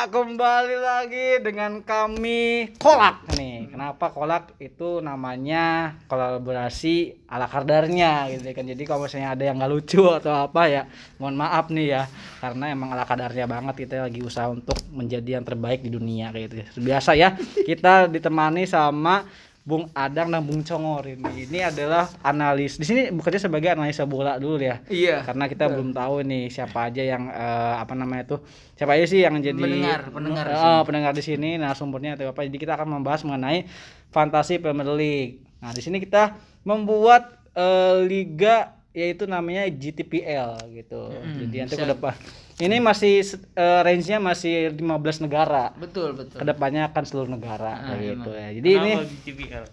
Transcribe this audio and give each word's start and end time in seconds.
Ya, 0.00 0.08
kembali 0.08 0.80
lagi 0.80 1.44
dengan 1.44 1.84
kami 1.84 2.72
Kolak 2.80 3.36
nih. 3.36 3.68
Kenapa 3.68 4.08
Kolak 4.08 4.56
itu 4.56 5.04
namanya 5.04 5.92
kolaborasi 6.08 7.28
ala 7.28 7.44
kadarnya 7.44 8.32
gitu 8.32 8.48
kan. 8.56 8.64
Jadi 8.64 8.80
kalau 8.88 9.04
misalnya 9.04 9.36
ada 9.36 9.44
yang 9.44 9.60
nggak 9.60 9.68
lucu 9.68 10.00
atau 10.08 10.32
apa 10.32 10.72
ya, 10.72 10.88
mohon 11.20 11.36
maaf 11.36 11.68
nih 11.68 12.00
ya. 12.00 12.08
Karena 12.40 12.72
emang 12.72 12.96
ala 12.96 13.04
kadarnya 13.04 13.44
banget 13.44 13.84
kita 13.84 14.08
lagi 14.08 14.24
usaha 14.24 14.48
untuk 14.48 14.80
menjadi 14.88 15.36
yang 15.36 15.44
terbaik 15.44 15.84
di 15.84 15.92
dunia 15.92 16.32
kayak 16.32 16.48
gitu. 16.48 16.80
Biasa 16.80 17.12
ya, 17.12 17.36
kita 17.60 18.08
ditemani 18.08 18.64
sama 18.64 19.28
Bung 19.60 19.92
Adang 19.92 20.32
dan 20.32 20.40
Bung 20.40 20.64
Congor 20.64 21.04
ini. 21.04 21.44
Ini 21.44 21.68
adalah 21.68 22.08
analis. 22.24 22.80
Di 22.80 22.86
sini 22.88 23.12
bekerja 23.12 23.44
sebagai 23.44 23.68
analisa 23.76 24.08
bola 24.08 24.40
dulu 24.40 24.56
ya. 24.56 24.80
Iya. 24.88 25.20
Karena 25.20 25.44
kita 25.52 25.68
belum 25.68 25.92
tahu 25.92 26.24
nih 26.24 26.48
siapa 26.48 26.88
aja 26.88 27.02
yang 27.04 27.28
eh, 27.28 27.74
apa 27.76 27.92
namanya 27.92 28.36
tuh. 28.36 28.40
Siapa 28.74 28.96
aja 28.96 29.04
sih 29.04 29.20
yang 29.20 29.36
jadi 29.38 29.60
Pendengar, 29.60 30.08
pendengar 30.08 30.44
di 30.48 30.54
Eh, 30.56 30.82
pendengar 30.88 31.12
di 31.12 31.22
sini 31.22 31.50
narasumbernya 31.60 32.16
atau 32.16 32.32
apa. 32.32 32.40
Jadi 32.48 32.56
kita 32.56 32.72
akan 32.80 32.88
membahas 33.00 33.20
mengenai 33.28 33.68
fantasi 34.08 34.58
Premier 34.64 34.88
League. 34.96 35.44
Nah, 35.60 35.76
di 35.76 35.84
sini 35.84 36.00
kita 36.00 36.40
membuat 36.64 37.36
eh, 37.52 38.00
liga 38.08 38.79
yaitu 38.90 39.24
namanya 39.24 39.66
GTPL 39.66 40.58
gitu. 40.72 41.10
Jadi 41.12 41.56
nanti 41.56 41.74
ke 41.74 41.86
depan 41.86 42.14
ini 42.58 42.76
masih 42.78 43.22
eh, 43.54 43.80
range-nya 43.80 44.18
masih 44.18 44.68
15 44.70 44.82
negara. 45.22 45.72
Betul, 45.74 46.12
betul. 46.12 46.36
Ke 46.36 46.44
depannya 46.44 46.86
akan 46.86 47.02
seluruh 47.02 47.30
negara 47.30 47.72
Ah, 47.72 47.86
kayak 47.88 48.02
gitu 48.18 48.30
emang. 48.30 48.36
ya. 48.36 48.48
Jadi 48.52 48.68
ini 48.70 48.90
Kenapa 48.92 49.06
GTPL? 49.06 49.64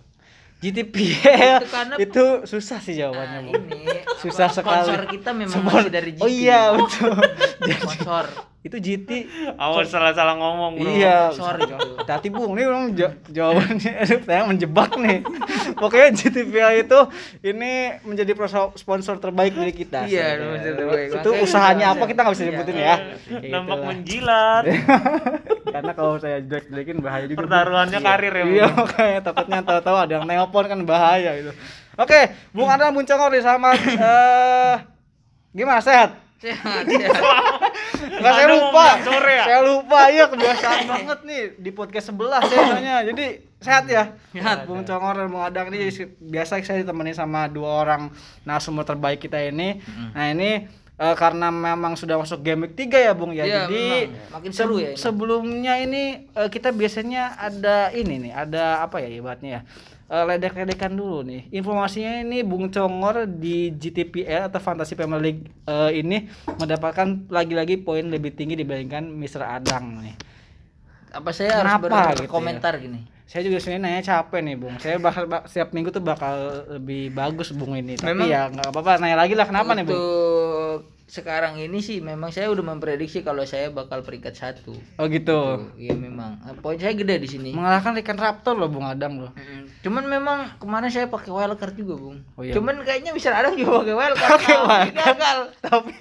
GTPL 0.58 1.56
Itu 1.56 1.70
karena- 1.70 1.98
itu 2.08 2.24
susah 2.44 2.80
sih 2.80 2.96
jawabannya, 2.96 3.40
Nah, 3.40 3.52
ini 3.52 3.82
Susah 4.18 4.50
sekali. 4.50 4.90
Sponsor 4.90 5.02
kita 5.08 5.30
memang 5.32 5.54
Spon- 5.54 5.70
masih 5.72 5.92
dari 5.92 6.12
GT. 6.12 6.22
Oh 6.22 6.30
iya, 6.32 6.62
betul. 6.74 7.14
Sponsor. 7.78 8.26
Itu 8.68 8.78
GT. 8.84 9.10
Awas 9.56 9.88
salah-salah 9.88 10.36
ngomong 10.36 10.84
bro. 10.84 10.92
Iya. 10.92 11.32
Sorry. 11.32 11.64
Hati 12.04 12.28
Bung, 12.28 12.60
ini 12.60 12.68
orang 12.68 12.92
ja- 12.94 13.16
jawabannya 13.32 13.92
aduh, 14.04 14.20
saya 14.28 14.44
menjebak 14.44 14.92
nih. 15.00 15.24
Pokoknya 15.80 16.12
GTPL 16.12 16.72
itu 16.84 17.00
ini 17.48 17.96
menjadi 18.04 18.32
sponsor 18.76 19.18
terbaik 19.24 19.56
dari 19.56 19.72
kita. 19.72 20.04
Iya, 20.04 20.36
sponsor 20.38 20.74
terbaik. 20.76 21.08
Itu 21.24 21.30
usahanya 21.40 21.88
kita 21.92 21.96
apa 21.96 22.04
bisa- 22.04 22.12
kita 22.12 22.20
nggak 22.20 22.36
bisa 22.36 22.44
iya. 22.44 22.50
nyebutin 22.52 22.78
ya. 22.78 22.96
Nampak 23.48 23.78
menjilat. 23.88 24.64
Karena 25.76 25.92
kalau 25.96 26.14
saya 26.20 26.38
jelek-jelekin 26.44 26.98
bahaya 27.00 27.26
juga. 27.28 27.40
Pertaruhannya 27.44 28.00
karir 28.04 28.34
ya. 28.34 28.44
Iya 28.44 28.66
Bung. 28.68 28.76
makanya 28.84 29.20
takutnya 29.24 29.60
tahu-tahu 29.64 29.98
ada 30.00 30.12
yang 30.20 30.26
nelpon 30.28 30.66
kan 30.68 30.80
bahaya 30.84 31.32
itu. 31.40 31.52
Oke, 31.98 32.30
Bung 32.54 32.70
Congor 33.10 33.34
nih 33.34 33.42
sama 33.42 33.74
eh 33.74 34.76
gimana 35.56 35.82
sehat? 35.82 36.28
Sehat, 36.38 36.86
sehat. 36.86 37.18
Enggak 38.08 38.34
saya 38.34 38.48
lupa. 38.48 38.86
sore 39.04 39.34
ya? 39.36 39.46
Saya 39.46 39.62
lupa 39.68 40.00
iya 40.08 40.26
kebiasaan 40.32 40.82
banget 40.92 41.20
nih 41.28 41.42
di 41.60 41.72
podcast 41.76 42.10
sebelah 42.10 42.42
saya 42.48 42.62
soalnya. 42.72 42.96
Jadi 43.04 43.26
sehat 43.60 43.84
ya. 43.92 44.04
Sehat. 44.32 44.64
Bung 44.66 44.88
Congor 44.88 45.16
dan 45.20 45.28
Bung 45.28 45.44
Adang 45.44 45.68
ini 45.70 45.92
biasa 46.24 46.64
saya 46.64 46.82
ditemani 46.82 47.12
sama 47.12 47.52
dua 47.52 47.84
orang 47.84 48.10
narasumber 48.48 48.88
terbaik 48.88 49.20
kita 49.20 49.38
ini. 49.44 49.84
Nah, 50.16 50.32
ini 50.32 50.66
eh, 50.98 51.16
karena 51.20 51.54
memang 51.54 51.94
sudah 51.94 52.18
masuk 52.18 52.42
game 52.42 52.66
week 52.70 52.74
3 52.74 53.08
ya 53.08 53.14
Bung 53.14 53.32
ya. 53.36 53.44
Iya, 53.46 53.68
Jadi 53.68 53.84
memang. 54.10 54.34
Makin 54.40 54.52
seru 54.56 54.76
ya 54.82 54.94
ini. 54.94 54.98
Sebelumnya 54.98 55.74
ini 55.78 56.04
eh, 56.32 56.50
kita 56.50 56.74
biasanya 56.74 57.38
ada 57.38 57.92
ini 57.94 58.30
nih, 58.30 58.34
ada 58.34 58.82
apa 58.82 59.04
ya 59.04 59.10
ibaratnya 59.12 59.52
ya? 59.52 59.62
Eh, 60.08 60.24
ledek-ledekan 60.24 60.96
dulu 60.96 61.20
nih. 61.20 61.52
Informasinya 61.52 62.24
ini 62.24 62.40
Bung 62.40 62.72
Congor 62.72 63.28
di 63.28 63.70
GTPL 63.70 64.48
atau 64.48 64.56
Fantasy 64.58 64.96
Premier 64.96 65.20
League 65.20 65.44
eh, 65.62 65.92
ini 65.94 66.24
mendapatkan 66.50 67.28
lagi-lagi 67.28 67.76
poin 67.78 68.08
lebih 68.08 68.32
tinggi 68.32 68.56
dibandingkan 68.56 69.04
Mr. 69.04 69.44
Adang 69.44 70.00
nih. 70.00 70.16
Apa 71.12 71.36
saya 71.36 71.60
harus 71.60 71.68
Kenapa 71.76 71.84
gitu 71.84 71.92
ya? 71.92 72.16
berkomentar 72.24 72.74
gini? 72.78 73.04
Saya 73.28 73.44
juga 73.44 73.60
sebenarnya 73.60 73.84
nanya 73.84 74.02
capek 74.02 74.40
nih, 74.42 74.56
Bung. 74.56 74.76
Saya 74.80 74.96
bakal 74.98 75.28
bak- 75.28 75.52
setiap 75.52 75.76
minggu 75.76 75.92
tuh 75.92 76.00
bakal 76.00 76.36
lebih 76.72 77.12
bagus 77.12 77.52
Bung 77.52 77.76
ini. 77.76 78.00
Tapi 78.00 78.08
Memang- 78.08 78.32
ya 78.32 78.48
nggak 78.48 78.72
apa-apa, 78.72 79.04
nanya 79.04 79.20
lagi 79.20 79.36
lah 79.36 79.44
kenapa 79.44 79.76
nih, 79.76 79.84
Bung? 79.84 80.00
Untuk 80.00 80.80
sekarang 81.08 81.56
ini 81.56 81.80
sih 81.80 82.04
memang 82.04 82.30
saya 82.30 82.52
udah 82.52 82.68
memprediksi 82.68 83.24
kalau 83.24 83.40
saya 83.42 83.72
bakal 83.72 84.04
peringkat 84.04 84.36
satu. 84.36 84.76
Oh 84.96 85.08
gitu. 85.08 85.72
Iya 85.74 85.96
memang. 85.96 86.36
Eh, 86.44 86.56
Poin 86.60 86.76
saya 86.76 86.92
gede 86.92 87.16
di 87.18 87.30
sini. 87.30 87.50
Mengalahkan 87.52 87.96
ikan 87.98 88.16
raptor 88.16 88.54
loh 88.54 88.68
Bung 88.68 88.84
Adang 88.84 89.16
loh. 89.18 89.32
Mm, 89.32 89.72
Cuman 89.80 90.04
memang 90.04 90.40
kemarin 90.58 90.92
saya 90.92 91.08
pakai 91.08 91.32
wildcard 91.32 91.74
juga, 91.74 91.96
Bung. 91.96 92.20
Oh, 92.36 92.44
iya. 92.44 92.52
Cuman 92.52 92.84
kayaknya 92.84 93.16
bisa 93.16 93.32
ada 93.32 93.50
juga 93.52 93.82
pakai 93.82 93.96
wildcard. 93.96 94.32
Pakai 94.36 94.52
Tapi 94.52 94.68
wildcard. 94.68 94.96
gagal. 95.00 95.38
tapi 95.58 95.96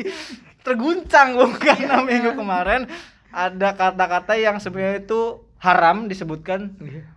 terguncang 0.60 1.28
Bung 1.34 1.54
karena 1.54 2.02
minggu 2.02 2.34
kemarin 2.34 2.90
ada 3.30 3.68
kata-kata 3.72 4.34
yang 4.34 4.58
sebenarnya 4.58 5.00
itu 5.00 5.38
haram 5.56 6.04
disebutkan 6.04 6.74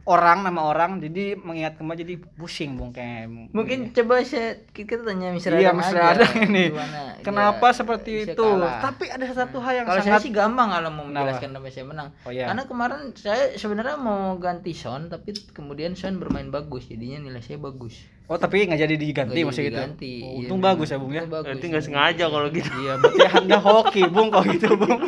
orang 0.09 0.42
nama 0.42 0.66
orang 0.66 0.97
jadi 0.97 1.38
mengingat 1.38 1.78
kembali 1.78 2.02
jadi 2.02 2.16
pusing 2.34 2.74
Bung 2.74 2.90
kayak 2.90 3.30
Mungkin 3.53 3.94
coba 3.94 4.25
saya 4.25 4.58
kita 4.74 5.06
tanya 5.06 5.30
Mr. 5.30 5.53
Iya 5.53 5.70
aja, 5.70 6.02
Adang 6.18 6.34
ini. 6.44 6.74
gimana 6.74 7.00
Kenapa 7.22 7.70
dia 7.70 7.78
seperti 7.78 8.12
itu? 8.25 8.42
kalah. 8.42 8.81
Tapi 8.81 9.06
ada 9.06 9.25
satu 9.30 9.62
hal 9.62 9.74
yang 9.75 9.86
kalau 9.86 10.02
sangat 10.02 10.18
saya 10.18 10.25
sih 10.25 10.34
gampang 10.34 10.68
kalau 10.68 10.90
mau 10.90 11.06
menjelaskan 11.06 11.53
kenapa 11.53 11.69
saya 11.69 11.86
menang. 11.86 12.08
Oh, 12.25 12.31
iya. 12.34 12.50
Karena 12.50 12.64
kemarin 12.66 13.00
saya 13.14 13.44
sebenarnya 13.53 13.96
mau 13.96 14.34
ganti 14.36 14.74
Son 14.74 15.08
tapi 15.08 15.30
kemudian 15.52 15.94
Son 15.94 16.18
bermain 16.18 16.50
bagus 16.50 16.90
jadinya 16.90 17.22
nilai 17.22 17.46
saya 17.46 17.62
bagus. 17.62 18.02
Oh, 18.30 18.38
tapi 18.38 18.62
nggak 18.62 18.78
jadi 18.78 18.94
diganti 18.94 19.34
Nggak 19.36 19.46
maksud 19.48 19.58
jadi 19.58 19.66
gitu. 19.66 19.78
diganti. 19.78 20.14
Oh, 20.16 20.30
Iya, 20.30 20.38
untung 20.46 20.59
memang. 20.62 20.69
bagus 20.69 20.88
ya 20.88 20.98
Bung 20.98 21.14
ya. 21.14 21.24
Bagus. 21.25 21.46
Berarti 21.50 21.66
nggak 21.66 21.84
sengaja 21.84 22.25
kalau 22.30 22.48
gitu. 22.50 22.72
Iya, 22.78 22.94
berarti 23.02 23.19
Anda 23.25 23.58
hoki, 23.58 24.03
Bung, 24.06 24.28
kalau 24.30 24.46
gitu, 24.48 24.69
Bung. 24.78 25.02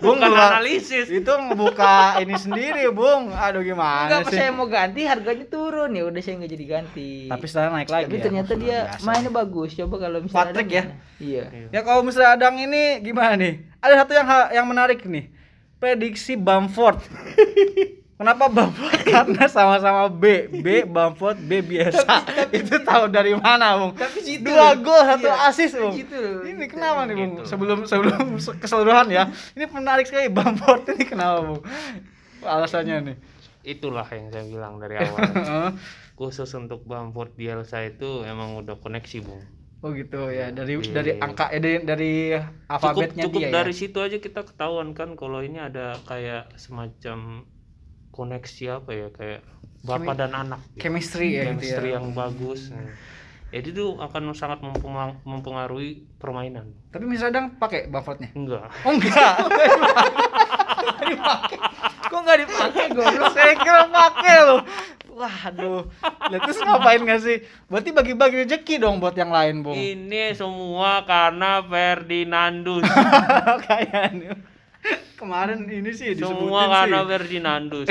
Bung 0.00 0.16
Bukan 0.16 0.32
analisis. 0.32 1.06
Itu 1.08 1.28
ngebuka 1.28 1.94
ini 2.18 2.34
sendiri, 2.34 2.88
Bung. 2.88 3.28
Aduh 3.30 3.60
gimana 3.60 4.08
Enggak 4.08 4.17
sih? 4.26 4.38
saya 4.40 4.50
mau 4.50 4.66
ganti 4.66 5.00
harganya 5.06 5.46
turun 5.46 5.90
ya 5.94 6.02
udah 6.08 6.20
saya 6.24 6.34
nggak 6.42 6.52
jadi 6.56 6.66
ganti. 6.66 7.10
Tapi 7.30 7.44
sekarang 7.46 7.72
naik 7.78 7.90
lagi. 7.92 8.04
Tapi 8.10 8.16
ya. 8.18 8.24
ternyata 8.24 8.52
dia 8.58 8.78
biasa. 8.90 9.04
mainnya 9.06 9.30
bagus. 9.30 9.70
Coba 9.78 9.96
kalau 10.02 10.18
misalnya 10.24 10.42
Patrick 10.50 10.68
ada 10.68 10.74
ya? 10.74 10.84
Iya. 11.18 11.44
Ya 11.70 11.80
kalau 11.86 12.00
misalnya 12.02 12.30
Adang 12.34 12.56
ini 12.58 12.82
gimana 13.04 13.34
nih? 13.38 13.54
Ada 13.78 13.94
satu 14.04 14.12
yang 14.16 14.26
yang 14.54 14.66
menarik 14.66 15.00
nih. 15.06 15.30
Prediksi 15.78 16.34
Bamford. 16.34 16.98
Kenapa 18.18 18.50
Bamford? 18.50 18.98
Karena 19.14 19.46
sama-sama 19.46 20.10
B. 20.10 20.50
B 20.50 20.82
Bamford, 20.82 21.38
B 21.38 21.62
biasa. 21.62 22.26
itu 22.58 22.82
tahu 22.82 23.06
dari 23.06 23.38
mana, 23.38 23.78
Bung? 23.78 23.94
Tapi 23.94 24.18
situ 24.18 24.42
Dua 24.42 24.74
gol, 24.74 25.06
satu 25.06 25.30
Iya, 25.30 25.46
asis, 25.46 25.70
Bung. 25.78 25.94
loh. 25.94 26.42
Ini 26.42 26.66
kenapa 26.66 27.06
nih, 27.06 27.14
Bung? 27.14 27.32
Gitu. 27.38 27.42
Sebelum 27.46 27.78
sebelum 27.86 28.34
keseluruhan 28.58 29.06
ya. 29.14 29.30
Ini 29.54 29.70
menarik 29.70 30.10
sekali 30.10 30.26
Bamford 30.34 30.98
ini 30.98 31.06
kenapa, 31.06 31.46
Bung? 31.46 31.62
Alasannya 32.42 32.96
nih. 33.06 33.16
Itulah 33.60 34.06
yang 34.06 34.28
saya 34.28 34.44
bilang 34.44 34.76
dari 34.76 34.96
awal. 35.00 35.18
Heeh. 35.24 35.68
Khusus 36.14 36.50
untuk 36.52 36.82
Bamford 36.82 37.32
Bielsa 37.32 37.82
itu 37.82 38.22
emang 38.22 38.56
udah 38.56 38.76
koneksi 38.76 39.18
bung. 39.20 39.42
oh 39.78 39.90
gitu 39.90 40.26
ya. 40.28 40.50
Dari 40.50 40.74
Iya. 40.74 40.90
dari 40.92 41.10
angka 41.16 41.46
eh, 41.48 41.58
dari, 41.58 41.74
dari 41.80 42.12
Cukup 42.34 42.66
alfabetnya 42.68 43.22
cukup 43.24 43.40
dia 43.40 43.50
dari 43.52 43.70
ya. 43.70 43.78
situ 43.78 43.98
aja 43.98 44.16
kita 44.16 44.40
ketahuan 44.42 44.90
kan 44.90 45.14
kalau 45.14 45.38
ini 45.38 45.58
ada 45.58 45.94
kayak 46.02 46.50
semacam 46.54 47.46
koneksi 48.10 48.64
apa 48.74 48.90
ya 48.90 49.06
kayak 49.08 49.46
bapak 49.80 50.14
dan 50.16 50.32
anak. 50.32 50.58
gitu. 50.72 50.82
Chemistry 50.82 51.30
ya 51.32 51.46
gitu 51.46 51.62
Chemistry 51.62 51.88
ya. 51.88 51.94
yang 51.94 52.10
bagus. 52.10 52.70
Nah, 52.70 52.90
Jadi 53.48 53.70
itu 53.70 53.96
akan 53.96 54.34
sangat 54.34 54.60
mempenga- 54.60 55.22
mempengaruhi 55.22 56.04
permainan. 56.18 56.74
Tapi 56.90 57.06
misalnya 57.06 57.38
Adang 57.38 57.56
pakai 57.56 57.86
Bamfordnya? 57.86 58.28
Enggak. 58.34 58.66
Oh 58.82 58.92
enggak. 58.92 59.34
Kok 62.08 62.20
nggak 62.20 62.38
dipakai 62.42 62.84
goblok? 62.90 63.27
Saya 63.48 63.64
kira 63.64 63.82
pakai 63.88 64.36
loh. 64.44 64.60
Waduh. 65.08 65.82
Lah 66.04 66.38
terus 66.44 66.60
ngapain 66.60 67.00
nggak 67.00 67.20
sih? 67.24 67.36
Berarti 67.64 67.90
bagi-bagi 67.96 68.36
rezeki 68.44 68.76
dong 68.76 69.00
buat 69.00 69.16
yang 69.16 69.32
lain, 69.32 69.64
Bung. 69.64 69.72
Ini 69.72 70.36
semua 70.36 71.00
karena 71.08 71.64
Ferdinandus. 71.64 72.84
Kayaknya. 73.66 74.36
Kemarin 75.16 75.64
ini 75.64 75.96
sih 75.96 76.12
disebutin 76.12 76.28
semua 76.28 76.60
karena 76.68 76.98
sih. 77.00 77.08
Ferdinandus. 77.08 77.88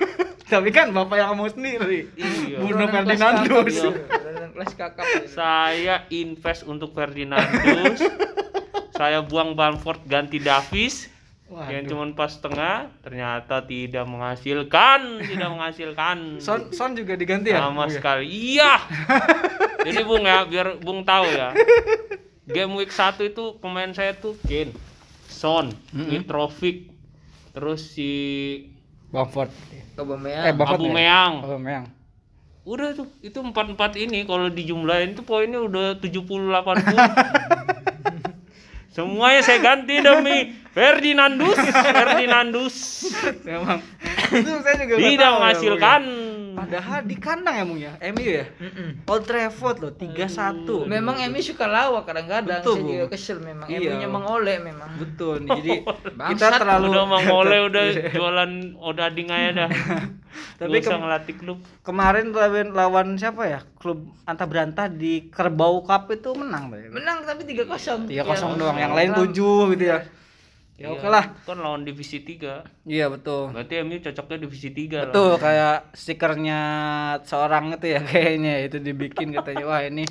Tapi 0.54 0.70
kan 0.70 0.94
Bapak 0.94 1.16
yang 1.18 1.28
ngomong 1.34 1.58
sendiri. 1.58 2.06
Iya. 2.14 2.62
Bruno 2.62 2.86
Kelas 2.86 3.02
Ferdinandus. 3.02 3.74
iya. 3.74 3.90
Kelas 4.54 4.72
kakap. 4.78 5.04
Saya 5.26 5.94
invest 6.14 6.62
untuk 6.70 6.94
Ferdinandus. 6.94 7.98
saya 8.98 9.26
buang 9.26 9.58
Bamford 9.58 10.06
ganti 10.06 10.38
Davis. 10.38 11.10
Yang 11.50 11.82
Waduh. 11.82 11.90
cuma 11.90 12.04
pas 12.14 12.30
setengah 12.30 12.76
ternyata 13.02 13.58
tidak 13.66 14.06
menghasilkan, 14.06 15.18
tidak 15.18 15.50
menghasilkan. 15.58 16.38
Son 16.38 16.70
Son 16.70 16.94
juga 16.94 17.18
diganti 17.18 17.50
ya? 17.50 17.66
Sama 17.66 17.90
iya. 17.90 17.94
sekali. 17.98 18.24
Iya. 18.30 18.72
Jadi 19.90 20.00
Bung 20.06 20.22
ya, 20.22 20.46
biar 20.46 20.78
Bung 20.78 21.02
tahu 21.02 21.26
ya. 21.26 21.50
Game 22.46 22.78
week 22.78 22.94
1 22.94 23.34
itu 23.34 23.58
pemain 23.58 23.90
saya 23.90 24.14
tuh 24.14 24.38
Kane, 24.46 24.70
Son, 25.26 25.74
Mitrovic, 25.90 26.94
terus 27.50 27.98
si 27.98 28.10
Bamford. 29.10 29.50
Aubameyang. 29.98 30.44
Eh, 30.46 30.54
Bamford. 30.54 30.78
Aubameyang. 30.78 31.32
Ya? 31.34 31.46
Aubameyang. 31.46 31.86
Udah 32.62 32.94
tuh, 32.94 33.10
itu 33.24 33.38
empat-empat 33.42 33.98
ini 33.98 34.22
kalau 34.22 34.46
dijumlahin 34.46 35.18
tuh 35.18 35.26
poinnya 35.26 35.58
udah 35.58 35.98
70 35.98 36.22
80. 36.22 36.94
Semuanya 38.94 39.42
saya 39.42 39.58
ganti 39.62 40.02
demi 40.02 40.59
Ferdinandus, 40.70 41.58
Ferdinandus 41.58 42.76
Memang. 43.42 43.82
itu 44.30 44.50
saya 44.62 44.74
juga 44.78 44.94
tidak 44.96 45.18
tahu 45.18 45.18
ya, 45.18 45.30
menghasilkan. 45.34 46.02
Ya. 46.06 46.28
Padahal 46.50 47.00
di 47.06 47.16
kandang 47.16 47.54
ya, 47.56 47.64
Bung 47.64 47.80
ya. 47.80 47.92
MU 48.10 48.26
ya. 48.26 48.44
Mm-mm. 48.58 49.06
Old 49.06 49.24
Trafford 49.24 49.76
loh, 49.80 49.92
3-1. 49.94 50.66
Memang 50.86 51.16
Emi 51.22 51.40
suka 51.40 51.64
lawak 51.64 52.04
kadang-kadang. 52.04 52.60
Betul, 52.60 52.74
Saya 52.76 52.84
juga 52.84 53.06
Bu. 53.06 53.12
kesel 53.14 53.38
memang. 53.40 53.66
Iya. 53.70 53.78
Emi-nya 53.80 54.08
mengoleh 54.10 54.56
memang. 54.60 54.90
Betul. 54.98 55.46
nih. 55.46 55.50
Jadi 55.62 55.74
kita 56.34 56.46
terlalu 56.58 56.86
Udah 56.90 57.04
mau 57.06 57.20
ngoleh 57.22 57.60
udah 57.70 57.84
jualan 58.12 58.50
odading 58.76 59.28
aja 59.30 59.50
dah. 59.64 59.70
Tapi 60.58 60.78
kem- 60.78 61.00
ngelatih 61.00 61.34
klub. 61.38 61.58
kemarin 61.82 62.30
lawan 62.34 62.68
lawan 62.74 63.06
siapa 63.16 63.42
ya? 63.46 63.60
Klub 63.78 64.10
Anta 64.26 64.44
Berantah 64.44 64.86
di 64.90 65.30
Kerbau 65.32 65.82
Cup 65.86 66.10
itu 66.12 66.34
menang. 66.34 66.70
Menang 66.70 67.24
tapi 67.24 67.46
3-0. 67.46 68.06
3-0 68.10 68.60
doang, 68.60 68.76
yang 68.76 68.92
lain 68.92 69.10
7 69.16 69.74
gitu 69.74 69.84
ya. 69.86 70.02
Ya 70.80 70.88
Iya, 70.88 70.96
oke 70.96 71.06
lah. 71.12 71.24
Kan 71.44 71.60
lawan 71.60 71.84
divisi 71.84 72.24
3. 72.24 72.64
Iya 72.88 73.12
betul. 73.12 73.52
Berarti 73.52 73.84
MU 73.84 74.00
cocoknya 74.00 74.36
divisi 74.40 74.68
3 74.72 75.12
Betul 75.12 75.36
kayak 75.36 75.92
stikernya 75.92 76.60
seorang 77.28 77.76
itu 77.76 77.86
ya 77.92 78.00
kayaknya 78.08 78.64
itu 78.64 78.80
dibikin 78.80 79.28
katanya 79.36 79.64
wah 79.68 79.84
ini 79.84 80.08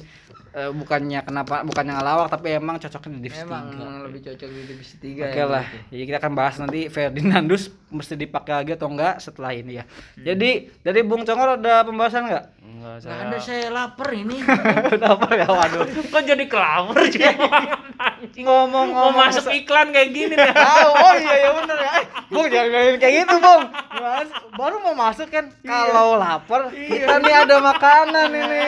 eh, 0.54 0.70
bukannya 0.70 1.26
kenapa 1.26 1.66
bukannya 1.66 1.98
ngelawak 1.98 2.30
tapi 2.30 2.54
emang 2.54 2.78
cocoknya 2.78 3.18
di 3.18 3.22
divisi 3.26 3.42
Memang 3.50 3.66
tiga. 3.74 3.90
lebih 4.06 4.22
cocok 4.30 4.50
di 4.54 4.62
divisi 4.70 4.96
3 5.02 5.26
Oke 5.34 5.42
lah, 5.50 5.66
jadi 5.90 6.04
kita 6.06 6.18
akan 6.22 6.34
bahas 6.38 6.56
nanti 6.62 6.80
Ferdinandus 6.86 7.74
mesti 7.90 8.14
dipakai 8.14 8.54
lagi 8.62 8.72
atau 8.78 8.88
enggak 8.90 9.18
setelah 9.18 9.52
ini 9.52 9.82
ya. 9.82 9.86
Jadi 10.16 10.70
dari 10.82 11.02
Bung 11.02 11.26
Congor 11.26 11.58
ada 11.58 11.82
pembahasan 11.82 12.30
enggak? 12.30 12.46
Enggak 12.62 12.96
Nggak 13.02 13.12
saya. 13.12 13.28
ada 13.28 13.38
saya 13.42 13.68
lapar 13.74 14.10
ini. 14.14 14.38
Kenapa 14.94 15.28
ya? 15.34 15.48
Waduh. 15.50 15.86
Kok 15.90 16.22
jadi 16.24 16.44
juga 16.46 17.30
anjing. 18.00 18.44
Ngomong 18.46 18.88
Mau 18.94 19.12
masuk 19.12 19.52
iklan 19.52 19.90
kayak 19.90 20.10
gini 20.14 20.34
dah. 20.38 20.54
Tahu, 20.54 20.90
oh 20.96 21.14
iya 21.18 21.36
ya 21.36 21.50
bener 21.58 21.78
ya. 21.78 21.92
Eh, 21.92 22.06
Bung 22.30 22.46
jangan 22.48 22.96
kayak 23.02 23.14
gitu, 23.26 23.36
Bung. 23.42 23.64
Mas, 24.00 24.30
baru 24.56 24.76
mau 24.80 24.96
masuk 24.96 25.28
kan 25.28 25.46
kalau 25.60 26.16
lapar 26.16 26.72
kita 26.72 27.20
nih 27.20 27.36
ada 27.36 27.56
makanan 27.60 28.30
ini. 28.32 28.66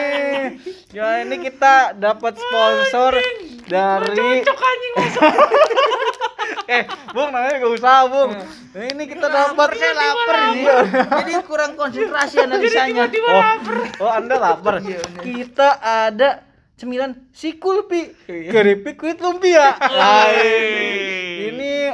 Ya 0.92 1.24
ini 1.24 1.40
kita 1.40 1.96
dapat 1.96 2.36
sponsor 2.36 3.16
dari 3.64 4.44
Cocok 4.44 4.60
anjing 4.60 4.94
eh 6.68 6.84
Bung 7.14 7.30
namanya 7.30 7.62
gak 7.62 7.72
usah 7.76 8.06
Bung. 8.10 8.30
Ini 8.72 9.04
kita 9.04 9.26
dapat 9.28 9.68
saya 9.76 9.92
lapar 9.94 10.36
ini. 10.54 10.64
Jadi 11.08 11.32
kurang 11.44 11.72
konsentrasi 11.76 12.36
analisanya. 12.40 13.06
Oh, 13.06 13.42
oh 14.08 14.10
Anda 14.10 14.36
lapar. 14.40 14.80
Kita 15.22 15.82
ada 15.82 16.48
cemilan 16.72 17.30
si 17.30 17.62
kulpi 17.62 18.10
keripik 18.26 18.98
kulit 18.98 19.22
lumpia. 19.22 19.76
Nah, 19.78 20.26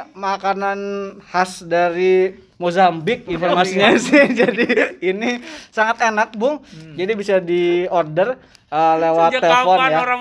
ini, 0.00 0.14
makanan 0.14 0.78
khas 1.24 1.62
dari 1.62 2.32
Mozambik 2.54 3.26
informasinya 3.26 3.94
sih. 4.02 4.30
Jadi 4.30 4.66
ini 5.00 5.38
sangat 5.68 6.02
enak, 6.04 6.34
Bung. 6.34 6.58
Jadi 6.92 7.12
bisa 7.12 7.38
di 7.38 7.86
order 7.86 8.34
eh, 8.66 8.94
lewat 8.98 9.30
Sejak 9.30 9.42
telepon 9.42 9.76
kapan 9.76 9.90
ya. 9.90 9.98
orang 10.00 10.20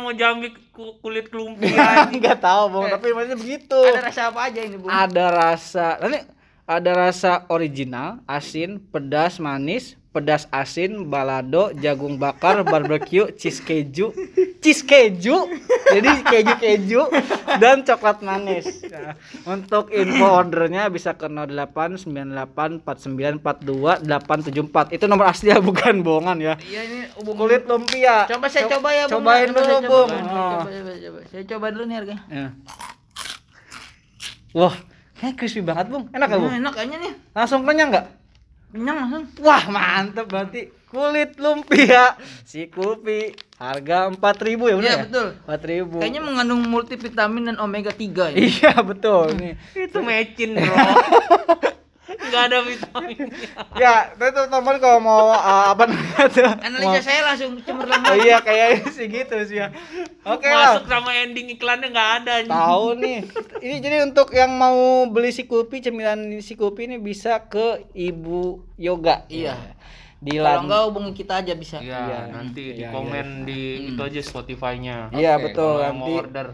ku- 0.70 0.98
kulit 1.00 1.28
lumpia? 1.30 2.06
Enggak 2.14 2.38
tahu, 2.38 2.64
Bung, 2.70 2.86
tapi 2.88 3.10
maksudnya 3.10 3.36
begitu. 3.36 3.80
Ada 3.80 4.02
rasa 4.04 4.22
apa 4.28 4.40
aja 4.46 4.60
ini, 4.62 4.76
Bu? 4.76 4.86
ada 4.86 5.26
rasa 5.28 5.86
nanti 5.98 6.20
ada 6.64 6.92
rasa 6.94 7.32
original 7.48 8.20
asin 8.26 8.78
pedas 8.84 9.40
manis 9.40 9.96
pedas 10.18 10.48
asin 10.50 11.06
balado 11.06 11.70
jagung 11.76 12.16
bakar 12.16 12.64
barbecue 12.64 13.28
cheese 13.32 13.60
keju 13.60 14.12
cheese 14.58 14.82
keju 14.82 15.46
jadi 15.88 16.10
keju 16.24 16.54
keju 16.58 17.02
dan 17.58 17.82
coklat 17.82 18.20
manis 18.20 18.68
Nah, 18.88 19.14
untuk 19.48 19.92
info 19.92 20.26
ordernya 20.26 20.88
bisa 20.88 21.12
ke 21.14 21.28
08984942 21.28 23.28
itu 24.92 25.06
nomor 25.06 25.26
asli 25.28 25.48
ya 25.48 25.60
bukan 25.60 26.02
bohongan 26.02 26.38
ya 26.40 26.54
Iya 26.60 26.82
ini 26.84 26.98
hubung 27.16 27.36
kulit 27.38 27.64
lumpia 27.64 28.26
Coba 28.28 28.48
saya 28.48 28.66
Co- 28.66 28.70
coba 28.76 28.90
ya, 28.92 29.04
Bung. 29.06 29.22
cobain 29.22 29.46
Coba 29.46 29.56
dulu 29.56 29.70
coba. 29.70 29.86
bung 29.86 30.10
Coba, 30.10 30.28
Oh. 30.28 30.66
coba, 30.66 30.92
coba. 30.98 31.20
Saya 31.28 31.44
coba 31.46 31.66
dulu 31.70 31.84
nih 31.86 31.96
harganya. 31.96 32.24
Ya. 32.28 32.48
wah 34.52 34.74
kayak 35.16 35.34
crispy 35.36 35.62
banget 35.62 35.86
bung 35.88 36.04
enak 36.10 36.28
gak 36.28 36.40
bung 36.40 36.50
Hmm, 36.50 36.60
enak 36.60 36.74
kayaknya 36.74 36.98
nih. 37.00 37.12
langsung 37.32 37.60
kenyang 37.62 37.90
nggak 37.92 38.06
Kenyang 38.68 38.98
langsung. 39.00 39.26
Wah 39.42 39.64
mantep 39.68 40.26
berarti 40.28 40.62
kulit 40.88 41.36
lumpia 41.36 42.16
si 42.44 42.68
Kulpi 42.68 43.32
harga 43.60 44.08
4000 44.08 44.20
ya 44.72 44.76
benar 44.76 44.80
Iya, 44.80 44.92
ya? 44.92 45.04
betul. 45.04 45.28
4000. 45.44 46.00
Kayaknya 46.00 46.22
mengandung 46.24 46.62
multivitamin 46.64 47.44
dan 47.48 47.58
omega 47.60 47.92
3 47.92 48.32
ya. 48.32 48.38
Iya 48.38 48.74
betul 48.84 49.36
nih. 49.36 49.54
Itu 49.88 50.00
mecin, 50.00 50.56
Bro. 50.56 50.76
Enggak 52.08 52.42
ada 52.48 52.58
vitaminnya. 52.64 53.28
ya, 53.84 53.94
itu 54.10 54.42
teman 54.48 54.76
kalau 54.80 55.00
mau 55.00 55.28
uh, 55.28 55.72
apa 55.72 55.84
namanya 55.86 56.26
tuh? 56.28 56.48
Analisa 56.58 57.02
saya 57.04 57.22
langsung 57.26 57.60
cemerlang 57.60 58.00
Oh, 58.10 58.16
iya 58.16 58.40
kayaknya 58.40 58.88
sih 58.90 59.06
gitu 59.06 59.36
sih 59.44 59.60
ya. 59.60 59.68
Oke 60.24 60.48
lah. 60.48 60.80
Masuk 60.80 60.88
sama 60.88 61.12
ending 61.14 61.52
iklannya 61.52 61.92
enggak 61.92 62.10
ada 62.18 62.32
anjing. 62.40 62.56
Tahu 62.56 62.88
nih. 62.98 63.20
Ini 63.60 63.76
jadi 63.78 63.98
untuk 64.04 64.32
yang 64.32 64.52
mau 64.52 64.78
beli 65.06 65.30
si 65.30 65.44
Kulpi 65.44 65.80
cemilan 65.80 66.20
si 66.40 66.56
Kulpi 66.56 66.88
ini 66.88 66.96
bisa 66.96 67.44
ke 67.44 67.84
Ibu 67.92 68.64
Yoga. 68.76 69.28
Iya. 69.28 69.76
Di 70.18 70.34
Kalau 70.34 70.48
Lan- 70.48 70.64
enggak 70.66 70.82
hubungi 70.88 71.12
kita 71.14 71.44
aja 71.44 71.54
bisa. 71.54 71.78
Iya, 71.78 72.02
Iya. 72.02 72.20
nanti 72.32 72.64
di 72.74 72.82
Iya, 72.82 72.90
komen 72.90 73.28
di 73.44 73.60
itu 73.92 74.02
aja 74.02 74.22
Spotify-nya. 74.24 75.12
Iya 75.12 75.38
Oke, 75.38 75.44
betul 75.52 75.76
Kalau 75.76 75.84
nanti 75.84 76.00
mau 76.00 76.18
order. 76.18 76.48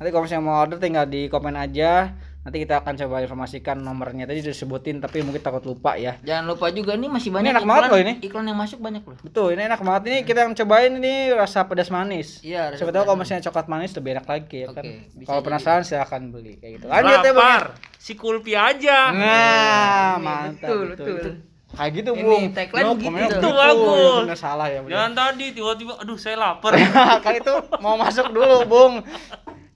Nanti 0.00 0.08
kalau 0.08 0.22
misalnya 0.24 0.44
mau 0.46 0.56
order 0.56 0.78
tinggal 0.78 1.04
di 1.04 1.26
komen 1.26 1.52
aja. 1.52 1.92
Nanti 2.40 2.56
kita 2.64 2.80
akan 2.80 2.96
coba 2.96 3.20
informasikan 3.20 3.76
nomornya. 3.84 4.24
Tadi 4.24 4.40
sudah 4.40 4.56
disebutin 4.56 4.96
tapi 4.96 5.20
mungkin 5.20 5.44
takut 5.44 5.60
lupa 5.68 6.00
ya. 6.00 6.16
Jangan 6.24 6.48
lupa 6.48 6.72
juga 6.72 6.96
nih 6.96 7.12
masih 7.12 7.28
banyak 7.28 7.52
enak 7.52 7.68
banget 7.68 7.88
loh 7.92 8.00
ini. 8.00 8.12
Iklan 8.24 8.48
yang 8.48 8.56
masuk 8.56 8.80
banyak 8.80 9.04
loh. 9.04 9.16
Betul, 9.20 9.60
ini 9.60 9.68
enak 9.68 9.80
banget 9.84 10.02
ini 10.08 10.18
kita 10.24 10.48
yang 10.48 10.56
cobain 10.56 10.92
ini 10.96 11.36
rasa 11.36 11.68
pedas 11.68 11.92
manis. 11.92 12.40
Iya, 12.40 12.72
rasa 12.72 12.80
Siapa 12.80 12.96
tahu 12.96 13.04
kalau 13.12 13.18
misalnya 13.20 13.44
coklat 13.44 13.66
manis 13.68 13.92
lebih 13.92 14.10
enak 14.16 14.26
lagi 14.26 14.58
ya 14.64 14.68
kan. 14.72 14.84
Oke, 14.88 14.96
bisa 15.20 15.28
Kalau 15.28 15.40
penasaran 15.44 15.84
silahkan 15.84 16.22
beli 16.32 16.56
kayak 16.56 16.72
gitu. 16.80 16.86
Lanjut 16.88 17.18
ya, 17.20 17.32
Bang. 17.36 17.36
Lapar. 17.36 17.64
Si 18.00 18.12
Kulpi 18.16 18.52
aja. 18.56 18.98
Nah, 19.12 20.16
Ini, 20.16 20.24
mantap 20.24 20.68
betul, 20.72 20.84
betul. 20.96 21.06
betul. 21.12 21.34
Kayak 21.70 21.92
gitu, 21.92 22.10
Ini 22.16 22.22
Bung. 22.24 22.44
tagline 22.56 22.82
No, 22.88 22.92
begitu 22.96 23.34
tuh. 23.36 23.36
Itu 23.36 23.48
bagus. 23.52 24.00
Ya, 24.00 24.20
bener 24.24 24.38
salah 24.40 24.66
ya. 24.72 24.78
bener. 24.80 24.92
Jangan 24.96 25.12
tadi 25.12 25.46
tiba-tiba 25.52 25.92
aduh 26.00 26.16
saya 26.16 26.36
lapar. 26.40 26.72
kan 27.24 27.32
itu 27.36 27.54
mau 27.84 28.00
masuk 28.00 28.32
dulu, 28.32 28.64
Bung. 28.64 29.04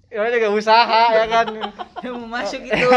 Ya 0.09 0.31
juga 0.33 0.49
usaha 0.49 1.03
ya 1.13 1.29
kan. 1.29 1.47
Yang 2.05 2.15
mau 2.21 2.29
masuk 2.29 2.61
itu. 2.69 2.89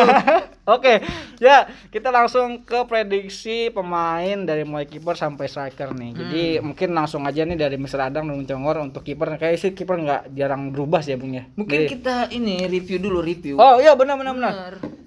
Oke, 0.67 0.99
ya 1.39 1.63
kita 1.87 2.11
langsung 2.11 2.67
ke 2.67 2.83
prediksi 2.83 3.71
pemain 3.71 4.43
dari 4.43 4.67
mulai 4.67 4.83
kiper 4.83 5.15
sampai 5.15 5.47
striker 5.47 5.95
nih. 5.95 6.11
Jadi 6.11 6.43
mungkin 6.59 6.91
langsung 6.91 7.23
aja 7.23 7.47
nih 7.47 7.55
dari 7.55 7.79
Mr. 7.79 8.11
Adang 8.11 8.27
dan 8.27 8.43
Congor 8.43 8.83
untuk 8.83 9.01
kiper. 9.01 9.39
Kayak 9.39 9.63
sih 9.63 9.71
kiper 9.71 9.95
nggak 9.95 10.21
jarang 10.35 10.75
berubah 10.75 10.99
sih 10.99 11.15
ya 11.15 11.17
Bung 11.17 11.31
ya. 11.31 11.47
Mungkin 11.55 11.87
Jadi- 11.87 11.91
kita 11.95 12.15
ini 12.35 12.67
review 12.67 12.99
dulu 12.99 13.23
review. 13.23 13.55
Oh 13.55 13.79
iya 13.79 13.95
benar 13.95 14.19
benar 14.19 14.35
benar. 14.35 14.53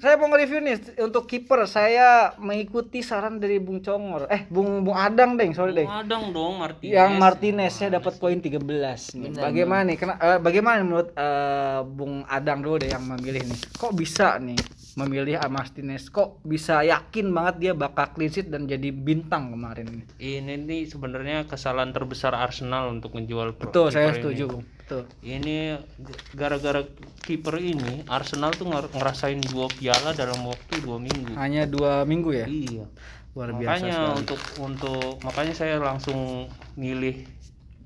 Saya 0.01 0.17
mau 0.17 0.33
nge-review 0.33 0.65
nih 0.65 0.75
untuk 1.05 1.29
kiper. 1.29 1.69
Saya 1.69 2.33
mengikuti 2.41 3.05
saran 3.05 3.37
dari 3.37 3.61
Bung 3.61 3.85
Congor. 3.85 4.33
Eh 4.33 4.49
Bung 4.49 4.81
Bung 4.81 4.97
Adang 4.97 5.37
deng, 5.37 5.53
sorry 5.53 5.77
deng. 5.77 5.93
Adang 5.93 6.33
dong 6.33 6.57
Martinez. 6.57 6.97
Yang 6.97 7.11
Martinez 7.21 7.73
saya 7.77 8.01
dapat 8.01 8.17
poin 8.17 8.41
13 8.41 8.65
nih. 9.13 9.37
Bagaimana 9.37 9.85
nih? 9.85 9.97
Kena, 10.01 10.17
eh, 10.17 10.39
bagaimana 10.41 10.81
menurut 10.81 11.13
eh, 11.13 11.81
Bung 11.85 12.25
Adang 12.25 12.65
dulu 12.65 12.81
deh 12.81 12.89
yang 12.89 13.05
memilih 13.05 13.45
nih? 13.45 13.61
Kok 13.77 13.90
bisa 13.95 14.37
nih 14.43 14.59
memilih 14.99 15.39
Martinez? 15.47 16.11
Kok 16.11 16.43
bisa 16.43 16.83
yakin 16.83 17.31
banget 17.31 17.55
dia 17.63 17.73
bakal 17.73 18.11
clean 18.13 18.31
sheet 18.31 18.51
dan 18.51 18.67
jadi 18.67 18.91
bintang 18.91 19.55
kemarin 19.55 19.87
ini? 19.89 20.05
Ini 20.19 20.55
nih 20.67 20.91
sebenarnya 20.91 21.47
kesalahan 21.47 21.95
terbesar 21.95 22.35
Arsenal 22.35 22.91
untuk 22.91 23.15
menjual 23.15 23.55
Betul, 23.55 23.95
saya 23.95 24.11
ini. 24.11 24.17
setuju, 24.19 24.45
Bung. 24.51 24.65
Betul. 24.67 25.03
Ini 25.23 25.79
gara-gara 26.35 26.83
kiper 27.23 27.57
ini 27.63 28.03
Arsenal 28.11 28.51
tuh 28.51 28.67
nger- 28.67 28.91
ngerasain 28.91 29.39
dua 29.47 29.71
piala 29.71 30.11
dalam 30.13 30.43
waktu 30.43 30.83
dua 30.83 30.99
minggu. 30.99 31.39
Hanya 31.39 31.71
dua 31.71 32.03
minggu 32.03 32.31
ya? 32.35 32.47
Iya. 32.51 32.91
Luar 33.31 33.55
biasa 33.55 33.63
makanya 33.63 33.95
sekali. 33.95 34.19
untuk 34.19 34.41
untuk 34.59 35.13
makanya 35.23 35.55
saya 35.55 35.79
langsung 35.79 36.51
milih 36.75 37.23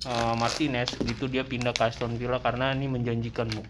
uh, 0.08 0.32
Martinez 0.40 0.96
gitu 1.04 1.28
dia 1.28 1.44
pindah 1.44 1.76
ke 1.76 1.84
Aston 1.84 2.16
Villa 2.16 2.40
karena 2.40 2.72
ini 2.72 2.88
menjanjikan 2.88 3.52
bu. 3.52 3.60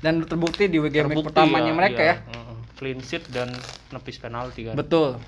Dan 0.00 0.24
terbukti 0.24 0.66
di 0.66 0.80
game 0.80 1.12
Terbukti 1.12 1.28
pertamanya 1.28 1.72
mereka 1.76 2.00
ya. 2.00 2.16
uh, 2.32 2.56
clean 2.80 3.04
sheet 3.04 3.28
dan 3.28 3.52
nepis 3.92 4.16
penalti 4.16 4.64
kan. 4.64 4.74
Betul. 4.74 5.20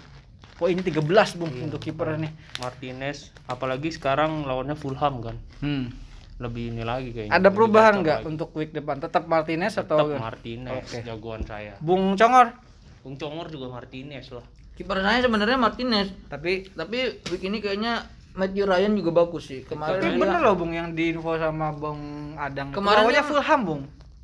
Poin 0.56 0.72
13 0.72 0.96
Bung 1.36 1.52
untuk 1.68 1.80
kiper 1.82 2.16
nih. 2.16 2.32
Martinez 2.56 3.34
apalagi 3.44 3.92
sekarang 3.92 4.48
lawannya 4.48 4.72
Fulham 4.72 5.20
kan. 5.20 5.36
Hmm. 5.60 5.92
Lebih 6.40 6.72
ini 6.72 6.82
lagi 6.82 7.12
kayaknya. 7.12 7.36
Ada 7.36 7.48
perubahan 7.52 8.00
nggak 8.00 8.20
untuk 8.24 8.56
week 8.56 8.72
depan? 8.72 8.96
Tetap 8.96 9.28
Martinez 9.28 9.76
Tetap 9.76 10.00
atau 10.00 10.16
Martinez 10.16 10.88
Oke. 10.88 11.04
jagoan 11.04 11.44
saya. 11.44 11.76
Bung 11.84 12.16
Congor? 12.16 12.56
Bung 13.04 13.20
Congor 13.20 13.52
juga 13.52 13.76
Martinez 13.76 14.32
lah. 14.32 14.46
Kiper 14.72 15.04
saya 15.04 15.20
sebenarnya 15.20 15.60
Martinez, 15.60 16.08
Tapi 16.32 16.72
tapi 16.72 17.20
week 17.28 17.44
ini 17.44 17.60
kayaknya 17.60 18.08
Matthew 18.32 18.64
Ryan 18.64 18.96
juga 18.96 19.12
bagus 19.12 19.52
sih. 19.52 19.60
Kemarin 19.68 20.00
Tapi 20.00 20.16
bener 20.16 20.40
loh 20.40 20.56
Bung 20.56 20.72
yang 20.72 20.96
diinfo 20.96 21.36
sama 21.36 21.76
Bung 21.76 22.32
Adang. 22.40 22.72
Kemarin 22.72 23.12
Fulham 23.20 23.60
Bung. 23.68 23.82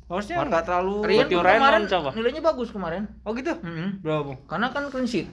Harusnya 0.09 0.41
nggak 0.41 0.63
terlalu 0.63 0.93
Rian 0.99 1.19
Matthew 1.21 1.31
tuh 1.31 1.45
Ryan 1.45 1.59
kemarin 1.59 1.81
siapa? 1.85 2.09
nilainya 2.11 2.41
bagus 2.43 2.69
kemarin. 2.69 3.01
Oh 3.21 3.31
gitu. 3.31 3.53
Mm-mm. 3.55 4.01
Berapa, 4.01 4.21
Bung? 4.25 4.37
Karena 4.43 4.67
kan 4.67 4.83
clean 4.89 5.05
sheet. 5.05 5.27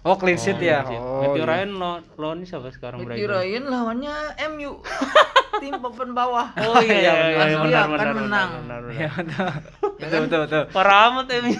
Oh, 0.00 0.14
clean 0.14 0.34
sheet 0.34 0.58
ya. 0.58 0.82
Matthew 0.82 0.94
Oh. 0.96 1.20
Matthew 1.20 1.42
iya. 1.42 1.50
Ryan 1.52 1.70
lo- 1.72 2.02
lawan 2.16 2.38
siapa 2.42 2.70
sekarang 2.70 2.98
Matthew 3.00 3.18
Brighton? 3.20 3.34
Ryan 3.36 3.64
lawannya 3.66 4.14
MU. 4.48 4.72
Tim 5.62 5.74
papan 5.76 6.10
bawah. 6.10 6.46
Oh 6.56 6.80
iya, 6.80 6.96
iya, 6.96 7.12
iya, 7.28 7.36
Pasti 7.36 7.54
benar, 7.60 7.82
akan 7.84 7.90
benar, 7.92 8.14
menang. 8.16 8.48
benar, 8.56 8.78
benar, 8.80 8.80
Iya, 8.90 9.10
benar. 9.12 9.52
betul. 9.52 9.90
Ya 9.92 9.92
Betul, 9.92 10.08
kan? 10.08 10.20
betul, 10.22 10.40
betul. 10.42 10.62
Parah 10.72 10.98
amat 11.04 11.26
ya 11.28 11.38
Mi. 11.44 11.52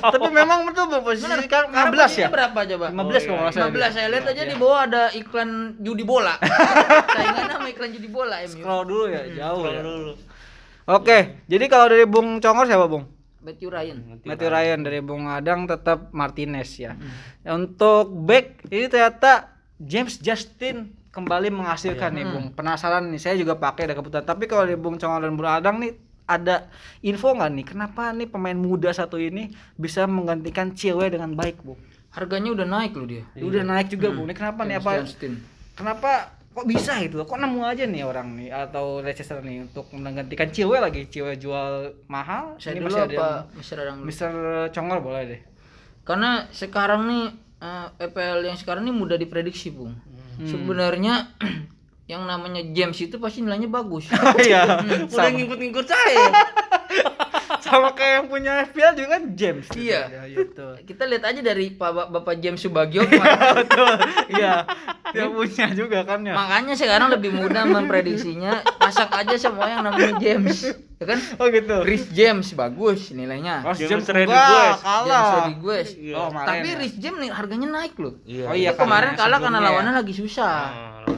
Tapi 0.00 0.26
memang 0.28 0.58
betul 0.64 0.84
posisi 0.98 1.24
kan 1.24 1.38
sekarang 1.38 1.68
15 1.70 1.94
ya? 2.16 2.28
berapa 2.28 2.58
coba? 2.64 2.86
15 2.88 2.90
Oh, 2.90 3.04
kalau 3.04 3.14
iya, 3.14 3.38
nggak 3.38 3.52
salah. 3.52 3.70
15 3.70 3.94
saya 3.94 4.06
lihat 4.08 4.24
aja 4.26 4.42
di 4.44 4.56
bawah 4.56 4.78
ada 4.80 5.02
iklan 5.12 5.50
judi 5.78 6.02
bola. 6.02 6.34
Saingannya 7.14 7.52
sama 7.52 7.68
iklan 7.68 7.90
judi 7.92 8.08
bola 8.08 8.36
MU. 8.40 8.50
Scroll 8.56 8.82
dulu 8.84 9.04
ya, 9.06 9.22
jauh 9.36 9.62
ya. 9.64 9.80
Dulu. 9.80 10.12
Oke, 10.88 11.44
jadi 11.44 11.68
kalau 11.68 11.92
dari 11.92 12.08
Bung 12.08 12.40
Congor 12.40 12.64
siapa, 12.64 12.88
Bung? 12.88 13.04
Matthew 13.44 13.68
Ryan. 13.68 14.24
Matthew 14.24 14.48
Ryan 14.48 14.80
dari 14.80 15.00
Bung 15.04 15.28
Adang 15.28 15.68
tetap 15.68 16.08
Martinez 16.16 16.80
ya. 16.80 16.96
Untuk 17.44 18.08
back 18.24 18.64
ini 18.72 18.88
ternyata 18.88 19.52
James 19.76 20.16
Justin 20.16 20.88
kembali 21.12 21.52
menghasilkan 21.52 22.08
nih 22.16 22.24
Bung. 22.24 22.46
Penasaran 22.56 23.04
nih, 23.12 23.20
saya 23.20 23.36
juga 23.36 23.60
pakai 23.60 23.84
ada 23.84 24.00
kebutuhan. 24.00 24.24
Tapi 24.24 24.48
kalau 24.48 24.64
dari 24.64 24.80
Bung 24.80 24.96
Congor 24.96 25.28
dan 25.28 25.36
Bung 25.36 25.44
Adang 25.44 25.76
nih 25.76 25.92
ada 26.24 26.72
info 27.04 27.36
nggak 27.36 27.50
nih 27.52 27.64
kenapa 27.68 28.12
nih 28.12 28.28
pemain 28.28 28.56
muda 28.56 28.92
satu 28.92 29.16
ini 29.16 29.48
bisa 29.76 30.08
menggantikan 30.08 30.72
cewek 30.72 31.12
dengan 31.12 31.36
baik, 31.36 31.60
Bung? 31.60 31.76
Harganya 32.16 32.56
udah 32.56 32.64
naik 32.64 32.96
loh 32.96 33.04
dia. 33.04 33.28
Udah 33.36 33.60
naik 33.60 33.92
juga, 33.92 34.08
Bung. 34.08 34.24
Ini 34.24 34.32
kenapa 34.32 34.64
nih 34.64 34.80
James 34.80 34.88
apa? 34.88 34.92
Justin. 35.04 35.32
Kenapa 35.76 36.32
kok 36.58 36.66
bisa 36.66 36.98
gitu 36.98 37.14
loh? 37.14 37.24
Kok 37.24 37.38
nemu 37.38 37.60
aja 37.62 37.84
nih 37.84 38.02
orang 38.02 38.34
nih 38.34 38.48
atau 38.50 38.98
Leicester 38.98 39.38
nih 39.38 39.62
untuk 39.62 39.86
menggantikan 39.92 40.48
cewek 40.48 40.78
lagi, 40.78 41.06
cewek 41.06 41.38
jual 41.38 41.70
mahal. 42.06 42.58
Saya 42.58 42.74
Ini 42.74 42.80
dulu 42.80 42.88
masih 42.88 43.00
ada 43.00 43.14
apa 43.14 43.22
yang- 43.22 43.46
Mister? 43.54 43.76
Mister 44.02 44.30
Congor 44.70 44.98
boleh 44.98 45.22
deh. 45.24 45.40
Karena 46.02 46.30
sekarang 46.50 47.06
nih 47.06 47.24
eh, 47.58 47.86
EPL 48.00 48.42
yang 48.44 48.54
sekarang 48.54 48.82
nih 48.82 48.92
mudah 48.92 49.14
diprediksi, 49.14 49.70
Bung. 49.70 49.94
Hmm. 50.36 50.44
Sebenarnya 50.44 51.30
yang 52.10 52.22
namanya 52.22 52.62
James 52.66 52.96
itu 52.96 53.18
pasti 53.18 53.40
nilainya 53.40 53.66
bagus. 53.66 54.10
Iya, 54.40 54.62
Hmm. 54.78 55.06
Udah 55.06 55.28
ngikut-ngikut 55.28 55.86
saya. 55.86 56.26
sama 57.58 57.92
kayak 57.92 58.12
yang 58.14 58.26
punya 58.28 58.52
FPL 58.64 58.92
juga 58.94 59.08
kan 59.12 59.22
James. 59.34 59.66
Iya. 59.74 60.24
Iya, 60.24 60.36
betul. 60.40 60.72
Kita 60.84 61.04
lihat 61.04 61.24
aja 61.26 61.40
dari 61.42 61.68
Pak 61.70 62.08
Bapak 62.08 62.38
James 62.38 62.56
Subagio 62.56 63.04
betul. 63.04 63.92
Iya. 64.30 64.64
Dia 65.14 65.26
punya 65.30 65.66
juga 65.72 65.98
kan 66.04 66.20
ya. 66.24 66.34
Makanya 66.36 66.74
sekarang 66.76 67.08
lebih 67.12 67.30
mudah 67.32 67.64
memprediksinya. 67.64 68.60
Pasak 68.78 69.10
aja 69.12 69.36
semua 69.36 69.66
yang 69.68 69.82
namanya 69.84 70.16
James. 70.20 70.64
Ya 70.98 71.04
kan? 71.14 71.18
Oh 71.38 71.46
gitu. 71.46 71.76
Rhys 71.86 72.10
James 72.10 72.46
bagus 72.58 73.14
nilainya. 73.14 73.62
Oh, 73.62 73.70
James 73.70 74.02
James 74.02 74.06
Rodriguez. 74.10 74.34
enggak, 74.34 74.58
James 74.58 74.82
kalah. 74.82 75.24
Rodriguez. 75.30 75.88
Iya. 75.94 76.14
Oh, 76.18 76.26
kemarin 76.34 76.48
Tapi 76.50 76.68
ya. 76.68 76.78
Rhys 76.82 76.94
James 76.98 77.18
nih 77.22 77.30
harganya 77.30 77.68
naik 77.70 77.94
loh. 78.02 78.14
Oh 78.50 78.54
iya, 78.58 78.70
kemarin 78.74 79.14
kalah 79.14 79.38
karena 79.38 79.58
sebelumnya 79.62 79.70
lawannya 79.70 79.92
ya. 79.94 79.98
lagi 80.02 80.14
susah. 80.14 80.54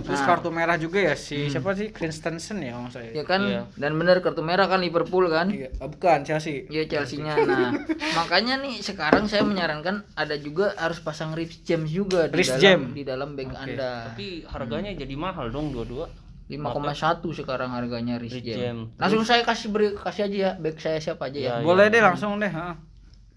Terus 0.00 0.20
Nah. 0.20 0.28
kartu 0.28 0.49
merah 0.49 0.75
juga 0.75 0.99
ya 1.00 1.14
si 1.14 1.47
siapa 1.47 1.73
sih 1.73 1.90
Christensen 1.90 2.59
ya 2.59 2.75
nggak 2.75 2.90
salah. 2.90 3.11
Ya 3.11 3.25
kan? 3.25 3.40
Iya. 3.42 3.62
Dan 3.75 3.97
bener 3.97 4.20
kartu 4.20 4.40
merah 4.40 4.66
kan 4.66 4.78
Liverpool 4.78 5.26
kan? 5.26 5.50
Iya, 5.50 5.75
oh, 5.78 5.88
bukan 5.88 6.23
Chelsea. 6.23 6.66
Iya 6.66 6.87
Chelsea-nya. 6.87 7.35
Nah, 7.40 7.70
makanya 8.18 8.59
nih 8.59 8.78
sekarang 8.78 9.26
saya 9.26 9.42
menyarankan 9.42 10.06
ada 10.14 10.35
juga 10.35 10.73
harus 10.75 10.99
pasang 10.99 11.32
Rhys 11.32 11.62
James 11.62 11.88
juga 11.88 12.26
di 12.26 12.38
Rhys 12.38 12.50
dalam 12.52 12.62
James. 12.62 12.88
di 12.92 13.02
dalam 13.02 13.28
bank 13.35 13.50
Anda. 13.52 13.92
tapi 14.09 14.47
harganya 14.47 14.92
jadi 14.92 15.14
mahal 15.14 15.49
dong 15.49 15.70
dua-dua. 15.70 16.06
5,1 16.50 17.30
sekarang 17.32 17.70
harganya 17.70 18.18
Rhys 18.18 18.35
Rhys 18.35 18.42
James. 18.44 18.59
James. 18.59 18.85
Langsung 18.99 19.23
saya 19.23 19.47
kasih 19.47 19.70
beri 19.70 19.94
kasih 19.94 20.26
aja 20.26 20.37
ya 20.37 20.50
back 20.56 20.76
saya 20.76 20.99
siapa 20.99 21.30
aja 21.30 21.38
ya. 21.38 21.52
Iya, 21.59 21.62
Boleh 21.62 21.87
deh 21.87 22.02
langsung 22.02 22.37
deh, 22.37 22.50
ha. 22.50 22.75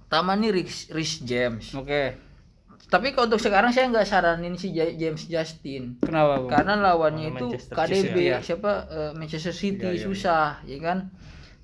Pertama 0.03 0.33
nih 0.33 0.49
Rhys, 0.51 0.89
Rhys 0.89 1.21
James. 1.21 1.73
Oke. 1.73 2.17
Tapi 2.93 3.09
kalau 3.09 3.25
untuk 3.25 3.41
sekarang 3.41 3.73
saya 3.73 3.89
nggak 3.89 4.05
saranin 4.05 4.53
si 4.53 4.69
Ja- 4.69 4.93
James 4.93 5.25
Justin. 5.25 5.97
Kenapa, 5.99 6.37
Bung? 6.37 6.47
Karena 6.47 6.77
lawannya 6.77 7.25
Lawan 7.25 7.33
itu 7.33 7.45
Manchester 7.49 7.73
KDB 7.75 7.97
City, 7.97 8.23
ya. 8.23 8.37
siapa 8.39 8.71
eh, 8.85 9.11
Manchester 9.13 9.49
City 9.51 9.81
Iya, 9.83 9.91
iya, 9.91 10.03
susah, 10.03 10.45
ya 10.61 10.77
kan? 10.77 11.09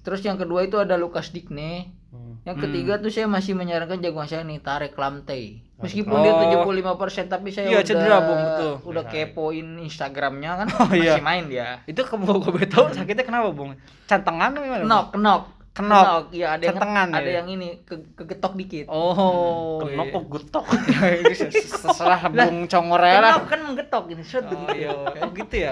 Terus 0.01 0.19
yang 0.21 0.35
kedua 0.35 0.65
itu 0.65 0.75
ada 0.75 0.95
Lucas 0.95 1.29
Digne. 1.29 1.93
Hmm. 2.09 2.41
Yang 2.41 2.65
ketiga 2.65 2.97
tuh 2.97 3.13
saya 3.13 3.29
masih 3.29 3.53
menyarankan 3.53 4.01
jagoan 4.01 4.25
saya 4.25 4.41
nih 4.41 4.57
Tarek 4.57 4.97
Lamte. 4.97 5.61
Meskipun 5.77 6.17
dia 6.19 6.33
Oh. 6.33 6.65
75% 6.65 6.97
tapi 7.29 7.53
saya 7.53 7.69
Iya, 7.69 7.77
udah 7.77 7.85
cedera, 7.85 8.17
Bung, 8.19 8.41
betul. 8.41 8.73
udah 8.89 9.03
kepoin 9.05 9.67
Instagramnya 9.79 10.51
kan 10.57 10.67
Oh, 10.81 10.89
iya. 10.91 11.13
masih 11.13 11.23
main 11.23 11.45
dia. 11.45 11.79
Itu 11.85 12.01
kamu 12.01 12.25
gue 12.49 12.65
tahu 12.65 12.89
sakitnya 12.89 13.21
kenapa, 13.21 13.53
Bung? 13.53 13.77
Cantengan 14.03 14.51
gimana? 14.51 14.81
Knock, 14.81 15.13
knock. 15.13 15.43
Kenok. 15.79 16.35
Iya, 16.35 16.47
ada 16.59 16.63
yang 16.67 16.77
ada 17.15 17.23
ya? 17.23 17.33
yang 17.39 17.47
ini 17.47 17.79
ke, 17.87 17.95
kegetok 18.19 18.53
dikit. 18.59 18.85
Oh, 18.91 19.79
Kenapa 19.79 20.03
iya. 20.03 20.11
kok 20.11 20.25
getok? 20.27 20.65
Ini 21.23 21.35
terserah 21.55 22.21
Bung 22.27 22.67
Congor 22.67 22.99
ya 22.99 23.19
lah. 23.23 23.33
Kenok 23.39 23.47
kan 23.47 23.59
menggetok 23.63 24.03
ini 24.11 24.23
shot 24.27 24.43
Oh, 24.43 24.67
begitu. 24.67 24.75
iya. 24.75 24.89
oh 25.23 25.29
gitu 25.31 25.55
ya. 25.55 25.71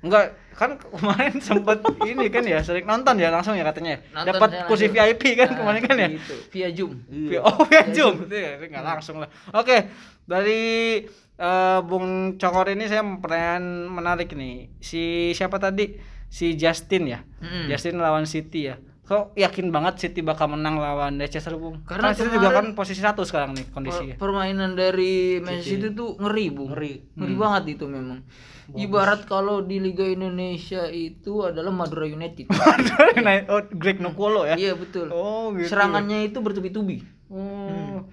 Enggak, 0.00 0.32
kan 0.56 0.80
kemarin 0.80 1.40
sempet 1.44 1.80
ini 2.04 2.32
kan 2.32 2.44
ya, 2.44 2.60
sering 2.64 2.84
nonton 2.84 3.16
ya 3.16 3.28
langsung 3.32 3.56
ya 3.56 3.64
katanya. 3.64 4.00
Nonton 4.12 4.28
Dapat 4.32 4.48
saya 4.52 4.64
kursi 4.68 4.86
langsung. 4.88 5.08
VIP 5.08 5.22
kan 5.36 5.48
Nah, 5.48 5.56
kemarin 5.56 5.82
kan 5.84 5.96
ya. 5.96 6.08
Gitu, 6.12 6.34
via 6.52 6.68
Zoom. 6.72 6.92
Iya. 7.08 7.40
Oh, 7.44 7.56
via 7.64 7.84
Zoom. 7.92 8.14
Itu 8.28 8.36
ya, 8.36 8.50
enggak 8.60 8.84
langsung 8.84 9.16
lah. 9.20 9.28
Oke, 9.52 9.76
dari 10.24 10.62
eh, 11.36 11.78
Bung 11.84 12.36
Congor 12.36 12.68
ini 12.72 12.84
saya 12.88 13.00
pertanyaan 13.04 13.64
menarik 13.88 14.32
nih. 14.32 14.68
Si 14.80 15.32
siapa 15.32 15.56
tadi? 15.56 15.96
Si 16.28 16.56
Justin 16.56 17.04
ya. 17.08 17.20
Mm-mm. 17.40 17.68
Justin 17.68 18.00
lawan 18.00 18.24
City 18.24 18.68
ya. 18.68 18.76
Kok 19.10 19.34
yakin 19.34 19.68
banget 19.68 19.98
City 19.98 20.22
bakal 20.22 20.46
menang 20.48 20.78
lawan 20.78 21.18
Leicester, 21.18 21.50
Bung? 21.52 21.82
Karena 21.82 22.14
Karena 22.14 22.14
City 22.14 22.30
juga 22.30 22.54
kan 22.54 22.66
posisi 22.72 23.02
satu 23.02 23.26
sekarang 23.26 23.52
nih 23.52 23.66
Per- 23.66 23.74
kondisinya. 23.74 24.14
permainan 24.14 24.72
dari 24.72 25.42
Manchester 25.42 25.82
City 25.82 25.88
tuh 25.90 26.14
ngeri, 26.14 26.46
Bu. 26.48 26.70
Ngeri. 26.70 26.94
Ngeri 27.12 27.34
Hmm. 27.34 27.42
banget 27.42 27.62
itu 27.74 27.84
memang. 27.84 28.22
Ibarat 28.70 29.26
kalau 29.26 29.60
di 29.60 29.82
Liga 29.82 30.06
Indonesia 30.06 30.86
itu 30.86 31.42
adalah 31.42 31.74
Madura 31.74 32.06
United. 32.06 32.46
Nah, 33.18 33.50
oh, 33.50 33.66
Greg 33.68 33.98
Nokolo 33.98 34.46
ya. 34.46 34.54
iya, 34.54 34.78
betul. 34.78 35.10
Oh, 35.10 35.50
gitu. 35.52 35.66
Serangannya 35.66 36.24
itu 36.24 36.38
bertubi-tubi. 36.38 37.02
Oh. 37.26 38.06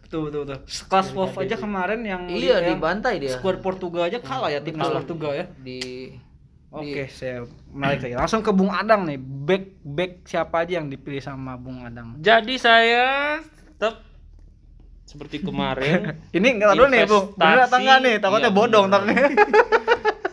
Betul 0.00 0.32
betul 0.32 0.40
betul. 0.42 0.58
Kelas 0.64 1.12
Wolf 1.12 1.36
aja 1.36 1.54
kemarin 1.54 2.00
yang 2.00 2.24
Iya, 2.24 2.64
yang 2.64 2.80
dibantai 2.80 3.20
dia. 3.20 3.36
Skuad 3.36 3.60
Portugal 3.60 4.08
aja 4.08 4.16
kalah 4.18 4.48
ya 4.48 4.64
timnas. 4.64 4.88
Portugal 4.88 5.36
ya. 5.36 5.44
Di 5.54 6.08
Oke, 6.80 7.02
saya 7.10 7.44
menarik 7.74 7.98
lagi. 8.06 8.14
Langsung 8.14 8.42
ke 8.42 8.50
Bung 8.54 8.70
Adang 8.70 9.04
nih. 9.04 9.18
Back 9.18 9.64
back 9.82 10.12
siapa 10.24 10.62
aja 10.62 10.78
yang 10.78 10.88
dipilih 10.88 11.22
sama 11.22 11.58
Bung 11.58 11.82
Adang? 11.82 12.18
Jadi 12.22 12.54
saya 12.56 13.38
tetap 13.42 14.04
seperti 15.08 15.40
kemarin 15.40 16.14
Ini 16.36 16.48
enggak 16.58 16.76
dulu 16.76 16.86
nih, 16.92 17.02
Bung. 17.08 17.26
Bener 17.34 17.58
atau 17.66 17.78
enggak 17.80 17.98
nih? 18.04 18.14
Takutnya 18.20 18.50
Iya, 18.50 18.56
bodong 18.56 18.84
ntar 18.90 19.02
nih. 19.08 19.16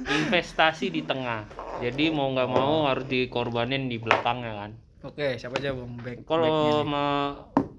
investasi 0.06 0.94
di 0.94 1.02
tengah. 1.02 1.46
Jadi 1.82 2.08
mau 2.14 2.32
nggak 2.32 2.50
mau 2.50 2.88
harus 2.88 3.06
dikorbanin 3.10 3.92
di 3.92 3.98
belakangnya 4.00 4.54
kan. 4.54 4.72
Oke, 5.06 5.38
siapa 5.38 5.60
aja 5.60 5.76
Bung? 5.76 6.00
Back. 6.02 6.26
Kalau 6.26 6.82
sama 6.82 7.06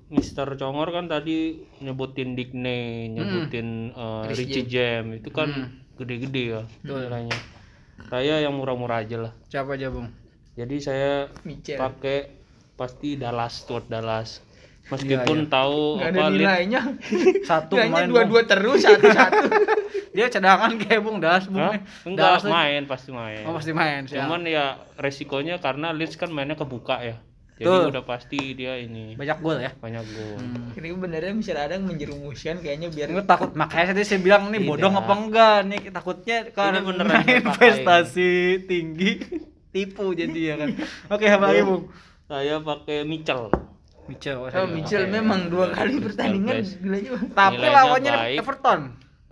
Mister 0.07 0.47
Congor 0.55 0.95
kan 0.95 1.11
tadi 1.11 1.59
nyebutin 1.83 2.39
Digne, 2.39 3.11
nyebutin 3.11 3.91
eh, 3.91 4.23
Rhys 4.31 4.39
Richie 4.39 4.67
Jam 4.71 5.11
itu 5.11 5.35
kan 5.35 5.75
gede-gede 5.99 6.43
ya 6.55 6.63
nilainya. 6.87 7.56
Saya 8.07 8.39
yang 8.39 8.53
murah-murah 8.53 9.01
aja 9.01 9.17
lah. 9.19 9.33
Siapa 9.47 9.75
aja, 9.75 9.89
Bung? 9.89 10.13
Jadi 10.53 10.77
saya 10.79 11.29
Michel. 11.43 11.77
pakai 11.77 12.33
pasti 12.75 13.17
Dallas 13.17 13.53
Stuart 13.59 13.87
Dallas. 13.87 14.41
Meskipun 14.87 15.51
tahu 15.51 15.99
Gak 15.99 16.15
apa 16.15 16.21
ada 16.23 16.31
nilainya. 16.31 16.81
Satu 17.43 17.75
Nilainya 17.75 18.07
kemarin. 18.07 18.09
dua-dua 18.09 18.43
terus 18.47 18.81
satu-satu. 18.81 19.43
Bung. 19.43 19.65
Dia 20.17 20.31
cadangan 20.31 20.73
kayak 20.79 21.03
Bung 21.03 21.19
Das, 21.19 21.45
Bung. 21.45 21.59
Hah? 21.61 21.77
Enggak 22.07 22.41
tuh- 22.41 22.49
main 22.49 22.87
pasti 22.87 23.11
main. 23.11 23.43
Oh, 23.43 23.53
pasti 23.53 23.75
main. 23.75 24.07
siap. 24.07 24.25
Cuman 24.25 24.47
ya 24.47 24.79
resikonya 24.97 25.59
karena 25.59 25.91
Leeds 25.91 26.15
kan 26.15 26.31
mainnya 26.31 26.55
kebuka 26.55 27.03
ya. 27.03 27.19
Jadi 27.57 27.65
Betul. 27.65 27.89
udah 27.89 28.05
pasti 28.05 28.39
dia 28.53 28.77
ini 28.77 29.17
banyak 29.17 29.39
gol 29.41 29.57
ya. 29.57 29.73
banyak 29.73 30.05
gol. 30.05 30.37
Ini 30.77 30.93
benernya 30.93 31.33
Mister 31.33 31.57
Adang 31.57 31.89
menjerumuskan 31.89 32.61
kayaknya 32.61 32.93
biar 32.93 33.09
Gue 33.09 33.25
takut 33.25 33.57
makanya 33.57 33.97
tadi 33.97 34.05
saya 34.05 34.21
bilang 34.21 34.53
nih 34.53 34.61
bodong 34.61 34.93
apa 34.93 35.13
enggak 35.17 35.57
nih 35.65 35.81
takutnya 35.89 36.37
karena 36.53 36.85
beneran 36.85 37.25
investasi 37.25 38.31
tinggi 38.63 39.25
tipu 39.73 40.13
jadi 40.13 40.37
ya 40.37 40.55
kan. 40.57 40.69
Oke, 41.09 41.25
apa 41.27 41.45
lagi, 41.49 41.65
Bung? 41.65 41.89
Saya 42.25 42.61
pakai 42.61 43.05
Mitchell. 43.05 43.49
Mitchell. 44.05 44.39
oh, 44.39 44.47
Oh, 44.47 44.51
saya- 44.51 44.69
Mitchell 44.69 45.05
memang 45.09 45.49
dua 45.49 45.73
kali 45.73 45.97
pertandingan 45.97 46.61
gilanya. 46.61 47.11
Tapi 47.31 47.57
lawannya. 47.59 48.13
Everton. 48.37 48.81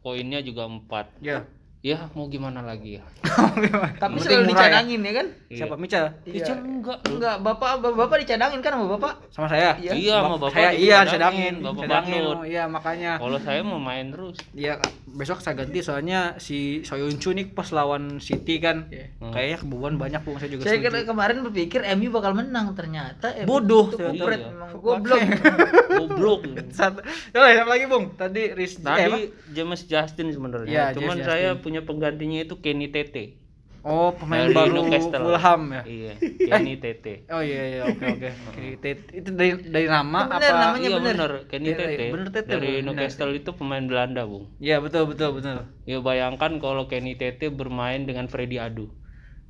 Poinnya 0.00 0.40
juga 0.40 0.64
4. 0.64 1.12
Ya. 1.20 1.48
Ya 1.84 2.08
mau 2.16 2.24
gimana 2.26 2.64
lagi 2.64 2.96
ya 2.96 3.04
Tapi 4.00 4.16
selalu 4.16 4.40
murah 4.40 4.40
ya. 4.40 4.48
dicadangin 4.48 5.00
ya 5.00 5.12
kan? 5.12 5.26
Siapa 5.48 5.74
Mical? 5.76 6.04
Ica 6.24 6.52
enggak 6.54 6.98
loh. 6.98 7.12
Enggak, 7.12 7.36
bapak 7.40 7.70
bapak 7.82 8.16
dicadangin 8.20 8.60
kan 8.60 8.72
sama 8.72 8.86
bapak? 8.90 9.12
Sama 9.28 9.46
saya? 9.46 9.76
Iya. 9.76 9.92
Iya, 9.92 10.16
sama 10.18 10.36
bapak 10.36 10.50
saya 10.50 10.70
iya 10.72 10.98
cadangin, 11.02 11.10
sedangin, 11.10 11.54
bapak 11.60 11.82
sedangin. 11.82 12.20
Badut. 12.20 12.36
Oh, 12.36 12.44
iya 12.44 12.64
makanya. 12.64 13.12
kalau 13.16 13.38
saya 13.38 13.60
mau 13.60 13.76
main 13.76 14.06
terus 14.08 14.36
Iya, 14.52 14.72
besok 15.06 15.38
saya 15.40 15.54
ganti 15.56 15.78
soalnya 15.80 16.20
si 16.38 16.58
Soyuncu 16.82 17.32
nih 17.32 17.46
pas 17.50 17.68
lawan 17.68 18.16
City 18.18 18.56
kan. 18.58 18.88
Iya. 18.88 19.06
Kayaknya 19.20 19.56
kebobolan 19.60 19.96
banyak 19.96 20.20
Bung, 20.22 20.36
saya 20.36 20.48
juga 20.48 20.62
Saya 20.64 20.78
setuju. 20.78 20.86
kira 20.86 20.98
kemarin 21.04 21.36
berpikir 21.42 21.80
MU 21.94 22.08
bakal 22.10 22.32
menang 22.32 22.72
ternyata 22.72 23.26
MU 23.40 23.48
Bodoh 23.50 23.86
itu 23.86 23.96
ternyata. 23.98 24.14
kupret 24.14 24.40
Iya. 24.40 24.48
memang 24.48 24.70
goblok. 24.74 25.20
goblok 26.00 26.40
Satu. 26.70 27.00
Lagi, 27.34 27.84
Bung? 27.86 28.04
Tadi 28.14 28.42
Riz 28.52 28.76
eh, 28.76 28.80
tadi 28.80 29.20
James 29.50 29.80
Justin 29.84 30.26
sebenarnya 30.30 30.68
Iya, 30.70 30.84
cuman 30.92 31.16
James 31.16 31.26
saya 31.26 31.48
Justin. 31.50 31.62
punya 31.62 31.73
penggantinya 31.80 32.38
itu 32.40 32.54
Kenny 32.60 32.86
Tete 32.86 33.42
Oh, 33.84 34.16
pemain 34.16 34.48
dari 34.48 34.56
baru 34.56 34.80
Newcastle. 34.80 35.20
Fulham 35.28 35.62
ya. 35.70 35.82
iya 35.84 36.12
Kenny 36.48 36.80
Tete 36.80 37.28
Oh 37.28 37.40
iya 37.40 37.62
iya 37.68 37.80
oke 37.84 38.00
oke. 38.02 38.28
Oke, 38.48 38.64
Tet- 38.78 39.12
Itu 39.12 39.28
dari 39.30 39.60
dari 39.60 39.86
nama 39.86 40.24
bener 40.26 40.40
apa? 40.48 40.60
namanya. 40.72 40.80
iya 40.80 40.96
bener. 40.96 41.14
bener 41.14 41.32
Kenny 41.44 41.68
Dari- 41.68 41.76
Tete 41.92 42.04
bener 42.08 42.28
Tete, 42.32 42.48
dari 42.48 42.68
bener. 42.70 42.84
Newcastle 42.86 43.32
itu 43.34 43.50
pemain 43.52 43.84
Belanda 43.84 44.24
bung 44.24 44.48
Iya 44.58 44.80
betul 44.80 45.04
betul 45.04 45.36
betul. 45.36 45.68
ya 45.84 46.00
bayangkan 46.00 46.56
kalau 46.56 46.88
Kenny 46.88 47.12
Tete 47.14 47.50
bermain 47.50 48.02
dengan 48.02 48.24
Freddy 48.24 48.56
Adu 48.56 48.88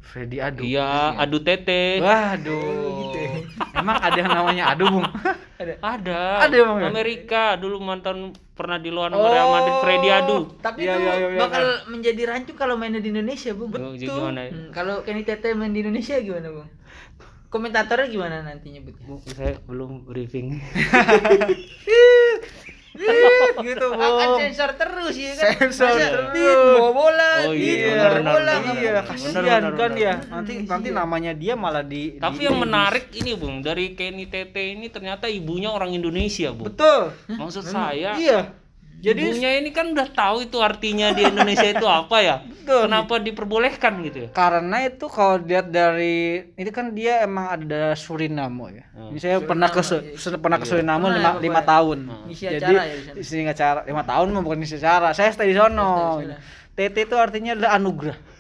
Freddy 0.05 0.39
Adu. 0.39 0.61
iya 0.63 1.17
Adu 1.17 1.41
Tete 1.41 1.99
Waduh. 1.99 3.11
Emang 3.75 3.99
ada 3.99 4.15
yang 4.15 4.31
namanya 4.31 4.65
Adu, 4.71 4.85
Bung? 4.89 5.05
ada 5.81 6.21
Ada 6.41 6.55
emang 6.55 6.79
ya? 6.79 6.89
Amerika 6.89 7.43
dulu 7.55 7.79
mantan 7.79 8.31
pernah 8.53 8.77
di 8.77 8.89
luar 8.89 9.11
Oh. 9.11 9.25
Real 9.25 9.49
Madrid 9.51 9.77
Freddy 9.81 10.09
Adu 10.09 10.39
Tapi 10.59 10.79
Iya, 10.81 10.93
itu 10.93 11.01
iya, 11.01 11.13
iya, 11.13 11.29
iya, 11.29 11.39
bakal 11.39 11.65
menjadi 11.89 12.23
rancu 12.27 12.53
kalau 12.53 12.75
mainnya 12.75 12.99
di 12.99 13.11
Indonesia, 13.11 13.51
Bung. 13.53 13.71
Betul. 13.71 13.99
Gimana 13.99 14.41
ya? 14.43 14.51
Hmm, 14.51 14.69
kalau 14.71 15.03
Kenny 15.03 15.23
Tete 15.23 15.53
main 15.53 15.71
di 15.71 15.81
Indonesia 15.81 16.15
gimana, 16.19 16.49
Bung? 16.53 16.69
Komentatornya 17.49 18.09
gimana 18.09 18.43
nanti 18.43 18.67
nyebutnya? 18.69 19.05
Bu, 19.05 19.23
saya 19.29 19.55
belum 19.65 20.05
briefing 20.05 20.59
gitu, 23.67 23.87
Akan 23.91 23.99
Bung. 24.29 24.39
sensor 24.41 24.71
terus 24.75 25.15
ya 25.15 25.33
kan? 25.33 25.45
Sensor 25.67 25.89
Masa 25.91 26.07
terus. 26.09 26.31
Bawa 26.75 26.91
bola, 26.91 27.31
Oh, 27.43 27.53
dit, 27.53 27.77
iya, 27.77 27.91
bawa 27.93 28.15
benar, 28.15 28.33
bola. 28.33 28.53
Iya, 28.73 28.95
kasihan 29.03 29.43
kan 29.75 29.93
ya. 29.95 30.15
Nanti 30.25 30.53
nanti 30.65 30.89
namanya 30.91 31.33
dia 31.33 31.55
malah 31.55 31.83
di 31.83 32.17
tapi 32.17 32.39
di- 32.39 32.47
yang 32.47 32.57
menarik 32.57 33.11
ini 33.13 33.35
bung 33.35 33.61
dari 33.61 33.93
Kenny 33.93 34.25
Tete 34.25 34.63
ini 34.71 34.87
ternyata 34.87 35.27
ibunya 35.27 35.69
orang 35.69 35.91
Indonesia 35.91 36.51
bung 36.51 36.71
Betul. 36.71 37.11
maksud 37.29 37.65
saya 37.65 38.15
Iya. 38.15 38.64
Jadi 39.01 39.21
ibunya 39.21 39.51
ini 39.61 39.71
kan 39.75 39.93
udah 39.93 40.09
tahu 40.13 40.49
itu 40.49 40.59
artinya 40.65 41.13
di 41.13 41.27
Indonesia 41.27 41.67
itu 41.67 41.85
apa 41.85 42.17
ya 42.25 42.37
Betul. 42.65 42.89
kenapa 42.89 43.15
diperbolehkan 43.21 43.93
gitu 44.01 44.19
ya 44.25 44.29
karena 44.33 44.77
itu 44.89 45.05
kalau 45.13 45.37
lihat 45.45 45.69
dari 45.69 46.41
itu 46.57 46.71
kan 46.73 46.95
dia 46.97 47.21
emang 47.21 47.53
ada 47.53 47.93
Suriname 47.99 48.81
ya. 48.81 48.85
Hmm. 48.97 49.13
Ini 49.13 49.19
saya 49.21 49.37
pernah 49.45 49.69
ke 49.69 49.85
Su- 49.85 50.05
su- 50.17 50.41
pernah 50.41 50.57
ke 50.57 50.65
Suriname 50.65 51.05
Pernah 51.05 51.21
lima, 51.21 51.31
ya, 51.37 51.43
lima 51.45 51.61
ya? 51.61 51.67
tahun. 51.69 51.99
Ngisi 52.31 52.45
Jadi 52.49 52.75
acara 52.75 52.83
ya 52.89 52.95
di 53.13 53.21
isi 53.21 53.37
acara 53.45 53.81
lima 53.85 54.03
tahun 54.09 54.27
mah 54.33 54.43
bukan 54.45 54.59
isi 54.65 54.77
acara. 54.81 55.13
Saya 55.13 55.29
stay 55.37 55.53
di 55.53 55.57
sono. 55.57 56.25
TT 56.75 56.97
itu 57.07 57.15
artinya 57.15 57.55
adalah 57.55 57.79
anugerah. 57.79 58.34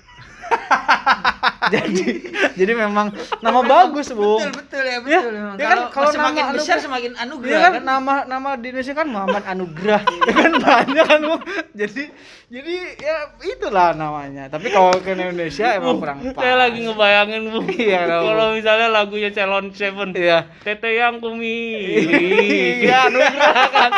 jadi 1.75 2.07
jadi 2.55 2.73
memang 2.77 3.09
nama 3.41 3.61
bagus 3.61 4.11
bu. 4.11 4.37
Betul, 4.39 4.53
betul 4.55 4.83
ya, 4.83 4.93
Ya, 4.95 5.01
betul. 5.01 5.33
memang. 5.33 5.55
ya 5.57 5.67
kan 5.67 5.79
kalau 5.91 6.11
semakin 6.11 6.43
nama 6.43 6.53
besar 6.53 6.61
anugerah- 6.71 6.85
semakin 6.85 7.13
anugerah 7.17 7.51
Iya 7.51 7.59
kan, 7.59 7.73
kan? 7.73 7.83
nama 7.83 8.15
nama 8.27 8.51
di 8.55 8.67
Indonesia 8.69 8.95
kan 8.95 9.07
Muhammad 9.07 9.45
Anugrah. 9.45 10.03
ya 10.29 10.35
kan 10.35 10.53
banyak 10.55 11.05
kan 11.05 11.21
Bu. 11.23 11.37
Jadi 11.75 12.03
jadi 12.47 12.75
ya 12.95 13.17
itulah 13.43 13.89
namanya. 13.93 14.45
Tapi 14.47 14.69
kalau 14.69 14.93
ke 14.95 15.11
Indonesia 15.11 15.67
emang 15.73 15.97
kurang 15.99 16.19
pas. 16.31 16.39
saya 16.39 16.55
lagi 16.59 16.79
ngebayangin 16.81 17.43
bung 17.49 17.67
Iya, 17.67 18.01
kalau 18.07 18.47
misalnya 18.53 18.89
lagunya 18.91 19.31
Celon 19.31 19.73
Seven 19.73 20.13
Iya. 20.13 20.47
Tete 20.61 20.91
yang 20.93 21.19
kumiliki 21.19 22.85
Iya, 22.85 23.09
anugerah 23.09 23.69
kan. 23.71 23.93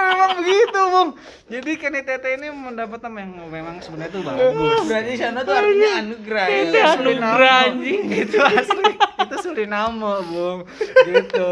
Memang 0.00 0.30
begitu, 0.40 0.80
Bung. 0.88 1.10
Jadi 1.50 1.70
Tete 2.00 2.28
ini 2.38 2.48
mendapat 2.48 2.98
nama 3.04 3.18
yang 3.20 3.32
memang 3.50 3.76
sebenarnya 3.82 4.10
itu 4.14 4.20
bagus. 4.24 4.80
Berarti 4.88 5.12
sana 5.18 5.40
tuh 5.44 5.54
artinya 5.54 5.90
anugerah 6.00 6.46
ya. 6.46 6.58
Itu 6.64 6.78
anugerah 6.78 7.56
anjing 7.68 8.02
itu 8.08 8.36
asli. 8.40 8.92
itu 8.96 9.36
Suriname, 9.44 10.14
Bung. 10.30 10.60
Gitu. 11.04 11.50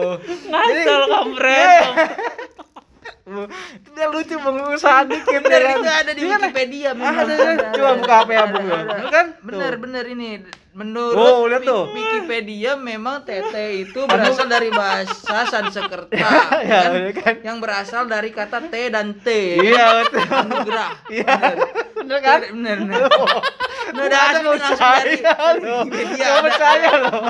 ngasal 0.48 1.02
kampret 1.10 1.86
itu 3.28 3.44
dia 3.92 4.06
lucu 4.08 4.34
bang 4.40 4.56
usaha 4.72 5.00
dikit 5.04 5.42
Bener 5.44 5.62
itu 5.76 5.90
ada 5.90 6.12
di? 6.16 6.20
Wikipedia 6.24 6.90
ada, 6.96 7.32
ada. 7.34 7.64
Coba 7.76 7.90
buka 8.00 8.14
apa 8.24 8.32
ya, 8.32 8.44
Bung, 8.48 8.66
ya? 8.66 8.80
Kan? 9.12 9.26
Bener 9.44 9.72
bener 9.76 10.04
ini 10.08 10.28
menurut 10.78 11.18
Oh, 11.18 11.44
lihat 11.44 11.62
tuh. 11.62 11.90
Wik- 11.90 12.22
Wikipedia 12.22 12.72
memang 12.74 13.20
tete 13.20 13.82
itu 13.82 14.00
berasal 14.04 14.46
dari 14.46 14.70
bahasa 14.70 15.42
Sanskerta 15.44 16.14
Ya, 16.62 17.10
kan? 17.10 17.10
kan? 17.12 17.34
yang 17.42 17.58
berasal 17.58 18.06
dari 18.06 18.30
kata 18.30 18.62
T 18.64 18.74
dan 18.88 19.18
T 19.18 19.26
Iya, 19.58 20.06
betul. 20.06 20.22
anugerah 20.22 20.90
Iya. 21.08 21.34
Bener 21.98 22.18
kan? 22.20 22.40
bener 22.48 22.76
bener 22.80 23.00
Nah, 23.88 24.04
udah 24.04 24.20
Ada 24.20 24.44
langsung 24.44 24.76
dari. 24.76 25.16
Wikipedia 25.56 26.26
Gak 26.28 26.42
percaya 26.44 26.90
loh. 27.00 27.20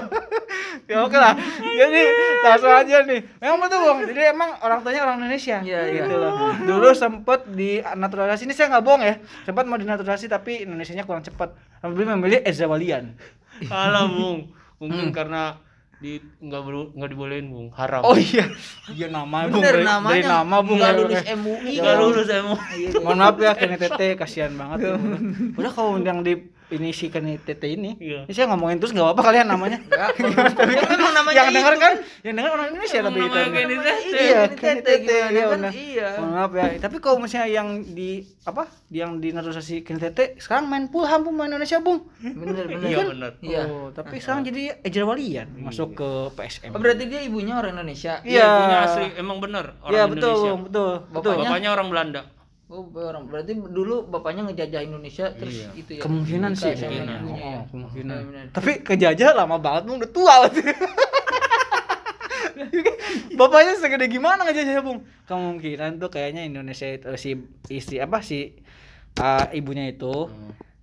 Ya 0.84 0.96
oke 1.00 1.14
lah. 1.14 1.38
Jadi 1.54 2.00
langsung 2.40 2.72
aja 2.74 2.96
nih. 3.04 3.20
Memang 3.38 3.58
betul 3.60 3.78
bang. 3.78 3.98
Jadi 4.04 4.20
emang 4.26 4.50
orang 4.58 4.82
tuanya 4.82 5.00
orang 5.04 5.16
Indonesia. 5.18 5.62
Iya, 5.62 5.80
iya. 5.86 6.02
gitu 6.02 6.18
loh. 6.18 6.32
Dulu 6.58 6.88
sempet 6.92 7.46
di 7.48 7.78
naturalisasi 7.78 8.42
ini 8.42 8.54
saya 8.54 8.74
nggak 8.74 8.82
bohong 8.82 9.02
ya. 9.02 9.14
Sempat 9.44 9.64
mau 9.64 9.76
dinaturalisasi 9.76 10.26
tapi 10.26 10.66
Indonesianya 10.66 11.06
kurang 11.06 11.22
cepat. 11.22 11.54
Lebih 11.78 12.04
memilih 12.10 12.42
Eza 12.42 12.66
Walian. 12.66 13.14
Alah 13.66 14.06
bung, 14.06 14.54
mungkin 14.78 15.10
karena 15.10 15.58
di 15.98 16.22
nggak 16.38 16.94
nggak 16.94 17.10
dibolehin 17.10 17.50
bung, 17.50 17.68
haram. 17.74 18.06
Oh 18.06 18.14
iya. 18.14 18.46
Iya 18.86 19.10
nama 19.10 19.50
bung. 19.50 19.58
bener 19.58 19.82
Dari, 19.82 19.86
namanya 19.86 20.14
dari 20.14 20.22
nama 20.30 20.56
bung. 20.62 20.78
nggak 20.78 20.94
lulus. 20.94 21.22
MUI 21.34 21.72
nggak 21.82 21.96
lulus 21.98 22.28
emu. 22.30 22.54
Mohon 23.02 23.18
maaf 23.18 23.36
ya 23.42 23.52
Tete 23.58 24.08
kasihan 24.14 24.54
banget. 24.54 24.94
Udah 25.58 25.70
kalau 25.74 25.98
yang 25.98 26.22
di 26.22 26.57
ini 26.68 26.92
si 26.92 27.08
Kenny 27.08 27.36
Tete 27.36 27.64
ini, 27.66 27.96
Iya. 27.96 28.24
ini 28.24 28.32
saya 28.32 28.46
ngomongin 28.48 28.76
terus 28.76 28.92
nggak 28.92 29.06
apa-apa 29.06 29.22
kalian 29.26 29.48
namanya. 29.48 29.78
Ya 29.88 31.44
yang 31.44 31.52
denger 31.52 31.72
itu 31.74 31.80
kan, 31.80 31.94
yang 32.22 32.34
denger 32.34 32.50
orang 32.50 32.66
Indonesia 32.70 32.98
tapi 33.00 33.18
itu. 33.18 33.38
Iya, 34.10 34.40
Kenny 34.50 34.80
Tete 34.80 34.92
Tete, 35.00 35.04
gimana 35.04 35.30
iya 35.30 35.42
kan? 35.42 35.52
benar. 35.54 35.70
Iya. 35.72 36.08
Maaf 36.18 36.50
ya. 36.52 36.64
Tapi 36.78 36.96
kalau 36.98 37.16
misalnya 37.18 37.48
yang 37.50 37.68
di 37.86 38.10
apa? 38.42 38.62
Yang 38.88 39.10
di 39.18 39.28
naturalisasi 39.30 39.76
Tete 39.82 40.24
sekarang 40.38 40.66
main 40.66 40.84
Fulham 40.88 41.20
pemain 41.22 41.48
Indonesia, 41.48 41.78
Bung. 41.78 42.04
bener 42.18 42.64
bener 42.66 42.84
Iya 42.84 42.98
benar. 43.06 43.32
Iya. 43.40 43.60
Oh, 43.66 43.88
tapi 43.90 44.18
sekarang 44.18 44.42
jadi 44.42 44.80
Ejar 44.80 45.04
Walian 45.04 45.48
masuk 45.58 45.94
ke 45.94 46.08
PSM. 46.34 46.72
Oh, 46.72 46.80
berarti 46.80 47.04
dia 47.06 47.20
ibunya 47.20 47.56
orang 47.56 47.74
Indonesia 47.74 48.20
Iya. 48.20 48.44
Ibunya 48.44 48.78
asli 48.82 49.06
emang 49.16 49.38
bener 49.38 49.76
orang 49.80 49.92
Iya, 49.94 50.02
betul, 50.06 50.28
Indonesia. 50.30 50.50
Bung, 50.50 50.62
betul. 50.64 50.92
Betul. 51.10 51.32
Bapaknya 51.38 51.70
orang 51.70 51.88
Belanda. 51.88 52.22
Oh, 52.68 52.84
orang 53.00 53.24
berarti 53.24 53.56
dulu 53.56 54.04
bapaknya 54.04 54.44
ngejajah 54.44 54.84
Indonesia 54.84 55.32
terus 55.32 55.56
Iya. 55.56 55.68
itu 55.72 55.90
ya. 55.96 56.02
Kemungkinan 56.04 56.52
sih, 56.52 56.76
sama 56.76 56.92
kemungkinan. 56.92 57.18
ibunya 57.24 57.40
ya. 57.40 57.48
Oh, 57.48 57.62
kemungkinan. 57.72 58.18
Benar. 58.28 58.44
Tapi 58.52 58.70
kejajah 58.84 59.30
lama 59.32 59.56
banget, 59.56 59.82
Bung. 59.88 59.96
Udah 60.04 60.10
tua 60.12 60.34
banget. 60.44 60.68
Bapaknya 63.38 63.78
segede 63.78 64.06
gimana 64.10 64.44
ngejajah, 64.44 64.82
Bung? 64.82 65.00
Kemungkinan 65.24 65.96
tuh 65.96 66.10
kayaknya 66.12 66.44
Indonesia 66.44 66.84
itu 66.84 67.08
si 67.16 67.30
istri 67.70 68.02
apa 68.02 68.20
si 68.20 68.52
uh, 69.16 69.46
ibunya 69.54 69.88
itu 69.88 70.28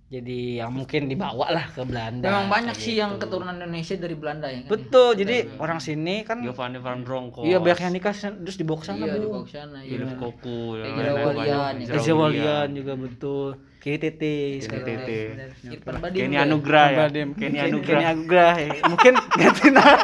jadi 0.06 0.62
yang 0.62 0.70
mungkin 0.70 1.10
dibawa 1.10 1.50
lah 1.50 1.66
ke 1.66 1.82
Belanda. 1.82 2.30
Memang 2.30 2.46
banyak 2.46 2.78
sih 2.78 2.94
gitu. 2.94 3.02
yang 3.02 3.18
keturunan 3.18 3.58
Indonesia 3.58 3.98
dari 3.98 4.14
Belanda 4.14 4.46
ya 4.46 4.62
kan. 4.62 4.70
Betul, 4.70 5.10
jadi 5.18 5.36
orang 5.58 5.82
sini 5.82 6.22
kan 6.22 6.38
Giovanni 6.46 6.78
Van 6.78 7.02
Bronckhorst. 7.02 7.50
iya 7.50 7.58
banyak 7.58 7.80
yang 7.82 7.92
nikah 7.98 8.14
terus 8.14 8.54
dibawa 8.54 8.78
ke 8.78 8.86
sana, 8.86 9.02
Iya, 9.02 9.18
di 9.18 9.18
Bung. 9.26 9.34
bawah 9.34 9.48
sana 9.50 9.78
ya. 9.82 9.90
Philip 9.90 10.12
Koku 10.14 10.60
Walian, 10.78 11.74
banyak. 11.82 11.90
ya. 11.90 12.14
Walian. 12.14 12.68
Juga 12.70 12.92
betul. 12.94 13.48
Tete. 13.86 14.66
Benar. 14.66 15.50
Irfan 15.62 15.94
Badim 16.02 16.18
Kenny 16.18 16.34
ya? 16.34 16.42
Anugrah 16.42 16.86
ya. 16.90 17.06
Kenny 17.06 17.30
Kenny 17.86 18.04
Anugrah. 18.06 18.54
Ya. 18.58 18.70
Mungkin 18.82 19.12
ganti 19.38 19.68
nama. 19.70 19.94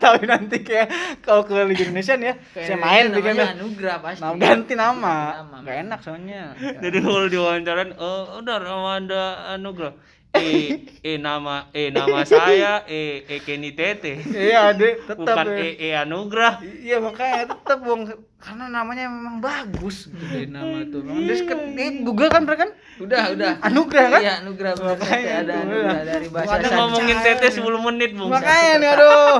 Tapi 0.00 0.24
nanti 0.24 0.56
kayak 0.60 0.88
kalau 1.20 1.44
ke 1.44 1.52
Liga 1.62 1.84
Indonesia 1.84 2.16
nih 2.16 2.26
ya, 2.26 2.34
Kayak 2.50 2.66
saya 2.66 2.78
main 2.78 3.04
namanya 3.04 3.14
bikinnya. 3.14 3.46
Anugrah 3.52 3.96
pasti. 4.00 4.22
Nah, 4.22 4.32
ganti 4.34 4.74
nama. 4.74 5.16
Nama. 5.36 5.56
Gak 5.60 5.76
enak 5.78 5.98
soalnya. 6.00 6.42
Jadi 6.56 6.96
kalau 6.98 7.26
diwawancarain, 7.26 7.90
oh 7.94 8.40
udah 8.40 8.56
nama 8.58 8.90
anda 8.94 9.22
Anugrah. 9.50 9.92
Eh, 10.30 10.86
eh 11.02 11.18
nama, 11.18 11.66
eh 11.70 11.90
nama 11.90 12.22
saya, 12.22 12.86
eh, 12.86 13.26
eh 13.26 13.42
Kenny 13.42 13.74
Tete. 13.74 14.14
Iya, 14.22 14.70
Dek, 14.72 15.02
tetap 15.04 15.26
Bukan 15.26 15.46
ya. 15.48 15.58
eh, 15.58 15.72
eh 15.76 15.92
Anugrah. 15.92 16.54
Iya, 16.62 17.02
makanya 17.02 17.50
tetap 17.50 17.82
Bung. 17.82 18.06
Karena 18.38 18.70
namanya 18.70 19.10
memang 19.10 19.36
bagus 19.36 20.06
gitu 20.06 20.46
nama 20.48 20.86
tuh. 20.86 21.02
Memang 21.02 21.26
dia 21.26 21.34
seket- 21.34 21.74
di 21.74 21.84
Google 22.00 22.30
kan 22.30 22.46
mereka 22.46 22.62
kan 22.62 22.70
Udah, 22.96 23.34
udah. 23.34 23.52
Anugrah 23.60 24.06
kan? 24.08 24.20
Iya, 24.22 24.32
Anugrah 24.38 24.72
benar 24.72 24.96
Makanya 24.96 25.34
ada 25.34 25.52
Anugrah 25.58 25.82
udah. 25.82 26.04
dari 26.06 26.28
bahasa 26.30 26.52
Ada 26.54 26.68
ngomongin 26.72 27.16
Tete 27.18 27.46
10 27.50 27.66
menit, 27.82 28.10
Bung. 28.14 28.30
Makanya 28.30 28.72
nih 28.78 28.88
aduh. 28.94 29.34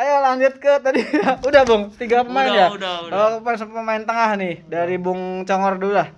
Ayo 0.00 0.14
lanjut 0.18 0.54
ke 0.56 0.72
tadi. 0.80 1.04
Udah, 1.48 1.62
Bung. 1.62 1.92
Tiga 1.92 2.24
pemain 2.24 2.48
Udah, 2.48 2.56
ya. 2.56 2.66
udah, 2.70 2.94
udah. 3.04 3.16
Oh, 3.18 3.30
pemain 3.38 3.60
pemain 3.60 4.02
tengah 4.02 4.30
nih 4.34 4.64
dari 4.64 4.96
Bung 4.96 5.44
Congor 5.44 5.76
dulu 5.76 5.92
lah. 5.94 6.08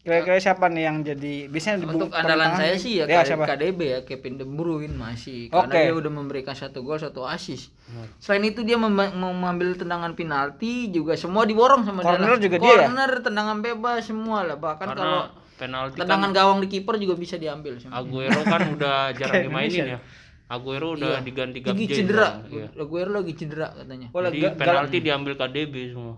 Kira-kira 0.00 0.38
siapa 0.40 0.70
nih 0.70 0.86
yang 0.86 1.02
jadi 1.02 1.50
biasanya 1.50 1.76
di 1.76 1.86
Untuk 1.90 2.08
bung- 2.08 2.14
andalan 2.14 2.54
saya 2.54 2.78
sih 2.78 3.02
ya, 3.02 3.04
ya 3.04 3.26
siapa? 3.26 3.42
KDB 3.44 3.80
ya 3.82 3.98
Kevin 4.06 4.38
De 4.38 4.46
Bruyne 4.46 4.94
masih 4.94 5.50
karena 5.50 5.66
Oke. 5.66 5.82
dia 5.82 5.92
udah 5.92 6.12
memberikan 6.14 6.54
satu 6.54 6.80
gol 6.80 6.96
satu 6.96 7.26
assist. 7.26 7.74
Selain 8.16 8.46
itu 8.46 8.62
dia 8.62 8.78
memba- 8.78 9.10
mengambil 9.10 9.74
tendangan 9.74 10.14
penalti 10.14 10.88
juga 10.88 11.12
semua 11.12 11.42
diborong 11.42 11.82
sama 11.82 12.00
dia. 12.00 12.08
Corner 12.08 12.30
lah. 12.30 12.38
juga 12.38 12.56
dia 12.56 12.70
ya? 12.70 12.86
Corner, 12.86 13.10
tendangan 13.20 13.58
bebas 13.60 14.00
semua 14.00 14.38
lah. 14.44 14.56
Bahkan 14.56 14.86
kalau 14.86 14.96
Karena 14.96 15.20
penalti 15.58 15.92
kan 15.92 16.00
tendangan 16.00 16.30
gawang 16.32 16.58
di 16.62 16.68
kiper 16.70 16.94
juga 16.96 17.14
bisa 17.18 17.34
diambil. 17.34 17.74
Aguero 17.84 18.40
kan 18.46 18.62
udah 18.72 18.96
jarang 19.18 19.42
dimainin 19.42 19.86
ya. 19.92 20.00
Aguero 20.46 20.94
udah 20.94 21.18
diganti 21.20 21.58
Lagi 21.58 21.90
Gakje 21.90 21.96
cedera. 21.98 22.38
sekarang, 22.38 22.54
iya. 22.54 22.68
Aguero 22.78 23.10
lagi 23.18 23.32
cedera 23.34 23.66
katanya. 23.74 24.08
Oh, 24.14 24.22
Jadi 24.22 24.38
ga- 24.38 24.54
penalti 24.54 24.98
diambil 25.02 25.34
KDB 25.34 25.74
semua. 25.90 26.16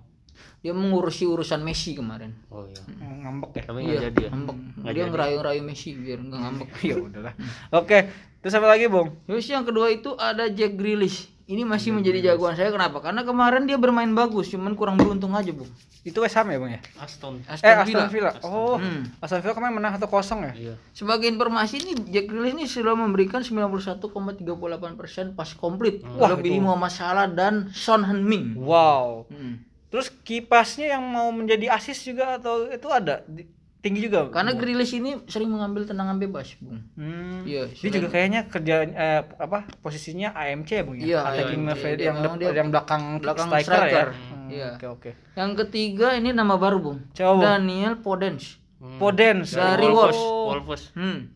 Dia 0.58 0.74
mengurusi 0.74 1.24
urusan 1.24 1.64
Messi 1.64 1.96
kemarin. 1.96 2.34
Oh 2.50 2.66
iya. 2.68 2.82
Hmm, 2.98 3.24
ngambek 3.24 3.50
ya. 3.56 3.62
Tapi 3.64 3.78
nggak 3.80 4.00
jadi 4.04 4.20
ya. 4.20 4.30
Ngambek. 4.34 4.56
Dia 4.90 5.04
ngerayu-ngerayu 5.08 5.62
Messi 5.64 5.88
biar 5.94 6.18
nggak 6.20 6.40
ngambek. 6.44 6.68
ya 6.90 6.94
udahlah. 6.98 7.34
Oke, 7.72 7.98
terus 8.42 8.52
apa 8.52 8.66
lagi, 8.68 8.84
Bung? 8.90 9.08
Terus 9.24 9.46
yang 9.46 9.64
kedua 9.64 9.88
itu 9.88 10.12
ada 10.14 10.50
Jack 10.50 10.76
Grealish. 10.76 11.30
Ini 11.48 11.64
masih 11.64 11.90
menjadi 11.90 12.20
jagoan 12.22 12.52
saya 12.52 12.68
kenapa? 12.68 13.00
Karena 13.00 13.24
kemarin 13.24 13.64
dia 13.64 13.74
bermain 13.74 14.12
bagus, 14.12 14.52
cuman 14.52 14.76
kurang 14.76 14.94
beruntung 14.94 15.32
aja, 15.32 15.48
Bung. 15.48 15.64
Itu 16.02 16.20
West 16.20 16.36
Ham 16.36 16.46
ya, 16.46 16.60
Bung 16.60 16.68
ya? 16.68 16.80
Aston. 17.00 17.40
Aston 17.42 17.64
Eh, 17.64 17.74
Villa. 17.82 18.04
Aston 18.04 18.12
Villa. 18.12 18.32
Oh, 18.42 18.76
Hmm. 18.76 19.08
Aston 19.18 19.40
Villa 19.40 19.56
kemarin 19.56 19.74
menang 19.74 19.96
1-0 19.96 20.04
ya? 20.44 20.52
Iya. 20.52 20.74
Sebagai 20.92 21.24
informasi 21.26 21.80
ini 21.80 21.92
Jack 22.06 22.28
Grealish 22.28 22.52
ini 22.52 22.64
sudah 22.64 22.92
memberikan 22.92 23.40
91,38% 23.40 24.44
pas 25.32 25.48
komplit. 25.54 26.04
Wah, 26.04 26.30
Lebih 26.30 26.60
Muhammad 26.60 26.92
Salah 26.92 27.24
dan 27.26 27.72
Son 27.72 28.04
Heung-min. 28.04 28.52
Wow. 28.54 29.24
Hmm. 29.28 29.64
Terus 29.88 30.12
kipasnya 30.20 30.92
yang 30.92 31.04
mau 31.08 31.32
menjadi 31.32 31.72
asis 31.72 32.04
juga 32.04 32.36
atau 32.36 32.68
itu 32.68 32.88
ada 32.88 33.24
Di- 33.24 33.48
tinggi 33.78 34.00
juga? 34.00 34.26
Karena 34.28 34.52
Grealish 34.52 34.92
ini 34.92 35.22
sering 35.24 35.48
mengambil 35.48 35.82
tendangan 35.82 36.16
bebas, 36.16 36.58
Bung. 36.58 36.82
Hmm. 36.92 37.42
Iya, 37.42 37.70
Dia 37.70 37.90
juga 37.90 38.08
kayaknya 38.10 38.40
kerja 38.44 38.74
eh, 38.82 39.22
apa 39.24 39.64
posisinya 39.78 40.32
AMC 40.32 40.70
ya, 40.72 40.82
Bung 40.82 40.96
ya? 40.96 41.04
Iya, 41.04 41.18
Attacking 41.24 41.60
AMC. 41.60 41.68
midfield 41.68 41.96
Dia 41.96 42.06
yang 42.06 42.16
dia 42.34 42.50
yang 42.52 42.68
belakang, 42.68 43.02
belakang 43.18 43.48
striker, 43.48 43.70
striker. 43.72 44.08
ya. 44.08 44.14
Hmm, 44.14 44.46
Iya. 44.48 44.68
Oke, 44.74 44.86
oke. 44.88 45.10
Yang 45.34 45.50
ketiga 45.60 46.08
ini 46.12 46.30
nama 46.30 46.54
baru, 46.54 46.78
Bung. 46.80 46.98
Coba, 47.10 47.30
Bung. 47.30 47.42
Daniel 47.44 47.94
Podence. 47.96 48.46
Podence 48.96 49.52
Dari. 49.52 49.84
Wolves. 49.84 50.18
Wolves. 50.18 50.84
Hmm. 50.92 51.34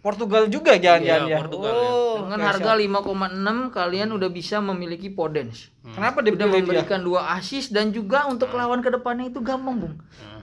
Portugal 0.00 0.48
juga 0.48 0.74
jangan-jangan 0.74 1.22
Iya, 1.22 1.28
ya. 1.28 1.38
Portugal 1.38 1.70
ya. 1.70 1.84
oh, 1.84 2.14
Dengan 2.24 2.38
oke, 2.38 2.48
harga 2.48 2.72
siap. 2.72 3.04
5,6 3.04 3.68
kalian 3.70 4.08
udah 4.10 4.28
bisa 4.28 4.56
memiliki 4.58 5.08
Podence. 5.08 5.68
Kenapa 5.86 6.18
Udah 6.18 6.26
dipilih 6.26 6.48
dia? 6.48 6.56
memberikan 6.58 7.00
dua 7.00 7.36
assist 7.36 7.68
dan 7.68 7.90
juga 7.90 8.24
untuk 8.24 8.48
lawan 8.50 8.80
ke 8.80 8.88
depannya 8.88 9.28
itu 9.28 9.40
gampang, 9.40 9.76
Bung. 9.76 9.94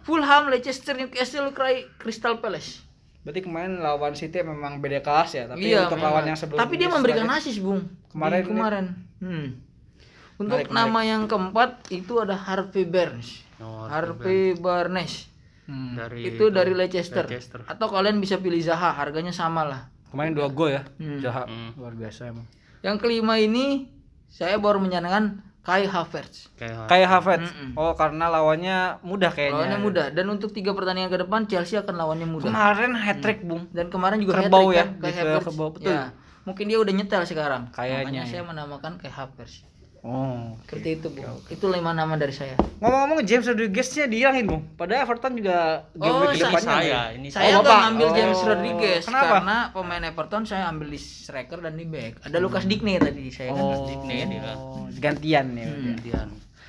Fulham, 0.07 0.47
Leicester, 0.47 0.95
Newcastle, 0.95 1.51
Cry- 1.51 1.91
Crystal 1.99 2.39
Palace. 2.39 2.79
Berarti 3.21 3.43
kemarin 3.43 3.83
lawan 3.83 4.15
City 4.15 4.39
memang 4.39 4.79
beda 4.79 5.03
kelas 5.03 5.35
ya, 5.35 5.43
tapi 5.45 5.67
iya, 5.67 5.83
untuk 5.83 5.99
memang. 5.99 6.15
lawan 6.15 6.23
yang 6.25 6.37
sebelumnya 6.39 6.63
Tapi 6.63 6.73
dia 6.79 6.87
memberikan 6.87 7.27
assist, 7.27 7.59
Bung. 7.59 7.83
Kemarin 8.07 8.31
Di 8.33 8.39
ini- 8.39 8.51
kemarin. 8.55 8.85
Hmm. 9.19 9.47
Untuk 10.37 10.63
Menarik, 10.63 10.71
nama 10.71 10.99
yang 11.01 11.25
keempat 11.25 11.69
itu 11.91 12.13
ada 12.17 12.37
Harvey 12.37 12.87
Barnes. 12.87 13.43
Oh, 13.59 13.83
Harvey 13.83 14.55
Barnes. 14.55 15.27
Hmm. 15.67 15.99
dari 15.99 16.31
Itu 16.31 16.47
dari 16.47 16.71
Leicester. 16.71 17.27
Leicester. 17.27 17.67
Atau 17.67 17.91
kalian 17.91 18.23
bisa 18.23 18.39
pilih 18.39 18.63
Zaha, 18.63 18.95
harganya 18.95 19.35
sama 19.35 19.67
lah. 19.67 19.91
Kemarin 20.07 20.31
dua 20.31 20.47
gol 20.47 20.71
ya. 20.71 20.87
Hmm. 20.95 21.19
Jaha. 21.19 21.43
Hmm. 21.43 21.75
Luar 21.75 21.91
biasa 21.91 22.31
emang. 22.31 22.47
Yang 22.79 23.03
kelima 23.03 23.35
ini 23.35 23.91
saya 24.29 24.55
baru 24.55 24.79
menyenangkan 24.79 25.43
Kai 25.67 25.83
Havertz. 25.83 26.47
kayak 26.55 26.87
Kayak 26.87 27.09
Havertz. 27.11 27.51
Mm-mm. 27.51 27.75
Oh, 27.75 27.91
karena 27.91 28.31
lawannya 28.31 29.03
mudah 29.03 29.35
kayaknya. 29.35 29.59
Lawannya 29.67 29.79
mudah 29.83 30.05
dan 30.15 30.25
untuk 30.31 30.55
tiga 30.55 30.71
pertandingan 30.71 31.11
ke 31.11 31.19
depan 31.27 31.43
Chelsea 31.43 31.75
akan 31.75 31.91
lawannya 31.99 32.23
mudah. 32.23 32.47
Kemarin 32.47 32.95
hat 32.95 33.19
trick, 33.19 33.43
Bung. 33.43 33.67
Dan 33.75 33.91
kemarin 33.91 34.23
juga 34.23 34.39
Kerbau 34.39 34.71
hat-trick 34.71 34.79
ya, 34.79 34.83
kan, 34.87 34.89
Kai 35.03 35.11
Havertz. 35.11 35.43
kerbau, 35.51 35.69
betul. 35.75 35.91
Ya, 35.91 36.15
mungkin 36.47 36.65
dia 36.71 36.79
udah 36.79 36.93
nyetel 36.95 37.23
sekarang. 37.27 37.67
Kayaknya 37.75 37.99
Makanya 37.99 38.23
ya. 38.23 38.31
saya 38.31 38.43
menamakan 38.47 38.91
Kai 38.95 39.11
Havertz. 39.11 39.67
Oh. 40.01 40.55
Seperti 40.63 40.89
itu, 40.95 41.07
Bu. 41.09 41.21
Itu 41.47 41.65
lima 41.67 41.91
nama 41.91 42.13
dari 42.13 42.31
saya. 42.31 42.53
Ngomong-ngomong 42.77 43.21
James 43.23 43.45
Rodriguez-nya 43.45 44.05
dihilangin, 44.05 44.45
Bung. 44.45 44.63
Padahal 44.73 45.03
Everton 45.03 45.33
juga 45.35 45.85
game 45.93 46.11
Oh, 46.11 46.27
week 46.27 46.39
saya 46.39 46.53
nih. 46.79 47.17
ini 47.17 47.27
Saya 47.27 47.57
Oh, 47.57 47.61
nggak 47.61 47.79
ngambil 47.83 48.07
James 48.13 48.37
Oh, 48.37 48.47
Rodriguez 48.47 49.03
kenapa? 49.03 49.27
karena 49.33 49.57
pemain 49.73 50.03
Everton 50.03 50.43
saya 50.43 50.63
ambil 50.67 50.87
di 50.87 50.99
striker 50.99 51.59
dan 51.59 51.73
di 51.75 51.85
back. 51.85 52.23
Ada 52.23 52.37
Lucas 52.37 52.63
Digne 52.63 52.95
tadi 52.97 53.27
saya 53.29 53.51
kan. 53.51 53.59
Oh, 53.59 53.85
Digne 53.85 54.15
dia. 54.27 54.53
gantian 54.97 55.45
ya. 55.53 55.65
Hmm. 55.65 55.73
udah. 55.73 55.85
Gantian. 55.93 56.27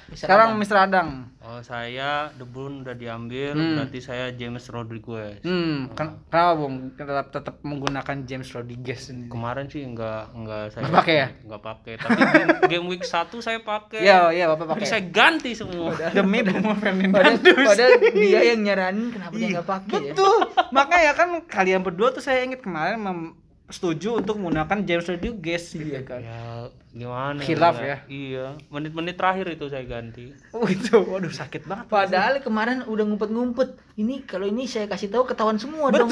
Bisa 0.09 0.25
Sekarang 0.25 0.57
kadang. 0.57 0.63
Mr. 0.63 0.77
Adang. 0.81 1.09
Oh 1.41 1.61
saya 1.61 2.11
De 2.31 2.43
Bruyne 2.43 2.81
udah 2.81 2.93
diambil, 2.93 3.53
Hmm. 3.53 3.77
berarti 3.79 3.99
saya 3.99 4.29
James 4.31 4.65
Rodriguez. 4.67 5.41
Hmm, 5.41 5.89
ken- 5.91 6.21
kenapa 6.27 6.53
Bung 6.55 6.75
tetap 6.93 7.27
tetap 7.31 7.57
menggunakan 7.63 8.17
James 8.23 8.49
Rodriguez 8.49 9.09
ini? 9.09 9.29
Kemarin 9.29 9.65
sih 9.67 9.81
enggak 9.81 10.29
enggak 10.31 10.65
saya 10.71 10.89
pakai 10.91 11.15
ya? 11.15 11.29
Enggak 11.43 11.63
pakai, 11.63 11.93
tapi 11.97 12.21
game, 12.23 12.49
game 12.71 12.87
week 12.87 13.01
1 13.03 13.13
saya 13.39 13.59
pakai. 13.59 14.01
Iya, 14.01 14.19
iya 14.31 14.45
Bapak 14.47 14.65
Tapi 14.67 14.73
pakai. 14.79 14.89
saya 14.91 15.03
ganti 15.07 15.53
semua. 15.53 15.93
Demi 16.11 16.41
Bruno 16.43 16.61
Padahal, 16.71 16.77
Fernandes. 16.79 17.57
padahal 17.67 17.93
dia 18.11 18.41
yang 18.47 18.61
nyaranin 18.63 19.07
kenapa 19.11 19.33
dia 19.35 19.47
nggak 19.51 19.69
pakai 19.69 19.99
ya. 19.99 20.13
Betul. 20.13 20.39
Makanya 20.71 21.13
kan 21.15 21.29
kalian 21.45 21.81
berdua 21.81 22.09
tuh 22.11 22.21
saya 22.21 22.43
ingat 22.43 22.61
kemarin 22.61 22.97
mem- 22.99 23.37
setuju 23.69 24.25
untuk 24.25 24.41
menggunakan 24.41 24.81
James 24.89 25.05
Rodriguez 25.05 25.65
gitu 25.77 26.01
kan. 26.09 26.25
Ya 26.25 26.73
gimana? 26.97 27.41
Khilaf 27.45 27.77
ya? 27.79 28.01
Iya, 28.09 28.57
menit-menit 28.73 29.15
terakhir 29.21 29.47
itu 29.53 29.69
saya 29.69 29.85
ganti. 29.85 30.33
Oh 30.57 30.65
itu, 30.65 30.97
waduh 31.05 31.31
sakit 31.31 31.69
banget. 31.69 31.85
Padahal 31.87 32.41
kemarin 32.41 32.83
udah 32.89 33.05
ngumpet-ngumpet. 33.05 33.77
Ini 34.01 34.25
kalau 34.25 34.49
ini 34.49 34.65
saya 34.65 34.89
kasih 34.89 35.13
tahu 35.13 35.29
ketahuan 35.29 35.61
semua 35.61 35.93
dong. 35.93 36.09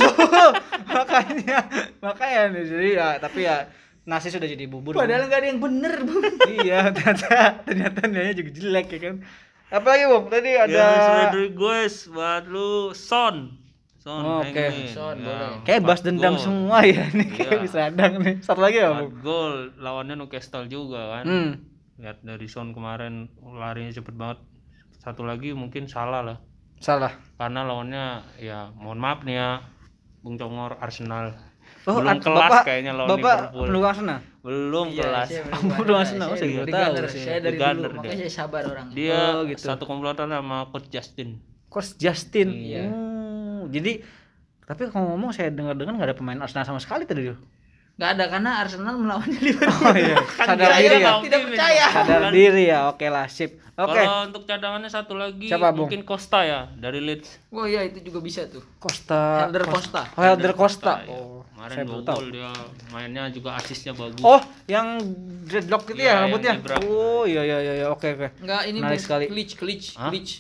makanya, 0.97 1.65
makanya 2.05 2.41
nih 2.53 2.65
jadi 2.69 2.89
ya, 2.93 3.09
tapi 3.17 3.49
ya 3.49 3.67
nasi 4.07 4.29
sudah 4.31 4.47
jadi 4.47 4.69
bubur. 4.71 4.95
Padahal 4.95 5.27
nggak 5.27 5.41
ada 5.43 5.49
yang 5.49 5.61
bener, 5.61 5.95
Bu. 6.05 6.23
iya, 6.63 6.93
ternyata 6.95 7.65
ternyata 7.67 7.99
nilainya 8.07 8.37
juga 8.39 8.51
jelek 8.55 8.87
ya 8.95 9.01
kan. 9.01 9.17
Apa 9.67 9.87
lagi 9.99 10.05
Bung? 10.07 10.27
Tadi 10.31 10.51
ada 10.55 10.71
James 10.71 11.09
Rodriguez 11.11 11.95
buat 12.13 12.45
lu 12.47 12.95
Son. 12.95 13.66
Son. 14.07 14.23
Oh, 14.23 14.39
oke. 14.39 14.55
Heung-min. 14.55 14.87
Son, 14.89 15.17
Ya, 15.17 15.27
boleh. 15.27 15.51
kayak 15.61 15.81
bas 15.83 16.01
dendam 16.01 16.33
gol. 16.33 16.41
semua 16.41 16.79
ya 16.81 17.11
nih 17.11 17.27
kayak 17.29 17.51
Iya. 17.51 17.59
bisa 17.61 17.79
adang 17.85 18.13
nih. 18.17 18.35
Satu 18.39 18.61
lagi 18.61 18.79
ya, 18.79 18.95
Bung? 18.95 19.11
Gol 19.19 19.53
lawannya 19.77 20.15
Newcastle 20.15 20.65
juga 20.67 21.01
kan. 21.13 21.25
Hmm. 21.25 21.51
Lihat 21.97 22.23
dari 22.23 22.47
Son 22.47 22.71
kemarin 22.71 23.27
larinya 23.43 23.91
cepet 23.91 24.15
banget. 24.15 24.39
Satu 24.97 25.23
lagi 25.23 25.51
mungkin 25.53 25.87
salah 25.87 26.23
lah. 26.23 26.39
Salah. 26.77 27.19
Karena 27.35 27.63
lawannya 27.63 28.05
ya 28.39 28.71
mohon 28.73 28.97
maaf 28.97 29.21
nih 29.21 29.35
ya 29.35 29.51
Bung 30.21 30.37
Congor 30.37 30.79
Arsenal. 30.79 31.35
Oh, 31.83 31.99
Belum 31.99 32.19
kelas 32.21 32.47
Bapak- 32.47 32.65
kayaknya 32.65 32.93
lawan 32.93 33.11
Bapak 33.13 33.23
Liverpool. 33.49 33.63
pendukung 33.65 33.89
Arsenal. 33.89 34.19
Belum 34.41 34.87
kelas. 34.93 35.29
Iya, 35.29 35.43
Ampun, 35.49 35.67
bener-bener. 35.73 35.99
Arsenal. 35.99 36.29
Saya 36.29 36.47
di 36.61 36.73
tahu. 36.73 36.95
Saya 37.09 37.39
dari 37.41 37.57
dulu, 37.57 37.67
dia. 37.81 37.91
makanya 37.93 38.17
saya 38.21 38.33
sabar 38.33 38.63
orang. 38.65 38.87
Dia 38.93 39.19
Oh, 39.33 39.43
gitu. 39.45 39.63
satu 39.65 39.83
komplotan 39.83 40.29
sama 40.29 40.67
coach 40.69 40.87
Justin. 40.89 41.43
Coach 41.67 41.95
Justin. 41.97 42.49
Iya. 42.53 42.87
Jadi 43.69 43.93
tapi 44.63 44.83
kalau 44.89 45.15
ngomong 45.15 45.31
saya 45.31 45.49
dengar-dengar 45.49 45.95
nggak 45.95 46.09
ada 46.11 46.17
pemain 46.17 46.39
Arsenal 46.39 46.67
sama 46.67 46.79
sekali 46.79 47.05
tadi 47.05 47.31
tuh. 47.31 47.39
Gak 47.97 48.13
ada 48.13 48.29
karena 48.29 48.61
Arsenal 48.61 48.93
melawannya 48.95 49.41
Liverpool. 49.41 49.89
Oh 49.89 49.97
iya, 49.97 50.21
sadar 50.37 50.69
saya 50.69 50.81
diri 50.85 50.97
ya. 50.97 51.01
nggak- 51.01 51.25
tidak 51.25 51.41
percaya. 51.49 51.87
Sadar 51.89 52.23
diri 52.37 52.65
ya. 52.67 52.79
Oke 52.93 53.07
lah, 53.09 53.25
sip. 53.25 53.57
Oke. 53.73 53.93
Kalau 53.95 54.29
untuk 54.29 54.43
cadangannya 54.45 54.89
satu 54.89 55.17
lagi 55.17 55.49
Siapa, 55.49 55.73
Bung? 55.73 55.89
mungkin 55.89 56.05
Costa 56.05 56.45
ya 56.45 56.69
dari 56.77 57.01
Leeds. 57.01 57.41
Oh 57.49 57.65
iya 57.65 57.85
itu 57.85 58.01
juga 58.03 58.21
bisa 58.21 58.45
tuh. 58.45 58.61
Costa. 58.77 59.49
Helder 59.49 59.65
Costa. 59.65 60.03
Oh, 60.13 60.21
Helder 60.21 60.53
Costa. 60.53 60.93
ya. 60.99 61.09
Oh, 61.09 61.41
Kemarin 61.57 61.73
saya 61.73 61.85
dua 61.85 62.01
gol 62.05 62.27
dia 62.29 62.53
mainnya 62.89 63.23
juga 63.29 63.57
asisnya 63.57 63.93
bagus. 63.93 64.21
Oh, 64.21 64.41
yang 64.67 65.01
dreadlock 65.45 65.89
gitu 65.89 65.97
Iya, 65.97 66.05
ya 66.05 66.13
yang 66.13 66.21
rambutnya. 66.29 66.53
Oh, 66.85 67.25
iya 67.25 67.43
iya 67.43 67.59
iya 67.63 67.73
iya. 67.81 67.87
oke 67.89 68.09
oke. 68.13 68.29
Enggak 68.41 68.63
ini 68.67 68.79
Menarik 68.79 69.01
sekali. 69.01 69.25
Glitch, 69.27 69.57
glitch, 69.57 69.97
glitch. 69.97 70.33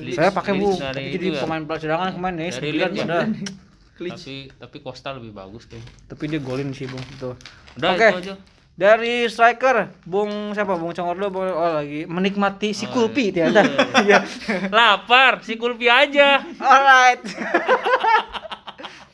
Leeds. 0.00 0.16
Saya 0.18 0.30
pakai 0.34 0.52
Bu, 0.56 0.74
tapi 0.74 1.14
jadi 1.14 1.26
ya? 1.34 1.40
pemain 1.42 1.62
cadangan 1.66 2.08
kemarin 2.14 2.34
nih, 2.40 2.50
Dari 2.50 2.70
9 2.70 2.78
Leeds 2.78 2.96
ya? 2.98 3.06
Tapi 3.94 4.50
tapi 4.58 4.76
Costa 4.82 5.14
lebih 5.14 5.30
bagus 5.30 5.70
kayaknya. 5.70 5.86
Tapi 6.10 6.22
dia 6.26 6.40
golin 6.42 6.74
sih, 6.74 6.90
Bung. 6.90 6.98
Itu. 6.98 7.38
Udah 7.78 7.94
Oke. 7.94 8.08
itu 8.10 8.18
aja. 8.26 8.34
Dari 8.74 9.30
striker, 9.30 9.94
Bung 10.02 10.50
siapa? 10.50 10.74
Bung 10.74 10.90
Congor 10.90 11.14
dulu, 11.14 11.28
Bung- 11.38 11.54
oh 11.54 11.78
lagi 11.78 12.02
menikmati 12.10 12.74
si 12.74 12.90
Kulpi 12.90 13.30
ternyata. 13.30 13.62
Iya. 14.02 14.26
Lapar, 14.74 15.46
si 15.46 15.54
Kulpi 15.54 15.86
aja. 15.86 16.42
Alright. 16.58 17.22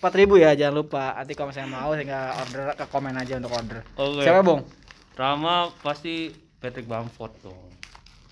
4000 0.00 0.40
ya, 0.40 0.50
jangan 0.56 0.74
lupa. 0.80 1.12
Nanti 1.12 1.36
kalau 1.36 1.52
misalnya 1.52 1.76
mau 1.76 1.92
tinggal 1.92 2.32
order 2.40 2.72
ke 2.72 2.84
komen 2.88 3.14
aja 3.20 3.36
untuk 3.36 3.52
order. 3.52 3.84
Oke. 4.00 4.24
Siapa, 4.24 4.40
Bung? 4.40 4.64
Rama 5.12 5.68
pasti 5.84 6.32
Patrick 6.56 6.88
Bamford 6.88 7.36
dong. 7.44 7.69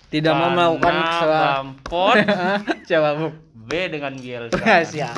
Tidak 0.09 0.33
mau 0.33 0.49
melakukan 0.49 0.93
kesalahan. 0.99 1.65
Siapa, 2.83 3.09
Bung? 3.15 3.33
B 3.53 3.71
dengan 3.87 4.13
Bielsa. 4.13 4.57
Siap. 4.91 5.17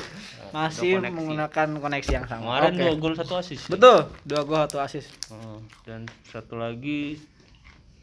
Masih 0.52 1.00
Udah 1.00 1.08
koneksi. 1.08 1.16
menggunakan 1.16 1.68
koneksi 1.80 2.12
yang 2.12 2.26
sama. 2.28 2.44
Kemarin 2.60 2.74
dua 2.76 2.94
gol 3.00 3.14
satu 3.16 3.34
asis. 3.40 3.72
Betul, 3.72 4.04
dua 4.28 4.42
gol 4.44 4.60
satu 4.62 4.84
asis. 4.84 5.08
Oh, 5.32 5.64
dan 5.88 6.04
satu 6.28 6.60
lagi 6.60 7.24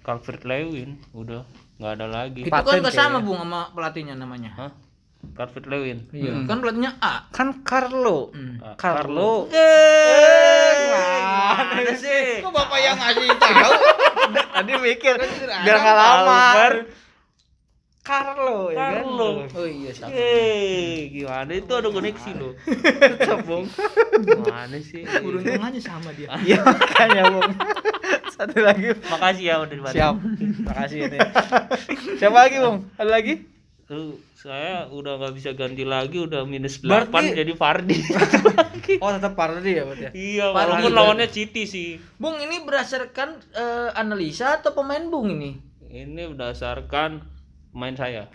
Calvert 0.01 0.49
Lewin 0.49 0.97
udah 1.13 1.45
nggak 1.77 1.93
ada 1.93 2.07
lagi. 2.09 2.41
Itu 2.43 2.51
kan 2.51 2.65
Paten 2.65 2.81
kesama 2.81 3.21
kayaknya. 3.21 3.27
Bung 3.29 3.39
sama 3.39 3.61
pelatihnya 3.77 4.15
namanya. 4.17 4.51
Hah? 4.57 4.73
Calvert 5.37 5.69
Lewin. 5.69 6.09
Iya, 6.09 6.49
kan 6.49 6.65
pelatihnya 6.65 6.97
A. 7.05 7.29
Kan 7.29 7.61
Carlo. 7.61 8.33
Hmm. 8.33 8.65
Ah, 8.65 8.73
Carlo. 8.81 9.45
Eh, 9.53 10.73
Mana 11.53 11.93
sih? 11.93 12.41
Kok 12.41 12.49
bapak 12.49 12.79
yang 12.81 12.97
ngasih 12.97 13.29
tahu? 13.37 13.73
Tadi 14.59 14.73
mikir 14.75 15.15
Kan 15.15 15.31
biar 15.63 15.77
nggak 15.79 15.97
lama. 15.97 16.35
Albert. 16.35 16.79
Carlo 18.03 18.73
ya 18.73 18.81
kan? 18.81 19.05
Carlo. 19.05 19.31
Oh 19.53 19.69
iya, 19.69 19.91
sama. 19.93 20.11
Yeay, 20.17 21.13
gimana 21.13 21.53
itu 21.53 21.73
ada 21.77 21.89
koneksi 21.93 22.31
loh. 22.41 22.53
Bung. 23.47 23.69
Gimana 24.25 24.77
sih? 24.81 25.05
Beruntung 25.05 25.61
aja 25.61 25.81
sama 25.85 26.11
dia. 26.17 26.33
Iya 26.41 26.65
makanya 26.65 27.23
Bung. 27.29 27.53
Satu 28.33 28.59
lagi. 28.65 28.97
Makasih 28.97 29.45
ya 29.45 29.55
udah 29.61 29.77
dibantu. 29.77 29.95
Siap. 29.95 30.15
Makasih 30.67 30.99
ini. 31.05 31.19
Siapa 32.17 32.37
lagi 32.49 32.57
Bung? 32.59 32.89
Ada 32.97 33.11
lagi? 33.13 33.35
Tuh, 33.89 34.21
saya 34.37 34.85
udah 34.93 35.17
nggak 35.17 35.33
bisa 35.33 35.57
ganti 35.57 35.81
lagi 35.81 36.21
udah 36.21 36.45
minus 36.45 36.85
8 36.85 37.09
Berarti- 37.09 37.33
jadi 37.33 37.53
Fardi. 37.57 37.97
Oh 39.05 39.13
tetap 39.13 39.37
Pardi 39.37 39.77
ya 39.77 39.85
berarti 39.85 40.05
ya? 40.09 40.13
iya, 40.13 40.45
Fardi 40.49 40.81
walaupun 40.81 40.93
lawannya 40.93 41.29
Citi 41.29 41.65
sih. 41.65 42.01
Bung 42.17 42.37
ini 42.37 42.61
berdasarkan 42.61 43.37
eh, 43.53 43.89
analisa 43.93 44.61
atau 44.61 44.73
pemain 44.73 45.05
Bung 45.09 45.29
ini? 45.29 45.61
Ini 45.89 46.33
berdasarkan 46.33 47.21
main 47.73 47.97
saya. 47.97 48.29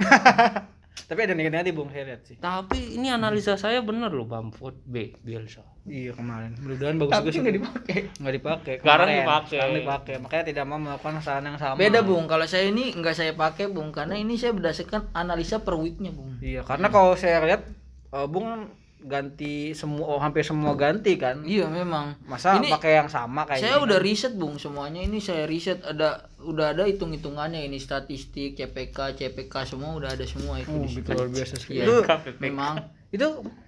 Tapi 1.09 1.19
ada 1.21 1.33
negatif 1.33 1.73
Bung 1.73 1.89
saya 1.89 2.05
lihat 2.05 2.21
sih. 2.25 2.37
Tapi 2.37 2.97
ini 2.97 3.09
analisa 3.09 3.57
saya 3.57 3.81
bener 3.81 4.09
loh 4.09 4.25
Bamford 4.25 4.77
B 4.85 5.17
Bielsa. 5.21 5.65
Iya 5.83 6.11
kemarin. 6.11 6.55
Mudah-mudahan 6.55 6.95
bagus 6.97 7.11
Tapi 7.11 7.25
juga 7.25 7.33
sih. 7.33 7.41
nggak 7.41 7.55
dipakai. 7.55 7.97
Nggak 8.15 8.33
dipakai. 8.33 8.73
Sekarang 8.79 9.07
dipakai. 9.09 9.51
Sekarang 9.51 9.75
dipakai. 9.75 10.13
Makanya 10.17 10.45
tidak 10.45 10.63
mau 10.63 10.79
melakukan 10.79 11.13
kesalahan 11.19 11.45
yang 11.45 11.57
sama. 11.57 11.75
Beda 11.75 11.99
Bung, 12.01 12.25
kalau 12.25 12.45
saya 12.45 12.65
ini 12.65 12.83
nggak 12.91 13.11
saya 13.13 13.31
pakai 13.33 13.67
Bung 13.67 13.91
karena 13.91 14.15
ini 14.15 14.33
saya 14.33 14.51
berdasarkan 14.51 15.11
analisa 15.11 15.59
per 15.59 15.75
weeknya 15.75 16.09
Bung. 16.09 16.39
Iya, 16.39 16.63
karena 16.63 16.87
kalau 16.87 17.13
saya 17.13 17.43
lihat 17.43 17.67
eh, 18.09 18.27
Bung 18.27 18.71
ganti 19.03 19.75
semua 19.75 20.07
oh, 20.07 20.15
hampir 20.17 20.41
semua 20.41 20.71
ganti 20.73 21.19
kan. 21.19 21.43
Iya 21.43 21.67
memang. 21.67 22.15
Masa 22.23 22.55
Ini 22.55 22.71
pakai 22.71 22.95
yang 22.95 23.11
sama 23.11 23.43
kayak 23.43 23.59
saya 23.59 23.75
gini 23.75 23.83
udah 23.83 23.99
kan? 23.99 24.05
riset 24.07 24.33
Bung 24.33 24.55
semuanya 24.55 25.03
ini 25.03 25.19
saya 25.19 25.43
riset 25.43 25.83
ada 25.83 26.31
udah 26.39 26.71
ada 26.71 26.87
hitung 26.87 27.11
hitungannya 27.11 27.59
ini 27.61 27.75
statistik 27.77 28.55
CPK 28.55 29.19
CPK 29.19 29.67
semua 29.67 29.91
udah 29.91 30.15
ada 30.15 30.23
semua 30.23 30.55
itu 30.55 30.71
Oh, 30.71 30.79
di 30.79 30.87
situ. 30.87 31.03
gitu 31.03 31.11
luar 31.11 31.27
biasa. 31.27 31.53
Iya. 31.67 31.83
Itu 31.83 31.93
KPP. 32.01 32.37
Memang 32.39 32.73
itu 33.13 33.27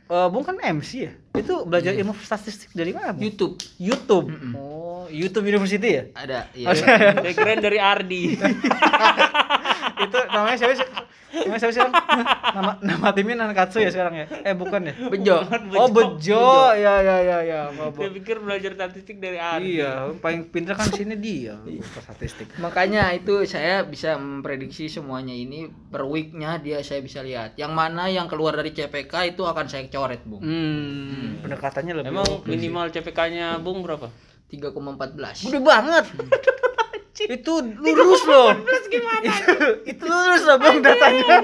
eh, 0.09 0.27
Bung 0.33 0.41
kan 0.41 0.57
MC 0.57 0.89
ya? 1.05 1.13
Itu 1.37 1.69
belajar 1.69 1.93
ilmu 1.93 2.17
statistik 2.17 2.73
dari 2.73 2.97
mana, 2.97 3.13
Bung? 3.13 3.21
YouTube 3.21 3.53
YouTube. 3.77 4.25
Mm-mm. 4.33 4.53
Oh, 4.57 5.05
YouTube 5.13 5.45
University 5.45 6.01
ya? 6.01 6.03
ada 6.17 6.49
ya. 6.57 6.73
Saya 6.73 7.33
keren 7.37 7.61
dari 7.61 7.77
Ardi. 7.77 8.33
itu 9.99 10.17
namanya 10.31 10.57
siapa 10.59 10.73
sih? 10.75 10.87
Namanya 11.45 11.59
siapa 11.59 11.73
sih? 11.75 11.81
Nama 12.55 12.71
nama 12.79 13.07
timnya 13.11 13.35
Nankatsu 13.43 13.83
ya 13.83 13.91
sekarang 13.91 14.15
ya? 14.23 14.25
Eh, 14.43 14.55
bukan 14.55 14.81
ya? 14.87 14.93
Bejo. 15.11 15.37
Oh, 15.75 15.87
Bejo. 15.91 16.71
Ya 16.75 17.03
ya 17.03 17.17
ya 17.19 17.37
ya. 17.43 17.61
Saya 17.75 17.91
Bu? 17.91 18.15
pikir 18.15 18.39
belajar 18.39 18.71
statistik 18.75 19.19
dari 19.19 19.35
Ardi. 19.35 19.79
Iya, 19.79 20.15
paling 20.23 20.47
pintar 20.51 20.79
kan 20.79 20.87
sini 20.91 21.15
dia. 21.19 21.59
Statistik. 21.99 22.55
Makanya 22.59 23.11
itu 23.15 23.43
saya 23.47 23.83
bisa 23.83 24.15
memprediksi 24.15 24.87
semuanya 24.87 25.35
ini 25.35 25.67
per 25.67 26.07
weeknya 26.07 26.59
dia 26.59 26.79
saya 26.83 27.03
bisa 27.03 27.19
lihat. 27.19 27.59
Yang 27.59 27.71
mana 27.75 28.07
yang 28.07 28.31
keluar 28.31 28.55
dari 28.55 28.71
CPK 28.71 29.35
itu 29.35 29.43
akan 29.43 29.65
saya 29.67 29.87
coret, 29.91 30.23
Bung. 30.23 30.39
Hmm, 30.43 31.43
pendekatannya 31.43 31.93
lebih 31.99 32.11
Emang 32.15 32.29
minimal 32.47 32.85
CPK-nya 32.91 33.59
Bung 33.59 33.83
berapa? 33.83 34.07
3,14. 34.45 35.49
Gede 35.49 35.59
banget. 35.59 36.05
Itu 37.23 37.53
lurus 37.83 38.21
loh. 38.27 38.51
itu, 39.23 39.53
itu 39.87 40.03
lurus 40.03 40.43
loh 40.43 40.57
bang 40.59 40.77
datanya. 40.83 41.37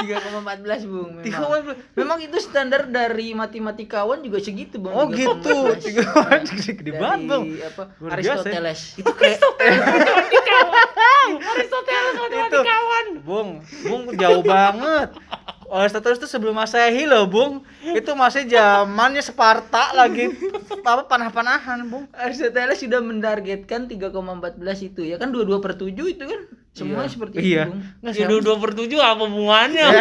3,14 0.00 0.88
Bung 0.88 1.20
memang. 1.20 1.76
3,14. 1.76 1.92
Memang 2.00 2.18
itu 2.24 2.36
standar 2.40 2.88
dari 2.88 3.36
matematikawan 3.36 4.24
juga 4.24 4.40
segitu 4.40 4.80
Bung. 4.80 4.96
Oh 4.96 5.04
gitu. 5.12 5.76
3,14. 5.76 5.84
Tiga 5.84 6.72
gede, 6.72 6.90
banget 6.96 7.20
bang. 7.28 7.42
apa? 7.68 7.82
Luar 8.00 8.16
biasa. 8.16 8.48
Aristoteles. 8.48 8.80
Itu 8.96 9.12
kayak 9.12 9.38
Aristoteles 11.36 12.14
itu. 12.48 12.60
Bung, 13.20 13.60
Bung 13.84 14.02
jauh 14.16 14.40
banget. 14.40 15.12
Aristoteles 15.72 16.16
itu 16.16 16.26
sebelum 16.26 16.52
Masehi 16.52 17.04
loh, 17.04 17.24
Bung. 17.24 17.62
Itu 17.80 18.12
masih 18.12 18.44
zamannya 18.44 19.20
Sparta 19.20 19.92
lagi 19.92 20.26
apa 20.80 21.04
panah-panahan, 21.04 21.84
Bung. 21.84 22.10
Aristoteles 22.10 22.76
sudah 22.76 22.98
mendargetkan 22.98 23.86
3,14 23.86 24.10
itu 24.84 25.02
ya 25.04 25.14
kan 25.14 25.28
22 25.28 25.46
per 25.58 25.74
7 25.74 25.86
itu 25.92 26.18
kan 26.20 26.40
semua 26.70 27.04
seperti 27.04 27.38
Iya. 27.40 27.64
itu 27.64 27.70
Bung. 27.70 27.80
Nggak 28.00 28.12
Ya 28.12 28.26
sih, 28.26 28.42
2 28.42 28.56
per 28.56 28.70
7 28.72 28.98
apa 29.00 29.22
hubungannya? 29.22 29.86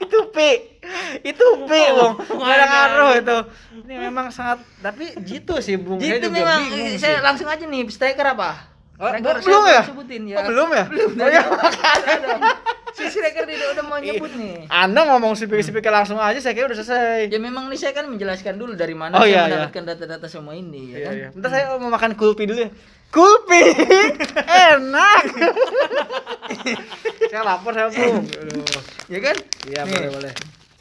itu 0.00 0.18
P. 0.28 0.38
Itu 1.22 1.46
P, 1.60 1.72
Bung. 1.92 2.14
Nggak 2.18 2.50
ada 2.50 2.58
Mana? 2.58 2.72
ngaruh 2.72 3.12
itu. 3.16 3.38
Ini 3.80 3.94
memang 4.02 4.26
sangat 4.28 4.58
tapi 4.78 5.14
gitu 5.22 5.58
sih, 5.58 5.76
Bung. 5.76 5.96
Saya 5.96 6.18
Gitu 6.18 6.26
juga 6.26 6.36
memang 6.36 6.60
bingung 6.66 6.98
saya 6.98 7.16
sih. 7.16 7.22
langsung 7.22 7.46
aja 7.46 7.62
nih 7.62 7.86
striker 7.86 8.26
apa? 8.28 8.74
Oh, 8.98 9.14
belum 9.14 9.38
saya 9.38 9.62
ya? 9.70 9.82
Sebutin 9.84 10.22
Oh, 10.26 10.30
ya. 10.32 10.42
belum 10.44 10.68
ya? 10.72 10.84
Belum. 10.84 11.10
Oh, 11.14 11.28
iya. 11.28 11.42
Si 12.90 13.06
striker 13.06 13.44
tidak 13.44 13.66
udah 13.72 13.82
mau 13.84 13.96
nyebut 13.96 14.28
nih. 14.32 14.64
Anda 14.66 15.06
ngomong 15.06 15.34
speaker-speaker 15.34 15.88
langsung 15.88 16.16
aja 16.16 16.36
saya 16.36 16.52
kira 16.52 16.66
udah 16.66 16.76
selesai. 16.76 17.26
Ya 17.26 17.38
memang 17.38 17.66
nih 17.66 17.76
saya 17.76 17.90
kan 17.92 18.04
menjelaskan 18.04 18.54
dulu 18.54 18.72
dari 18.72 18.92
mana 18.92 19.14
Oh, 19.14 19.20
saya 19.20 19.26
iya, 19.26 19.38
iya. 19.38 19.46
mendapatkan 19.46 19.82
data-data 19.86 20.26
semua 20.26 20.52
ini 20.52 20.88
ya 20.88 20.94
Iya, 20.94 21.00
kan. 21.00 21.14
iya. 21.14 21.26
Bentar 21.30 21.48
saya 21.48 21.62
mau 21.76 21.88
makan 21.88 22.10
kulpi 22.14 22.44
dulu 22.44 22.60
ya. 22.60 22.68
Kulpi. 23.08 23.60
Enak. 24.68 25.22
saya 27.30 27.42
lapar 27.42 27.72
saya. 27.74 27.88
Aduh. 27.88 28.22
Ya 29.06 29.18
kan? 29.22 29.36
Iya, 29.64 29.80
boleh, 29.84 30.08
boleh. 30.12 30.32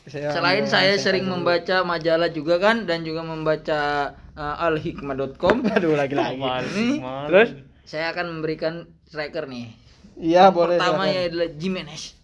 Saya 0.08 0.28
Selain 0.32 0.64
saya 0.66 0.94
sering 0.96 1.24
dulu. 1.24 1.44
membaca 1.44 1.84
majalah 1.84 2.30
juga 2.30 2.56
kan 2.58 2.84
dan 2.84 3.04
juga 3.04 3.22
membaca 3.22 3.80
uh, 4.34 4.56
alhikmah.com. 4.64 5.68
Aduh, 5.76 5.94
lagi-lagi. 5.94 6.40
Terus? 7.28 7.50
saya 7.84 8.12
akan 8.12 8.26
memberikan 8.34 8.74
striker 9.04 9.48
nih. 9.48 9.72
Iya, 10.18 10.50
boleh. 10.50 10.78
Pertama 10.82 11.06
ya 11.06 11.30
adalah 11.30 11.50
Jimenez. 11.54 12.18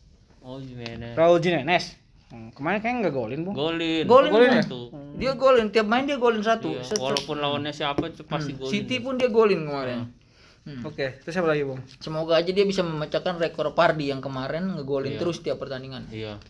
Oh 0.43 0.59
gimana? 0.59 1.15
Raul 1.15 1.39
Jimenez. 1.39 1.95
Hmm, 2.33 2.49
kemarin 2.49 2.81
kayaknya 2.81 2.99
nggak 3.05 3.15
golin, 3.15 3.39
Bung. 3.45 3.53
Golin. 3.55 4.03
Golin, 4.09 4.31
Golin 4.33 4.51
ya? 4.57 4.63
Satu. 4.65 4.89
Dia 5.21 5.31
golin 5.37 5.69
tiap 5.69 5.85
main 5.85 6.09
dia 6.09 6.17
golin 6.17 6.41
satu. 6.41 6.73
Iya, 6.73 6.81
Set, 6.81 6.97
set. 6.97 7.05
walaupun 7.05 7.37
lawannya 7.37 7.69
siapa 7.69 8.09
itu 8.09 8.25
pasti 8.25 8.57
golin. 8.57 8.71
City 8.73 8.97
pun 8.99 9.21
dia 9.21 9.29
golin 9.29 9.61
kemarin. 9.63 10.09
Hmm. 10.65 10.81
Oke, 10.81 11.21
terus 11.21 11.33
siapa 11.35 11.45
lagi, 11.45 11.61
Bung? 11.61 11.77
Semoga 12.01 12.39
aja 12.41 12.49
dia 12.49 12.65
bisa 12.65 12.81
memecahkan 12.81 13.37
rekor 13.37 13.77
Pardi 13.77 14.09
yang 14.09 14.23
kemarin 14.23 14.73
ngegolin 14.73 15.19
terus 15.21 15.45
tiap 15.45 15.61
pertandingan. 15.61 16.09
Iya. 16.09 16.41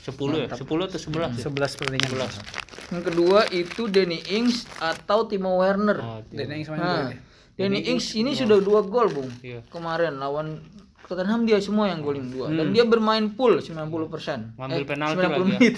10 0.00 0.16
ya? 0.32 0.48
10 0.48 0.64
atau 0.88 0.96
11 0.96 1.36
ya? 1.36 1.44
11 1.50 1.76
pertandingan. 1.76 2.10
Yang 2.90 3.02
kedua 3.12 3.38
itu 3.52 3.82
Danny 3.90 4.22
Ings 4.32 4.64
atau 4.78 5.28
Timo 5.28 5.60
Werner. 5.60 5.98
Oh, 6.00 6.20
Dan 6.30 6.54
yang 6.54 6.64
main 6.70 6.80
Nah, 6.80 7.10
ya? 7.12 7.18
Danny 7.60 7.84
Ings 7.92 8.16
ini 8.16 8.32
sudah 8.32 8.56
dua 8.64 8.80
gol, 8.80 9.12
Bung. 9.12 9.28
Iya. 9.44 9.60
Kemarin 9.68 10.16
lawan 10.16 10.64
Tottenham 11.10 11.42
dia 11.42 11.58
semua 11.58 11.90
yang 11.90 12.06
golin 12.06 12.30
dua 12.30 12.54
dan 12.54 12.70
dia 12.70 12.86
bermain 12.86 13.34
full 13.34 13.58
90%. 13.58 14.54
Ngambil 14.54 14.82
penalti 14.86 15.18
90 15.18 15.26
lagi 15.26 15.34
ya. 15.34 15.42
menit. 15.42 15.74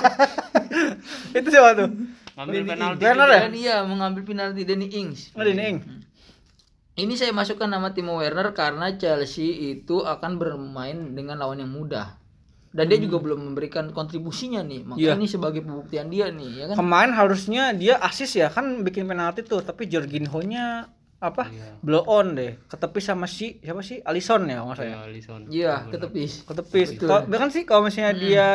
Itu 1.38 1.48
siapa 1.52 1.70
tuh? 1.76 1.88
Ngambil 2.40 2.62
penalti. 2.64 3.00
Werner 3.04 3.28
ya? 3.28 3.40
Dan 3.44 3.54
iya 3.54 3.76
mengambil 3.84 4.22
penalti 4.24 4.64
Danny 4.64 4.88
Ings. 4.88 5.36
Oh, 5.36 5.44
Dini 5.44 5.60
Ing. 5.60 5.78
Ini 7.00 7.14
saya 7.20 7.36
masukkan 7.36 7.68
nama 7.68 7.92
Timo 7.92 8.16
Werner 8.16 8.56
karena 8.56 8.96
Chelsea 8.96 9.76
itu 9.76 10.04
akan 10.04 10.40
bermain 10.40 11.12
dengan 11.12 11.36
lawan 11.36 11.60
yang 11.60 11.72
mudah. 11.72 12.19
Dan 12.70 12.86
dia 12.86 13.02
juga 13.02 13.18
belum 13.18 13.50
memberikan 13.50 13.90
kontribusinya 13.90 14.62
nih. 14.62 14.86
Makanya 14.86 15.02
Iya. 15.02 15.18
ini 15.18 15.26
sebagai 15.26 15.60
pembuktian 15.66 16.06
dia 16.06 16.30
nih, 16.30 16.50
ya 16.54 16.64
kan? 16.70 16.74
Kemarin 16.78 17.12
harusnya 17.18 17.74
dia 17.74 17.98
asis 17.98 18.30
ya, 18.38 18.46
kan 18.46 18.86
bikin 18.86 19.10
penalti 19.10 19.42
tuh, 19.42 19.58
tapi 19.58 19.90
Jorginho-nya 19.90 20.86
apa? 21.18 21.50
Iya. 21.50 21.82
Blow 21.82 22.06
on 22.06 22.38
deh. 22.38 22.54
Ketepis 22.70 23.10
sama 23.10 23.26
si 23.26 23.58
siapa 23.58 23.82
sih? 23.82 23.98
Alisson 24.06 24.46
ya, 24.46 24.62
kalau 24.62 24.70
nggak 24.70 24.78
salah. 24.78 24.86
Iya, 24.86 24.98
Alisson. 25.02 25.40
Iya, 25.50 25.74
ketepis. 25.90 26.32
Ketepis. 26.46 26.88
Kalau 27.02 27.26
kan 27.26 27.50
sih 27.50 27.62
kalau 27.66 27.82
misalnya 27.90 28.14
dia 28.14 28.46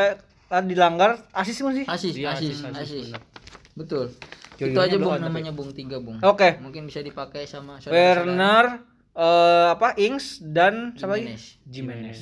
ah, 0.47 0.63
dilanggar 0.63 1.19
asis 1.35 1.59
kan 1.59 1.75
sih? 1.75 1.85
Asis, 1.85 2.13
Iya, 2.15 2.33
asis, 2.33 2.63
asis, 2.63 2.71
asis. 2.71 3.05
benar. 3.11 3.21
Betul. 3.75 4.05
Jorginho 4.55 4.79
Itu 4.79 4.87
aja 4.87 4.95
Bung 4.95 5.19
namanya 5.19 5.51
Bung 5.51 5.75
tiga 5.75 5.99
Bung. 5.99 6.23
Oke. 6.23 6.55
Mungkin 6.63 6.87
bisa 6.87 7.03
dipakai 7.03 7.43
sama 7.43 7.83
Werner 7.83 8.79
eh 9.15 9.67
apa 9.71 9.95
Ings 9.95 10.39
dan 10.43 10.95
siapa 10.95 11.19
lagi? 11.19 11.35
Jimenez. 11.35 11.43
Jimenez. 11.67 12.19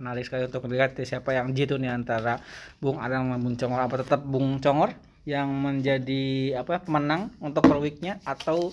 Menarik 0.00 0.24
sekali 0.24 0.48
untuk 0.48 0.64
melihat 0.64 0.96
siapa 1.04 1.36
yang 1.36 1.52
jitu 1.52 1.76
nih 1.76 1.92
antara 1.92 2.40
Bung 2.80 2.96
Adang 2.96 3.28
dan 3.28 3.38
Bung 3.44 3.60
Congor 3.60 3.80
apa 3.84 3.94
tetap 4.00 4.24
Bung 4.24 4.56
Congor 4.56 4.96
yang 5.28 5.52
menjadi 5.52 6.56
apa 6.56 6.80
pemenang 6.80 7.28
untuk 7.44 7.68
per 7.68 7.76
weeknya 7.76 8.16
atau 8.24 8.72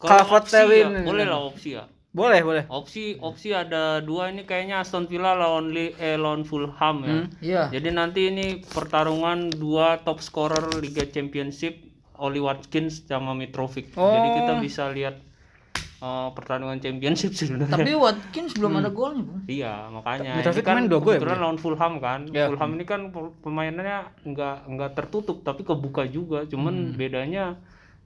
Calvert 0.00 0.48
opsi 0.48 0.56
ya, 0.56 0.64
Lewin. 0.64 1.04
boleh 1.04 1.24
lah 1.28 1.40
opsi 1.40 1.68
ya. 1.76 1.84
boleh 2.16 2.40
boleh 2.40 2.64
Opsi 2.72 3.20
opsi 3.20 3.52
ada 3.52 4.00
dua 4.00 4.32
ini 4.32 4.48
kayaknya 4.48 4.80
Aston 4.80 5.04
Villa 5.04 5.36
lawan 5.36 5.68
Li- 5.68 5.92
eh, 6.00 6.16
lawan 6.16 6.48
Fulham 6.48 7.04
ya. 7.04 7.16
Iya. 7.44 7.62
Jadi 7.76 7.88
nanti 7.92 8.32
ini 8.32 8.64
pertarungan 8.64 9.52
dua 9.52 10.00
top 10.00 10.24
scorer 10.24 10.64
Liga 10.80 11.04
Championship 11.04 11.76
Oli 12.16 12.40
Watkins 12.40 13.04
sama 13.04 13.36
Mitrovic. 13.36 13.92
Jadi 13.92 14.28
kita 14.32 14.52
bisa 14.64 14.88
lihat 14.88 15.20
eh, 15.96 16.28
pertandingan 16.36 16.78
championship 16.78 17.32
sebenarnya. 17.32 17.76
Tapi 17.76 17.92
Watkins 17.96 18.52
belum 18.56 18.72
ada 18.78 18.90
golnya, 18.92 19.22
Bung. 19.24 19.40
Iya, 19.48 19.88
makanya 19.88 20.32
ini 20.40 20.62
kan 20.62 20.74
main 20.76 20.86
dua 20.88 21.00
gol 21.00 21.12
ya, 21.12 21.18
kebetulan 21.18 21.38
lawan 21.40 21.58
Fulham 21.58 21.92
kan. 21.98 22.20
Iya. 22.28 22.46
Fulham 22.52 22.70
ini 22.76 22.84
kan 22.84 23.00
pe- 23.10 23.34
pemainannya 23.40 23.98
nggak 24.24 24.56
nggak 24.68 24.90
tertutup 24.92 25.40
tapi 25.40 25.62
kebuka 25.64 26.04
juga. 26.04 26.44
Cuman 26.44 26.92
bedanya 26.94 27.56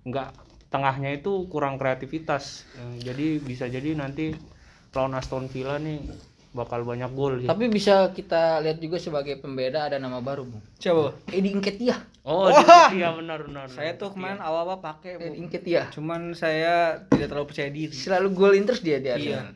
nggak 0.07 0.29
tengahnya 0.70 1.11
itu 1.18 1.50
kurang 1.50 1.76
kreativitas. 1.76 2.64
Eh, 2.79 3.11
jadi 3.11 3.26
bisa 3.42 3.66
jadi 3.66 3.98
nanti 3.98 4.33
lawan 4.90 5.14
Aston 5.14 5.46
Villa 5.46 5.79
nih 5.79 6.03
bakal 6.51 6.83
banyak 6.83 7.11
gol 7.15 7.39
sih. 7.39 7.47
Tapi 7.47 7.71
bisa 7.71 8.11
kita 8.11 8.59
lihat 8.59 8.83
juga 8.83 8.99
sebagai 8.99 9.39
pembeda 9.39 9.87
ada 9.87 10.03
nama 10.03 10.19
baru, 10.19 10.43
Bung. 10.43 10.63
Coba. 10.77 11.15
Edi 11.31 11.55
Nketiah. 11.55 11.99
Oh, 12.27 12.51
Wah! 12.51 12.91
iya 12.91 13.15
benar 13.15 13.47
benar. 13.47 13.71
Saya 13.71 13.95
tuh 13.95 14.11
kemarin 14.11 14.43
awal-awal 14.43 14.83
pakai. 14.83 15.17
Edi 15.17 15.41
Nketiah. 15.41 15.95
Cuman 15.95 16.35
saya 16.35 17.07
tidak 17.09 17.31
terlalu 17.31 17.47
percaya 17.55 17.71
diri. 17.71 17.95
Selalu 17.95 18.29
golin 18.35 18.67
terus 18.67 18.83
dia 18.83 18.99
dia. 18.99 19.15
Iya. 19.15 19.55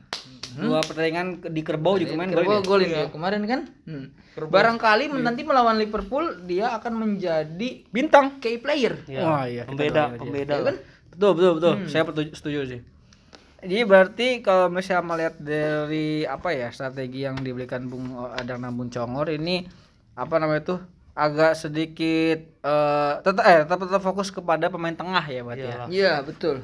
Dua 0.54 0.78
pertandingan 0.86 1.42
di 1.50 1.66
Kerbau 1.66 1.98
juga 1.98 2.14
main 2.14 2.30
Kerbau 2.30 2.62
golin. 2.62 2.86
golin 2.86 2.88
dia 2.88 3.06
kemarin 3.10 3.42
kan. 3.42 3.60
Hmm. 3.90 4.06
Barangkali 4.38 5.10
nanti 5.10 5.42
melawan 5.42 5.74
Liverpool 5.74 6.46
dia 6.46 6.70
akan 6.78 6.94
menjadi 6.94 7.82
Bintang. 7.90 8.38
key 8.38 8.62
player. 8.62 9.02
Iya. 9.10 9.20
Wah, 9.26 9.44
iya, 9.50 9.62
Pembeda, 9.66 10.14
pembeda. 10.14 10.54
Ya 10.54 10.62
kan? 10.70 10.76
Betul, 11.10 11.30
betul, 11.34 11.52
betul. 11.58 11.74
Saya 11.90 12.02
setuju, 12.06 12.30
setuju 12.38 12.58
sih. 12.70 12.80
Jadi 13.64 13.82
berarti 13.88 14.28
kalau 14.44 14.68
misalnya 14.68 15.04
melihat 15.08 15.34
dari 15.40 16.28
apa 16.28 16.52
ya 16.52 16.68
strategi 16.68 17.24
yang 17.24 17.40
diberikan 17.40 17.88
Bung 17.88 18.12
Adang 18.36 18.60
dan 18.60 18.76
Bung 18.76 18.92
Congor 18.92 19.32
ini 19.32 19.64
apa 20.12 20.36
namanya 20.36 20.76
tuh 20.76 20.80
agak 21.16 21.56
sedikit 21.56 22.38
eh 22.60 23.12
tetap 23.24 23.42
eh 23.46 23.64
tetap, 23.64 23.78
tetap 23.88 24.02
fokus 24.04 24.28
kepada 24.28 24.68
pemain 24.68 24.92
tengah 24.92 25.24
ya 25.24 25.40
berarti 25.40 25.64
ya. 25.64 25.76
Iya, 25.88 26.14
betul. 26.20 26.60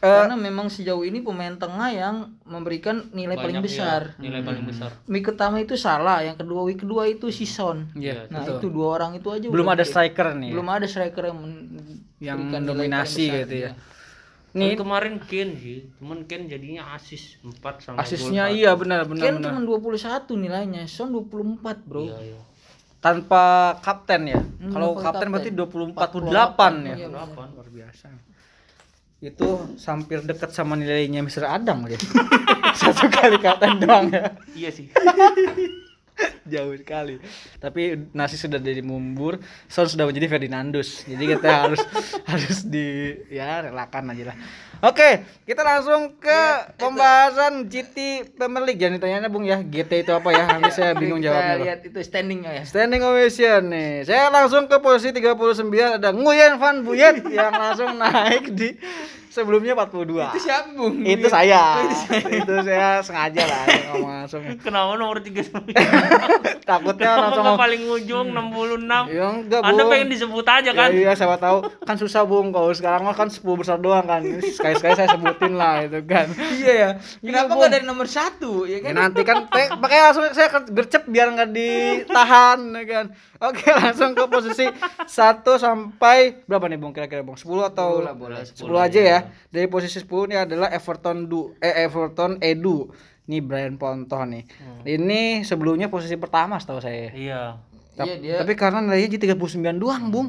Eh, 0.00 0.06
Karena 0.08 0.32
memang 0.38 0.72
sejauh 0.72 1.04
ini 1.04 1.20
pemain 1.20 1.52
tengah 1.60 1.90
yang 1.92 2.32
memberikan 2.48 3.10
nilai 3.12 3.36
paling 3.36 3.60
Banyak, 3.60 3.66
besar. 3.68 4.00
iya, 4.16 4.22
nilai 4.22 4.40
paling 4.40 4.64
besar. 4.64 4.90
Week 5.04 5.26
pertama 5.26 5.60
itu 5.60 5.76
salah, 5.76 6.24
yang 6.24 6.40
kedua 6.40 6.64
week 6.64 6.80
kedua 6.86 7.04
itu 7.04 7.28
Sison. 7.28 7.90
Iya, 7.92 8.24
Nah, 8.32 8.46
itu 8.48 8.72
dua 8.72 8.96
orang 8.96 9.18
itu 9.20 9.28
aja 9.28 9.50
belum 9.50 9.68
ada 9.68 9.84
striker 9.84 10.32
nih. 10.38 10.56
belum 10.56 10.68
ada 10.72 10.86
striker 10.88 11.24
yang 11.28 11.40
yang 12.22 12.38
besar, 12.48 13.44
gitu 13.44 13.54
ya. 13.56 13.70
iya. 13.76 13.99
Nih 14.50 14.74
kemarin 14.74 15.22
Ken 15.22 15.54
sih, 15.54 15.86
cuman 16.02 16.26
Ken 16.26 16.50
jadinya 16.50 16.98
asis 16.98 17.38
4 17.38 17.62
sama 17.78 18.02
Asisnya 18.02 18.50
gol 18.50 18.58
iya 18.58 18.70
benar 18.74 19.06
benar 19.06 19.22
Ken 19.22 19.34
benar. 19.38 19.50
cuma 19.54 19.60
21 19.62 20.26
nilainya, 20.42 20.82
Son 20.90 21.14
24, 21.14 21.86
Bro. 21.86 22.10
Iya, 22.10 22.18
iya. 22.34 22.40
Tanpa 22.98 23.78
kapten 23.78 24.26
ya. 24.26 24.42
Hmm, 24.42 24.74
Kalau 24.74 24.98
tanpa 24.98 25.04
kapten 25.06 25.28
berarti 25.30 25.50
kapten. 25.54 25.94
24 25.94 26.82
48 26.82 26.90
ya. 26.90 26.96
Iya, 26.98 27.08
Berapa? 27.14 27.42
Luar 27.54 27.68
biasa. 27.70 28.06
Itu 29.20 29.48
hampir 29.86 30.18
dekat 30.26 30.50
sama 30.50 30.74
nilainya 30.74 31.22
Mr. 31.22 31.46
Adang 31.46 31.86
dia. 31.86 32.00
Satu 32.74 33.06
kali 33.06 33.38
kapten 33.38 33.78
doang 33.78 34.10
ya. 34.10 34.34
Iya 34.58 34.70
sih. 34.74 34.90
Jauh 36.52 36.74
sekali. 36.74 37.20
Tapi 37.58 38.10
nasi 38.10 38.34
sudah 38.34 38.58
jadi 38.58 38.82
mumbur, 38.82 39.38
Son 39.70 39.86
sudah 39.86 40.04
menjadi 40.08 40.26
Ferdinandus. 40.26 41.04
Jadi 41.06 41.24
kita 41.36 41.50
harus 41.66 41.80
harus 42.26 42.66
di 42.66 43.16
ya 43.30 43.64
relakan 43.64 44.10
aja 44.12 44.34
lah. 44.34 44.36
Oke, 44.80 45.28
kita 45.44 45.60
langsung 45.60 46.16
ke 46.16 46.40
pembahasan 46.80 47.68
GT 47.68 48.32
Premier 48.32 48.64
League. 48.64 48.80
Jangan 48.80 48.96
ditanya 48.96 49.28
Bung 49.28 49.44
ya, 49.44 49.60
GT 49.60 50.08
itu 50.08 50.12
apa 50.16 50.32
ya? 50.32 50.48
Nanti 50.56 50.72
saya 50.72 50.96
bingung 50.96 51.20
Kita 51.20 51.36
jawabnya. 51.36 51.52
loh. 51.52 51.64
lihat 51.68 51.80
itu 51.84 51.98
standing 52.00 52.40
ya. 52.48 52.64
Standing 52.64 53.04
ovation 53.04 53.60
nih. 53.68 54.08
Saya 54.08 54.32
langsung 54.32 54.64
ke 54.72 54.80
posisi 54.80 55.12
39 55.12 56.00
ada 56.00 56.16
Nguyen 56.16 56.56
Van 56.56 56.80
Buyet 56.80 57.28
yang 57.28 57.52
langsung 57.52 57.92
naik 58.00 58.56
di 58.56 58.72
sebelumnya 59.30 59.72
42. 59.72 60.34
Itu 60.34 60.40
siapa, 60.42 60.68
Bung? 60.74 61.06
Itu 61.08 61.26
saya. 61.26 61.86
itu 62.28 62.52
saya 62.60 62.98
sengaja 63.00 63.46
lah 63.46 63.62
ngomong 63.88 64.12
langsung. 64.18 64.42
Kenapa 64.66 64.98
nomor 64.98 65.22
3 65.22 65.30
Takutnya 66.70 67.10
langsung 67.16 67.46
Kenapa 67.46 67.54
ngomong, 67.54 67.58
paling 67.58 67.82
ujung 67.88 68.26
66? 68.34 69.14
Ya 69.14 69.26
enggak, 69.30 69.60
Anda 69.62 69.82
Bung. 69.82 69.90
pengen 69.90 70.08
disebut 70.10 70.46
aja 70.46 70.70
kan? 70.70 70.88
Ya, 70.90 70.98
iya, 71.00 71.12
siapa 71.14 71.38
tahu 71.38 71.58
kan 71.80 71.96
susah 71.96 72.22
Bung. 72.24 72.50
Kalau 72.50 72.70
sekarang 72.70 73.02
mah 73.02 73.14
kan 73.14 73.30
10 73.30 73.40
besar 73.54 73.78
doang 73.78 74.02
kan. 74.02 74.20
Sekali-sekali 74.42 74.94
saya 74.94 75.08
sebutin 75.10 75.54
lah 75.54 75.86
itu 75.86 76.02
kan. 76.04 76.26
Iya 76.52 76.72
ya. 76.74 76.90
Kenapa 77.20 77.46
Bung. 77.48 77.56
enggak 77.62 77.72
dari 77.72 77.84
nomor 77.86 78.06
satu 78.06 78.66
ya 78.66 78.72
Ya, 78.72 78.78
kan? 78.82 78.92
nanti 78.96 79.20
kan 79.22 79.44
makanya 79.76 80.02
langsung 80.08 80.24
saya 80.30 80.48
gercep 80.64 81.04
biar 81.04 81.30
nggak 81.30 81.50
ditahan 81.50 82.58
ya 82.74 82.84
kan. 82.84 83.06
Oke, 83.40 83.72
langsung 83.72 84.12
ke 84.12 84.24
posisi 84.26 84.68
1 84.68 85.08
sampai 85.56 86.44
berapa 86.44 86.64
nih 86.66 86.76
Bung 86.76 86.92
kira-kira 86.92 87.20
Bung? 87.20 87.36
10 87.36 87.48
atau 87.66 88.00
10 88.00 88.04
lah, 88.04 88.12
boleh. 88.12 88.44
10 88.44 88.56
aja 88.76 89.00
ya. 89.00 89.19
Dari 89.46 89.66
posisi 89.66 89.96
10 89.96 90.06
ini 90.24 90.36
adalah 90.36 90.68
Everton 90.68 91.24
Du 91.24 91.54
eh 91.58 91.84
Everton 91.84 92.38
Edu. 92.38 92.88
Ini 93.24 93.38
Brian 93.40 93.74
Ponto 93.74 94.18
nih. 94.20 94.42
Ini 94.82 95.20
sebelumnya 95.42 95.86
posisi 95.86 96.14
pertama 96.14 96.56
setahu 96.56 96.78
saya. 96.78 97.10
Iya. 97.10 97.42
Tap- 97.92 98.04
Iya, 98.04 98.16
dia- 98.16 98.38
Tapi 98.38 98.52
karena 98.54 98.80
nilainya 98.80 99.08
jadi 99.08 99.30
39 99.30 99.76
doang, 99.76 100.08
Bung. 100.08 100.28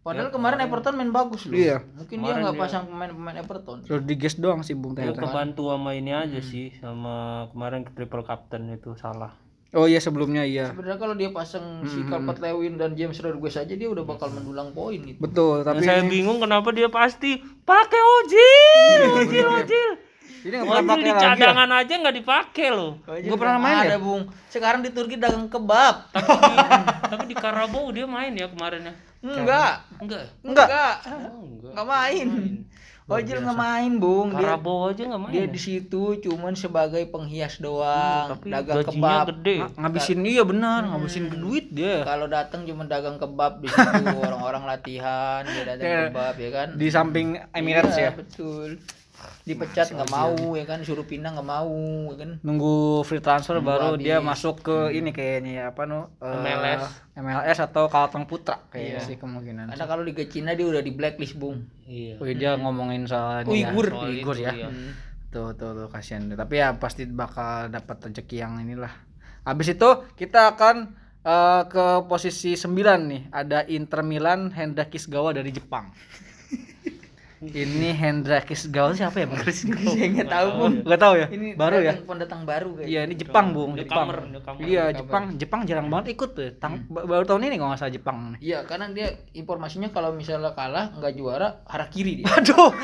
Padahal 0.00 0.28
kemarin 0.28 0.60
Everton 0.60 0.94
main 0.94 1.08
bagus 1.08 1.44
loh. 1.44 1.56
Iya. 1.56 1.80
Mungkin 1.90 2.16
dia 2.18 2.34
nggak 2.34 2.56
pasang 2.58 2.84
pemain-pemain 2.86 3.36
Everton. 3.38 3.78
Rodriguez 3.82 4.34
doang 4.34 4.60
sih 4.60 4.72
Bung 4.72 4.92
Dia 4.92 5.08
ternyata. 5.08 5.20
kebantu 5.22 5.68
sama 5.68 5.90
ini 5.92 6.12
aja 6.12 6.40
sih 6.40 6.76
sama 6.76 7.48
kemarin 7.50 7.84
triple 7.86 8.20
captain 8.20 8.68
itu 8.70 8.92
salah. 8.94 9.32
Oh 9.74 9.84
iya 9.84 9.98
sebelumnya 9.98 10.42
iya. 10.42 10.70
Sebenarnya 10.70 10.96
kalau 10.96 11.14
dia 11.14 11.28
pasang 11.28 11.82
si 11.82 12.06
Calvert 12.06 12.38
Lewin 12.38 12.78
dan 12.78 12.94
James 12.94 13.18
Rodriguez 13.18 13.58
aja 13.58 13.74
dia 13.74 13.88
udah 13.90 14.06
bakal 14.06 14.30
mendulang 14.30 14.70
poin 14.70 15.02
itu. 15.02 15.18
Betul, 15.18 15.60
Yang 15.60 15.66
tapi 15.66 15.82
saya 15.82 16.00
ini, 16.00 16.10
bingung 16.10 16.38
kenapa 16.38 16.70
dia 16.70 16.86
pasti 16.86 17.36
pakai 17.62 18.00
Ojil, 18.00 19.00
Ojil, 19.18 19.46
Ojil. 19.50 19.90
ini 20.44 20.54
nggak 20.54 20.68
pernah 20.68 20.78
Ojil 20.78 20.90
pakai 20.94 21.02
di 21.02 21.10
lagi. 21.10 21.18
ya? 21.18 21.30
cadangan 21.34 21.70
aja 21.74 21.94
nggak 21.98 22.16
dipakai 22.16 22.68
loh. 22.70 22.92
Nggak 23.02 23.40
pernah 23.40 23.58
main 23.58 23.76
ada, 23.82 23.94
ya? 23.94 23.98
Bung. 23.98 24.22
Sekarang 24.46 24.80
di 24.80 24.90
Turki 24.94 25.16
dagang 25.18 25.50
kebab. 25.50 25.94
Tapi 26.14 26.30
di, 26.30 26.56
tapi 27.10 27.24
di 27.26 27.36
Karabau 27.36 27.90
dia 27.90 28.06
main 28.06 28.30
ya 28.30 28.46
kemarin 28.46 28.86
ya. 28.86 28.94
Enggak. 29.24 29.74
Enggak. 29.98 30.24
Enggak. 30.44 30.66
Enggak. 30.70 30.94
Oh, 31.10 31.42
enggak. 31.50 31.70
Enggak 31.74 31.86
main. 31.88 32.28
Ojil 33.04 33.36
nggak 33.36 33.58
main, 33.58 33.92
Bung. 34.00 34.32
Dia 34.32 34.56
aja 34.56 35.02
nggak 35.04 35.20
main. 35.20 35.32
dia 35.36 35.44
ya? 35.44 35.52
di 35.52 35.60
situ 35.60 36.16
cuman 36.18 36.56
sebagai 36.56 37.04
penghias 37.04 37.60
doang, 37.60 38.32
tapi 38.32 38.48
dagang 38.48 38.80
kebab. 38.80 39.24
gede. 39.28 39.60
Ng- 39.60 39.76
ngabisin 39.76 40.20
iya 40.24 40.40
benar, 40.40 40.80
ngabisin 40.88 41.28
duit 41.28 41.68
dia. 41.68 42.00
Kalau 42.00 42.24
datang 42.24 42.64
cuma 42.64 42.88
dagang 42.88 43.20
kebab 43.20 43.60
di 43.60 43.68
situ, 43.68 44.08
orang-orang 44.24 44.64
latihan, 44.64 45.44
dia 45.44 45.62
dagang 45.66 45.84
Iya. 45.84 46.00
kebab 46.08 46.34
ya 46.34 46.50
kan. 46.50 46.68
Di 46.74 46.88
samping 46.88 47.26
Emirates 47.52 47.92
Iya, 47.92 48.08
ya. 48.08 48.10
betul. 48.16 48.80
Dipecat 49.42 49.90
nggak 49.90 50.08
mau 50.08 50.34
ya 50.54 50.64
kan, 50.64 50.80
suruh 50.80 51.02
pindah 51.02 51.34
nggak 51.34 51.44
mau 51.44 51.72
ya 52.10 52.16
kan. 52.20 52.30
Nunggu 52.40 53.02
free 53.02 53.18
transfer 53.18 53.60
baru 53.60 53.94
habis. 53.94 54.02
dia 54.02 54.16
masuk 54.18 54.60
ke 54.60 54.76
ini 54.92 55.10
kayaknya 55.10 55.50
ya 55.52 55.64
apa 55.70 55.84
nu 55.84 56.08
eh, 56.18 56.40
MLS. 56.40 56.82
MLS 57.14 57.58
atau 57.60 57.86
Kalteng 57.86 58.24
Putra 58.24 58.58
kayaknya 58.68 58.98
Iya. 58.98 59.06
sih 59.06 59.16
kemungkinan. 59.16 59.70
Karena 59.70 59.86
kalau 59.86 60.02
Liga 60.02 60.24
Cina 60.24 60.52
dia 60.52 60.66
udah 60.66 60.80
di 60.80 60.90
blacklist, 60.90 61.36
Bung. 61.36 61.62
Iya. 61.84 62.18
Oh, 62.18 62.26
dia 62.26 62.56
ngomongin 62.56 63.04
soal 63.04 63.46
ini 63.46 63.62
Uyghur. 63.62 63.86
ya, 63.92 64.08
itu, 64.10 64.30
ya. 64.40 64.52
iya. 64.52 64.68
Tuh, 65.28 65.50
tuh, 65.54 65.74
tuh, 65.74 65.86
kasihan. 65.90 66.30
Tapi 66.30 66.54
ya 66.58 66.74
pasti 66.74 67.04
bakal 67.04 67.66
dapat 67.68 68.06
rezeki 68.06 68.36
yang 68.38 68.58
inilah. 68.58 68.90
Habis 69.42 69.74
itu 69.74 69.88
kita 70.14 70.54
akan 70.54 70.94
eh, 71.20 71.62
ke 71.66 71.84
posisi 72.06 72.54
9 72.54 72.70
nih. 73.10 73.22
Ada 73.30 73.66
Inter 73.66 74.00
Milan 74.02 74.50
Hendra 74.50 74.86
Kisgawa 74.86 75.30
dari 75.30 75.50
Jepang. 75.50 75.90
Ini 77.42 77.90
Hendra 77.92 78.38
Kisgawa 78.40 78.94
siapa 78.94 79.18
ya, 79.18 79.26
Bang? 79.26 79.42
Saya 79.42 80.06
nggak 80.08 80.30
tahu, 80.30 80.48
Bung. 80.54 80.74
Enggak 80.80 81.00
tahu 81.00 81.14
ya? 81.16 81.26
Ini 81.28 81.46
baru 81.54 81.76
ya? 81.76 81.92
datang- 81.92 82.06
pendatang 82.06 82.42
baru 82.44 82.70
kayak. 82.74 82.88
Iya, 82.88 83.00
ini 83.04 83.14
Jepang, 83.14 83.46
Bung. 83.50 83.70
Jepang. 83.74 84.06
Iya, 84.58 84.84
Jepang. 84.92 85.24
Jepang 85.34 85.60
jarang 85.64 85.88
banget 85.88 86.14
ikut 86.14 86.30
tuh. 86.32 86.50
Tang- 86.56 86.86
ba- 86.86 87.04
baru 87.04 87.24
tahun 87.24 87.44
ini 87.44 87.56
kalau 87.56 87.70
nggak 87.70 87.80
salah 87.80 87.92
Jepang. 87.92 88.16
Iya, 88.38 88.58
karena 88.62 88.86
dia 88.88 89.06
informasinya 89.32 89.88
kalau 89.88 90.14
misalnya 90.14 90.52
kalah 90.52 90.94
nggak 90.94 91.12
juara 91.12 91.60
harakiri 91.66 92.22
dia. 92.22 92.26
Aduh. 92.30 92.70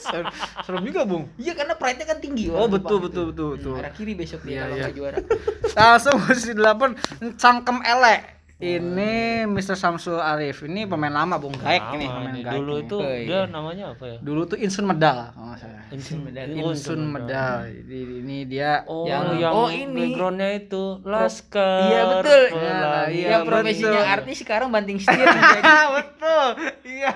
serem, 0.00 0.26
serem 0.64 0.82
juga, 0.82 1.00
Bung. 1.04 1.28
Iya, 1.36 1.52
karena 1.54 1.74
pride-nya 1.76 2.06
kan 2.06 2.18
tinggi. 2.18 2.48
Oh, 2.48 2.66
betul, 2.66 2.98
Jepang 2.98 3.04
betul, 3.04 3.22
itu. 3.22 3.30
betul, 3.30 3.48
betul. 3.54 3.70
Hmm, 3.70 3.80
harakiri 3.80 4.12
besok 4.16 4.40
dia 4.42 4.50
Iya, 4.50 4.60
kalau 4.60 4.74
iya. 4.74 4.82
nggak 4.82 4.94
juara. 4.96 5.18
Langsung 5.78 6.14
posisi 6.18 6.52
8 6.52 7.38
Cangkem 7.38 7.78
Ele. 7.84 8.16
Ini 8.60 9.12
Mr. 9.46 9.72
Samsul 9.72 10.16
Arif. 10.16 10.60
Ini 10.62 10.84
pemain 10.84 11.08
lama 11.10 11.40
Bung 11.40 11.56
Gaek 11.56 11.96
ini 11.96 12.04
pemain 12.04 12.28
ini. 12.28 12.40
Gaek. 12.40 12.54
Dulu 12.54 12.74
ini. 12.74 12.84
itu 12.84 12.96
Oh, 12.96 13.08
dia 13.08 13.24
iya. 13.24 13.40
namanya 13.48 13.84
apa 13.90 14.04
ya? 14.06 14.16
dulu 14.20 14.40
tuh 14.44 14.56
Insun 14.56 14.84
Medal 14.84 15.32
kalau 15.32 15.56
salah. 15.56 15.84
Insun 15.88 16.18
Medal. 16.20 16.44
Insun 16.46 17.00
Medal. 17.02 17.56
Jadi 17.64 17.98
ini 18.20 18.38
dia 18.44 18.84
Oh, 18.84 19.08
Yang- 19.08 19.40
yang, 19.40 19.52
oh, 19.54 19.68
ini. 19.68 20.12
backgroundnya 20.12 20.50
itu 20.54 21.00
Laskar. 21.02 21.88
Iya, 21.88 22.00
betul. 22.12 22.42
Iya, 22.52 23.28
yang 23.32 23.42
profesinya 23.42 24.02
artis 24.12 24.36
sekarang 24.38 24.68
banting 24.68 25.00
setir 25.00 25.24
jadi 25.24 25.60
betul. 25.90 26.19
Iya. 26.82 27.12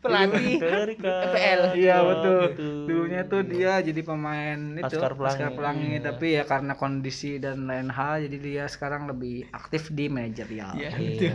pelatih. 0.00 0.56
FPL. 0.98 1.60
Iya 1.74 1.96
betul. 2.02 2.40
gitu. 2.44 2.68
Dulunya 2.84 3.22
tuh 3.24 3.42
dia 3.42 3.72
jadi 3.78 4.00
pemain 4.00 4.58
itu 4.74 4.84
Laskar 4.84 5.12
Pelangi. 5.14 5.24
Laskar 5.24 5.50
Pelangi, 5.52 5.92
Iya. 5.92 6.00
tapi 6.02 6.26
ya 6.32 6.42
karena 6.44 6.72
kondisi 6.74 7.30
dan 7.36 7.64
lain 7.64 7.88
hal 7.88 8.24
jadi 8.24 8.36
dia 8.38 8.64
sekarang 8.66 9.06
lebih 9.06 9.48
aktif 9.50 9.90
di 9.90 10.08
manajerial. 10.08 10.74
Iya, 10.74 10.90
Iya. 10.96 11.34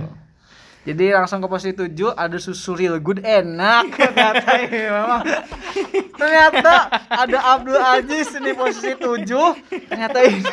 Jadi 0.88 1.12
langsung 1.12 1.44
ke 1.44 1.48
posisi 1.52 1.76
7 1.76 2.16
ada 2.16 2.38
susu 2.40 2.72
real 2.72 3.04
good 3.04 3.20
enak 3.20 3.92
ternyata 4.00 4.52
ini 4.64 4.80
memang. 4.88 5.24
Ternyata 6.16 6.74
ada 7.12 7.40
Abdul 7.60 7.80
Aziz 7.80 8.32
di 8.40 8.52
posisi 8.56 8.96
7. 8.96 9.28
Ternyata 9.92 10.18
ini 10.24 10.44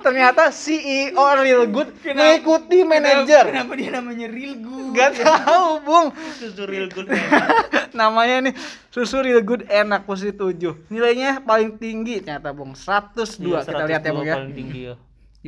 ternyata 0.00 0.48
CEO 0.48 1.26
real 1.42 1.68
good 1.68 1.92
mengikuti 2.00 2.80
manajer. 2.82 3.52
Kenapa 3.52 3.72
dia 3.76 3.90
namanya 3.92 4.26
real 4.32 4.54
good? 4.56 4.96
Gak 4.96 5.20
tahu, 5.20 5.84
Bung. 5.84 6.06
Susu 6.40 6.64
real 6.64 6.88
good. 6.88 7.12
Namanya 8.00 8.48
nih 8.50 8.54
susu 8.88 9.20
real 9.20 9.44
good 9.44 9.68
enak 9.68 10.08
posisi 10.08 10.32
7. 10.32 10.88
Nilainya 10.88 11.44
paling 11.44 11.76
tinggi 11.76 12.24
ternyata, 12.24 12.56
Bung. 12.56 12.72
102 12.72 13.44
Iya, 13.44 13.60
kita 13.64 13.84
lihat 13.84 14.02
ya, 14.02 14.12
Bung 14.12 14.24
ya. 14.24 14.34
Paling 14.40 14.54
tinggi 14.56 14.80
ya. 14.92 14.94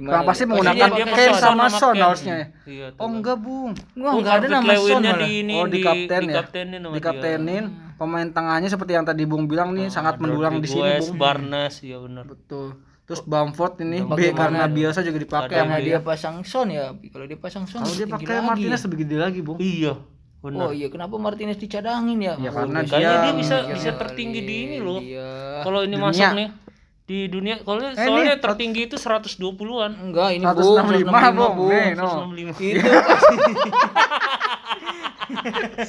Bang 0.01 0.23
pasti 0.23 0.43
dia? 0.43 0.51
menggunakan 0.51 0.89
dia 0.95 1.07
pakai 1.07 1.27
Ken 1.27 1.33
Son 1.33 1.43
sama 1.43 1.67
Son 1.69 1.95
harusnya 1.95 2.35
ya. 2.35 2.47
Iya. 2.65 2.87
Oh 2.97 3.09
enggak, 3.09 3.37
Bung. 3.39 3.73
Oh, 3.99 4.15
enggak 4.19 4.35
ada 4.41 4.47
nama 4.49 4.73
Son 4.77 5.03
di 5.03 5.31
ini 5.43 5.55
oh, 5.57 5.67
di, 5.67 5.81
kapten 5.83 6.23
ya. 6.25 6.43
Dikaptenin 6.45 6.81
di 6.85 7.01
kaptenin. 7.01 7.65
Pemain 7.99 8.29
tengahnya 8.31 8.71
seperti 8.71 8.95
yang 8.95 9.03
tadi 9.03 9.27
Bung 9.27 9.51
bilang 9.51 9.75
nih 9.75 9.91
sangat 9.91 10.23
mendulang 10.23 10.63
di 10.63 10.71
sini, 10.71 11.03
Bung. 11.03 11.19
Barnes, 11.19 11.83
iya 11.83 11.99
benar. 11.99 12.23
Betul. 12.25 12.79
Terus 13.03 13.25
Bamford 13.25 13.81
ini 13.81 14.05
B 14.05 14.31
karena 14.31 14.69
biasa 14.69 15.01
juga 15.01 15.19
dipakai 15.19 15.57
sama 15.57 15.81
Karena 15.81 15.83
dia. 15.83 15.99
pasang 15.99 16.45
Son 16.45 16.69
ya. 16.69 16.93
Kalau 16.95 17.25
dia 17.25 17.39
pasang 17.41 17.65
Son 17.65 17.81
Kalau 17.81 17.97
dia 17.97 18.07
pakai 18.07 18.45
Martinez 18.45 18.79
ya. 18.79 18.85
lebih 18.85 18.99
gede 19.03 19.17
lagi, 19.17 19.41
Bung. 19.41 19.57
Iya, 19.59 19.97
benar. 20.39 20.69
Oh 20.69 20.73
iya, 20.77 20.87
kenapa 20.87 21.17
Martinez 21.17 21.57
dicadangin 21.57 22.21
ya? 22.21 22.37
Ya, 22.37 22.53
Oh, 22.53 22.63
karena. 22.63 22.85
Kayaknya 22.85 23.01
dia- 23.01 23.23
dia 23.25 23.35
bisa 23.35 23.57
bisa 23.67 23.91
tertinggi 23.97 24.41
di 24.45 24.55
ini 24.63 24.77
loh. 24.79 25.01
Iya. 25.01 25.65
Kalau 25.65 25.81
ini 25.83 25.97
Dunia. 25.97 26.07
masuk 26.07 26.31
nih 26.37 26.49
di 27.09 27.25
dunia 27.25 27.57
kalau 27.59 27.81
Eh, 27.83 27.97
soalnya 27.97 28.37
nih, 28.37 28.39
tertinggi 28.39 28.81
itu 28.85 28.97
120-an. 28.97 29.97
Enggak, 29.99 30.29
ini 30.31 30.45
165, 30.45 31.09
Bung. 31.33 31.55
Bung. 31.57 31.69
Nih, 31.73 31.97
no. 31.97 32.29
165. 32.29 32.69
Itu 32.77 32.85
pasti 32.85 33.37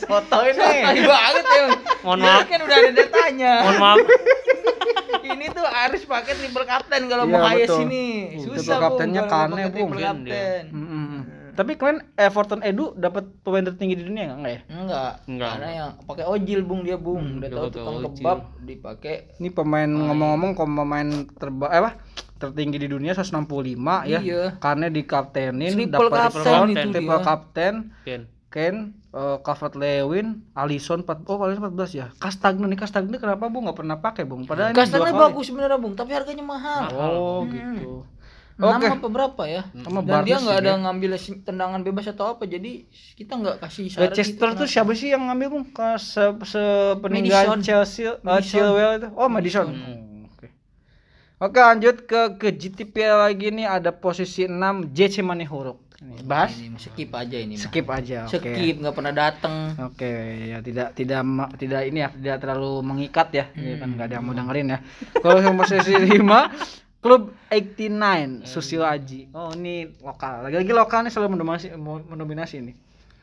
Foto 0.01 0.38
ini. 0.43 0.59
Tai 0.59 0.99
banget 1.01 1.45
ya. 1.45 1.63
Mohon 2.01 2.17
Ini 2.17 2.26
maaf. 2.26 2.43
kan 2.45 2.59
udah 2.61 2.78
ada 2.78 2.91
datanya. 2.93 3.53
Mohon 3.61 3.78
maaf. 3.78 3.97
ini 5.22 5.45
tuh 5.49 5.61
harus 5.63 6.01
pakai 6.03 6.34
triple 6.34 6.65
kapten 6.65 7.01
kalau 7.05 7.24
Iya, 7.24 7.34
mau 7.34 7.47
betul. 7.49 7.80
ini. 7.86 8.05
Hmm, 8.09 8.39
Susah 8.41 8.55
triple 8.55 8.74
Bung, 8.74 8.82
kaptennya 8.82 9.22
kalau 9.24 9.45
mau 9.45 9.55
Kane, 9.55 9.63
Bung. 9.65 9.72
triple 9.72 9.99
Iya, 9.99 10.07
kapten. 10.09 10.61
Mm-mm. 10.70 10.88
Tapi 11.60 11.76
kalian 11.76 11.99
Everton 12.16 12.64
Edu 12.64 12.95
dapat 12.95 13.28
pemain 13.43 13.60
tertinggi 13.62 13.99
di 13.99 14.07
dunia 14.07 14.32
enggak 14.32 14.53
ya? 14.53 14.62
Enggak, 14.72 15.12
Enggak. 15.28 15.51
Karena 15.51 15.70
yang 15.70 15.89
pakai 16.07 16.24
ojil 16.24 16.60
Bung 16.64 16.82
dia 16.82 16.95
Bung. 16.95 17.36
Udah 17.36 17.45
dia 17.45 17.57
tahu 17.60 17.68
tukang 17.68 17.95
ojil. 17.97 18.07
kebab 18.16 18.39
dipakai 18.64 19.16
Ini 19.36 19.49
pemain 19.51 19.89
ngomong-ngomong 19.89 20.55
kalau 20.55 20.72
pemain 20.78 21.07
terba 21.36 21.68
eh, 21.68 21.78
apa? 21.78 21.91
tertinggi 22.39 22.80
di 22.80 22.88
dunia 22.88 23.12
165 23.12 23.43
ya. 24.07 24.20
Iya. 24.24 24.55
Karena 24.57 24.88
dikaptenin 24.88 25.76
Triple 25.76 25.91
dapat 26.07 26.32
kapten 26.32 26.64
itu 26.72 26.88
triple 26.89 27.12
dia. 27.12 27.26
kapten, 27.28 27.74
Ken. 28.01 28.22
Ken, 28.49 28.76
uh, 29.12 29.38
Calvert 29.43 29.76
Lewin, 29.76 30.41
Alisson 30.55 31.03
4 31.03 31.28
oh 31.28 31.38
Alisson 31.38 31.70
14 31.70 31.91
ya. 31.93 32.07
Kastagna 32.16 32.66
nih 32.66 32.80
Kastagna 32.80 33.20
kenapa 33.20 33.45
Bung 33.45 33.68
nggak 33.68 33.78
pernah 33.78 33.99
pakai 33.99 34.24
Bung? 34.24 34.47
Padahal 34.47 34.72
kali. 34.72 35.12
bagus 35.14 35.45
sebenarnya 35.45 35.78
Bung, 35.78 35.93
tapi 35.93 36.16
harganya 36.16 36.41
mahal. 36.41 36.88
Oh, 36.89 37.43
Hmm. 37.43 37.51
gitu. 37.51 38.07
Enam 38.60 38.76
Oke. 38.76 38.91
apa 38.91 39.07
berapa 39.07 39.43
ya? 39.47 39.64
Sama 39.72 40.03
Dan 40.03 40.28
dia 40.28 40.36
Barnes 40.36 40.43
nggak 40.43 40.57
sih 40.60 40.68
ada 40.68 40.72
ngambil 40.84 41.12
tendangan 41.47 41.80
bebas 41.80 42.05
atau 42.12 42.36
apa, 42.36 42.43
jadi 42.43 42.84
kita 43.16 43.39
nggak 43.39 43.55
kasih 43.64 43.88
syarat 43.88 44.12
Leicester 44.12 44.49
gitu, 44.51 44.60
tuh 44.60 44.68
siapa 44.68 44.91
sih 44.99 45.16
yang 45.16 45.32
ngambil 45.32 45.47
Bung? 45.47 45.66
Ke 45.72 45.95
se, 45.95 46.24
sepeninggalan 46.43 47.64
Madison. 47.64 47.64
Chelsea, 47.64 48.03
uh. 48.12 48.41
Chilwell 48.43 48.99
itu. 48.99 49.07
Oh, 49.16 49.32
Madison. 49.32 49.72
Oh, 49.72 50.28
Oke. 50.28 50.51
Oke, 51.39 51.60
lanjut 51.64 52.03
ke 52.03 52.36
ke 52.36 52.51
GTPL 52.51 53.32
lagi 53.32 53.47
nih 53.47 53.64
ada 53.64 53.95
posisi 53.95 54.43
6 54.43 54.91
JC 54.91 55.24
Manihuruk. 55.24 55.80
Ini 55.99 56.24
bahas 56.24 56.55
Ini 56.55 56.80
skip 56.80 57.12
aja 57.12 57.38
ini 57.39 57.55
mah. 57.55 57.64
skip 57.64 57.88
aja. 57.88 58.18
Oke. 58.28 58.39
Skip 58.39 58.76
nggak 58.84 58.95
pernah 58.95 59.14
datang. 59.16 59.55
Oke, 59.88 60.12
ya 60.51 60.60
tidak 60.60 60.95
tidak 60.99 61.24
tidak 61.55 61.82
ini 61.88 61.99
ya, 62.03 62.10
tidak 62.12 62.38
terlalu 62.43 62.84
mengikat 62.84 63.28
ya. 63.32 63.45
Jadi 63.55 63.76
kan 63.80 63.89
nggak 63.95 64.07
ada 64.07 64.16
yang 64.20 64.26
mau 64.28 64.36
dengerin 64.36 64.68
ya. 64.68 64.80
Kalau 65.20 65.39
yang 65.39 65.55
posisi 65.55 65.95
5 65.95 66.88
Klub 67.00 67.32
89 67.47 68.43
Susilo 68.43 68.84
Aji. 68.84 69.32
Oh, 69.32 69.56
ini 69.56 69.88
lokal. 70.04 70.43
Lagi-lagi 70.43 70.72
lokal 70.76 71.00
nih 71.08 71.12
selalu 71.16 71.39
mendominasi 71.39 71.72
mendominasi 71.80 72.56
nih. 72.60 72.76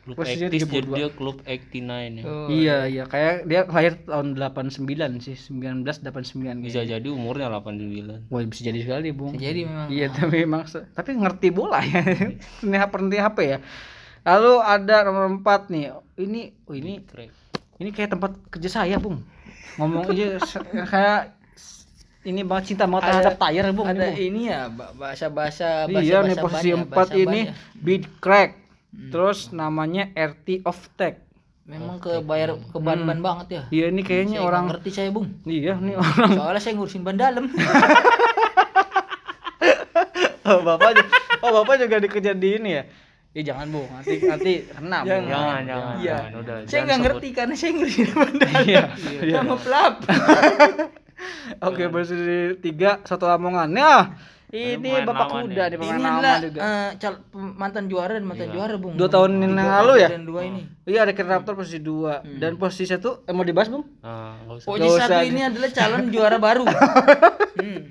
Klub 0.06 0.22
Posisinya 0.22 0.48
80 0.48 0.54
jadi 0.54 0.86
72. 0.86 0.96
dia 0.96 1.08
klub 1.10 1.36
89 1.42 2.22
ya. 2.22 2.24
Oh, 2.24 2.46
iya, 2.46 2.78
iya, 2.86 3.04
kayak 3.10 3.50
dia 3.50 3.66
lahir 3.66 3.98
tahun 4.06 4.38
89 4.38 5.18
sih, 5.18 5.34
1989 5.34 6.62
Bisa 6.62 6.78
kayaknya. 6.78 7.02
jadi 7.02 7.08
umurnya 7.10 7.50
89. 7.50 8.30
Wah, 8.30 8.40
bisa 8.46 8.62
jadi 8.70 8.80
sekali, 8.86 9.10
Bung. 9.10 9.34
bisa 9.34 9.50
jadi 9.50 9.66
memang. 9.66 9.88
Iya, 9.90 10.06
tapi 10.14 10.36
memang 10.46 10.62
tapi 10.94 11.10
ngerti 11.18 11.48
bola 11.50 11.82
ya. 11.82 12.06
Ini 12.62 12.76
penting 12.86 13.18
HP 13.18 13.38
ya. 13.44 13.58
Lalu 14.22 14.52
ada 14.62 14.96
nomor 15.10 15.26
4 15.42 15.74
nih. 15.74 15.84
Ini 16.22 16.40
oh 16.70 16.74
ini 16.78 17.02
ini 17.82 17.88
kayak 17.90 18.14
tempat 18.14 18.30
kerja 18.48 18.70
saya, 18.70 19.02
Bung. 19.02 19.26
Ngomong 19.76 20.06
aja 20.06 20.38
kayak 20.86 21.22
ini 22.26 22.42
banget 22.42 22.64
cinta 22.68 22.84
banget 22.84 23.04
terhadap 23.08 23.34
tayar, 23.38 23.64
Bung. 23.70 23.86
Ada 23.86 23.94
ini, 23.96 24.10
Bung. 24.10 24.18
ini 24.20 24.40
ya 24.44 24.60
ba- 24.68 24.90
bahasa-bahasa 24.92 25.86
Iya, 25.86 26.18
nih 26.20 26.36
posisi 26.36 26.68
ban 26.68 26.74
ya, 26.74 26.76
4 26.80 26.90
bahasa 26.90 27.12
ban 27.12 27.22
ini 27.22 27.40
ya. 27.40 27.52
Beat 27.76 28.04
Crack. 28.18 28.50
Terus 29.06 29.38
namanya 29.50 30.08
RT 30.10 30.62
of 30.62 30.78
Tech. 30.94 31.22
Memang 31.64 31.98
ke 31.98 32.18
bayar 32.20 32.54
ke 32.54 32.78
ban-ban 32.78 33.18
banget 33.18 33.46
ya. 33.48 33.62
Iya, 33.70 33.86
ini 33.88 34.00
kayaknya 34.00 34.38
Saya 34.38 34.46
orang 34.46 34.64
ngerti 34.68 34.90
saya, 34.92 35.08
Bung. 35.10 35.26
Iya, 35.42 35.74
nih 35.76 35.94
orang 35.94 36.30
Soalnya 36.32 36.60
saya 36.60 36.74
ngurusin 36.74 37.02
ban 37.02 37.16
dalam. 37.16 37.44
Oh, 40.44 40.62
Bapak 40.62 40.94
ju- 40.94 41.10
Oh, 41.40 41.50
Bapak 41.52 41.74
juga 41.76 41.98
dikerja 41.98 42.30
di 42.32 42.54
ini 42.54 42.70
ya? 42.72 42.82
Ih, 43.32 43.42
jangan, 43.42 43.66
Bung. 43.66 43.90
Nanti 43.90 44.14
nanti 44.22 44.52
kena, 44.64 45.02
Bung. 45.02 45.26
Jangan, 45.26 45.60
jangan, 45.60 45.94
Iya. 45.98 46.16
jangan. 46.22 46.30
Udah, 46.38 46.54
saya 46.56 46.66
jangan 46.70 46.86
nggak 46.86 46.98
ngerti 47.02 47.28
karena 47.30 47.54
saya 47.54 47.70
ngurusin 47.72 48.08
ban 48.08 48.32
dalam. 48.32 48.62
Iya. 48.64 48.82
iya. 49.20 49.34
Sama 49.34 49.54
pelap. 49.56 49.94
Oke, 51.62 51.88
posisi 51.88 52.58
tiga 52.60 53.00
satu 53.02 53.24
Lamongan. 53.24 53.68
Nah, 53.68 54.02
ini 54.52 55.02
Bapak 55.02 55.26
kuda 55.32 55.46
nih. 55.46 55.68
nih, 55.72 55.76
pemain 55.76 55.96
Ini 55.96 56.04
lama 56.04 56.18
adalah 56.18 56.38
juga. 56.38 56.58
eh, 56.60 56.90
cal- 56.96 57.22
mantan 57.32 57.84
juara 57.88 58.12
dan 58.14 58.24
mantan 58.24 58.48
juara, 58.52 58.74
Bung. 58.76 58.94
Dua 58.94 59.08
tahun 59.08 59.30
yang 59.40 59.56
lalu 59.56 59.94
ya? 59.98 60.08
Dan 60.12 60.24
dua 60.24 60.40
ini. 60.44 60.62
Iya, 60.86 61.00
ada 61.02 61.12
Raptor 61.16 61.54
posisi 61.56 61.80
dua 61.80 62.20
dan 62.22 62.54
posisi 62.56 62.84
satu 62.86 63.24
eh, 63.24 63.32
mau 63.32 63.42
dibahas, 63.42 63.68
Bung? 63.68 63.84
Ah, 64.00 64.36
nggak 64.44 64.56
usah. 64.60 64.68
Posisi 64.68 64.86
Nggak 64.86 65.08
satu 65.08 65.22
ini 65.24 65.40
adalah 65.42 65.70
calon 65.72 66.02
juara 66.08 66.36
baru. 66.38 66.64
Hmm. 67.56 67.88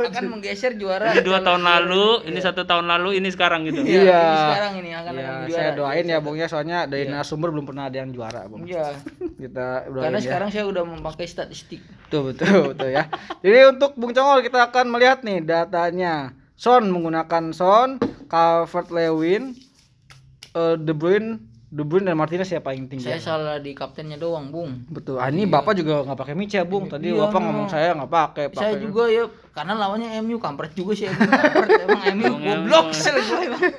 Akan 0.00 0.32
menggeser 0.32 0.74
juara. 0.74 1.12
Ini 1.12 1.20
dua 1.20 1.40
tahun 1.40 1.60
lalu, 1.60 2.24
ini 2.24 2.40
satu 2.40 2.64
tahun 2.64 2.88
lalu, 2.88 3.20
ini 3.20 3.28
sekarang 3.28 3.68
gitu. 3.68 3.84
Iya. 3.84 4.00
Iya. 4.00 4.20
ini 4.24 4.38
sekarang 4.40 4.72
ini 4.74 4.90
akan 4.90 5.12
Ya, 5.12 5.20
akan 5.20 5.36
juara. 5.44 5.54
saya 5.54 5.70
doain 5.76 6.06
ya, 6.06 6.18
Bung 6.18 6.36
ya, 6.36 6.46
soalnya 6.48 6.78
dari 6.84 7.04
narasumber 7.04 7.48
belum 7.50 7.68
pernah 7.68 7.84
ada 7.86 7.96
yang 7.98 8.10
juara, 8.10 8.48
Bung. 8.48 8.64
Iya. 8.64 8.96
Kita 9.36 9.66
doain 9.86 10.04
Karena 10.08 10.18
ya. 10.18 10.24
sekarang 10.24 10.48
saya 10.48 10.64
udah 10.64 10.82
memakai 10.82 11.26
statistik. 11.26 11.84
Betul, 12.06 12.32
betul, 12.32 12.72
betul 12.72 12.88
ya. 12.88 13.12
Jadi 13.38 13.58
untuk 13.68 13.92
Bung 13.94 14.10
Congol 14.10 14.40
kita 14.40 14.66
akan 14.66 14.86
melihat 14.88 15.20
nih 15.20 15.40
datanya. 15.40 16.32
Son 16.56 16.84
menggunakan 16.86 17.52
Son, 17.52 17.96
Calvert 18.26 18.88
Lewin, 18.88 19.56
eh, 20.52 20.76
De 20.76 20.92
Bruyne, 20.92 21.40
De 21.70 21.86
Bruyne 21.86 22.02
dan 22.04 22.18
Martinez 22.18 22.50
ya 22.50 22.58
paling 22.58 22.90
tinggi. 22.90 23.06
Saya 23.06 23.22
salah 23.22 23.56
di 23.56 23.70
kaptennya 23.72 24.18
doang, 24.18 24.50
Bung. 24.50 24.82
Betul. 24.90 25.22
Ah, 25.22 25.30
ini 25.30 25.46
Bapak 25.46 25.78
juga 25.78 26.02
nggak 26.02 26.18
pakai 26.18 26.34
Mica, 26.34 26.66
Bung. 26.66 26.90
Tadi 26.90 27.08
Iya, 27.08 27.22
Bapak 27.22 27.38
memang. 27.38 27.46
ngomong 27.46 27.68
saya 27.70 27.94
nggak 27.94 28.10
pakai. 28.10 28.44
Saya 28.52 28.74
juga 28.76 29.06
ya 29.06 29.24
karena 29.50 29.78
lawannya 29.78 30.18
MU 30.20 30.36
kampret 30.36 30.74
juga 30.74 30.98
sih 30.98 31.06
MU 31.06 31.22
kampret 31.22 31.70
emang 31.86 32.02
MU 32.12 32.32
goblok 32.36 32.86
sel 32.90 33.16
gue. 33.16 33.70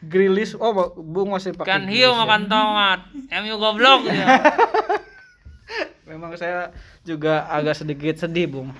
Grilis, 0.00 0.56
oh 0.56 0.72
Bung 0.96 1.28
masih 1.28 1.52
pakai. 1.52 1.68
Kan 1.68 1.82
hiu 1.84 2.08
ya. 2.08 2.16
makan 2.16 2.48
tomat. 2.48 3.00
MU 3.12 3.54
goblok 3.60 4.08
ya. 4.08 4.24
Memang 6.08 6.32
saya 6.34 6.72
juga 7.04 7.44
agak 7.46 7.76
sedikit 7.76 8.16
sedih, 8.16 8.48
Bung. 8.48 8.72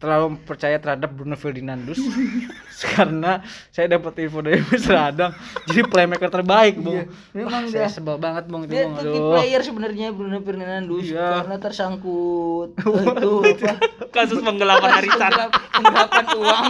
Terlalu 0.00 0.40
percaya 0.40 0.76
terhadap 0.76 1.10
Bruno 1.10 1.36
Ferdinandus 1.36 2.00
karena 2.90 3.44
saya 3.68 3.92
dapat 3.92 4.16
info 4.18 4.40
dari 4.40 4.56
Mas 4.58 4.82
Radang 4.82 5.36
jadi 5.62 5.84
playmaker 5.84 6.32
terbaik, 6.32 6.74
Bung. 6.74 7.04
Memang 7.30 7.68
Saya 7.68 7.84
dia 7.84 7.88
sebel 7.90 8.16
banget, 8.16 8.48
Bung 8.48 8.64
itu, 8.64 8.72
dia 8.72 8.88
Bung. 8.88 8.96
tuh 8.96 9.12
Aduh. 9.12 9.30
player 9.30 9.60
sebenarnya 9.60 10.08
Bruno 10.10 10.40
Fernandes 10.40 11.04
Iya. 11.04 11.44
karena 11.44 11.56
tersangkut 11.60 12.68
itu 12.80 13.32
apa 13.44 13.76
Kasus 14.10 14.40
penggelapan 14.40 14.90
arisan. 14.96 15.30
Penggelap- 15.30 15.54
penggelapan 15.70 16.24
uang 16.34 16.64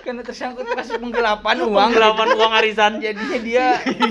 karena 0.00 0.22
tersangkut 0.22 0.64
kasus 0.66 0.96
penggelapan 0.96 1.56
uang 1.62 1.88
Penggelapan 1.90 2.28
uang 2.34 2.52
arisan. 2.54 2.92
jadinya 2.98 3.38
dia 3.38 3.66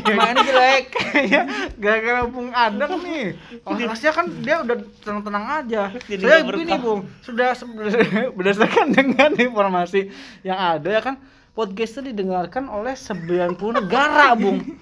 mainnya 0.08 0.43
jelek 0.43 0.84
Kayaknya 0.93 1.41
gara-gara 1.82 2.22
Bung 2.26 2.49
Adang 2.51 3.01
nih. 3.01 3.34
Oh, 3.62 3.74
harusnya 3.74 4.12
kan 4.12 4.26
dia 4.39 4.56
udah 4.60 4.76
tenang-tenang 4.99 5.45
aja. 5.56 5.82
Jadi 5.99 6.22
Saya 6.22 6.39
nggak 6.39 6.54
gini, 6.56 6.70
berkah. 6.70 6.80
Bung. 6.80 7.01
Sudah 7.20 7.49
berdasarkan 8.43 8.91
dengan 8.99 9.31
informasi 9.39 10.11
yang 10.43 10.59
ada 10.59 10.91
ya 10.91 10.99
kan 10.99 11.15
podcast 11.55 12.03
itu 12.03 12.11
didengarkan 12.11 12.67
oleh 12.67 12.91
90 12.91 13.55
negara, 13.79 14.35
Bung. 14.35 14.75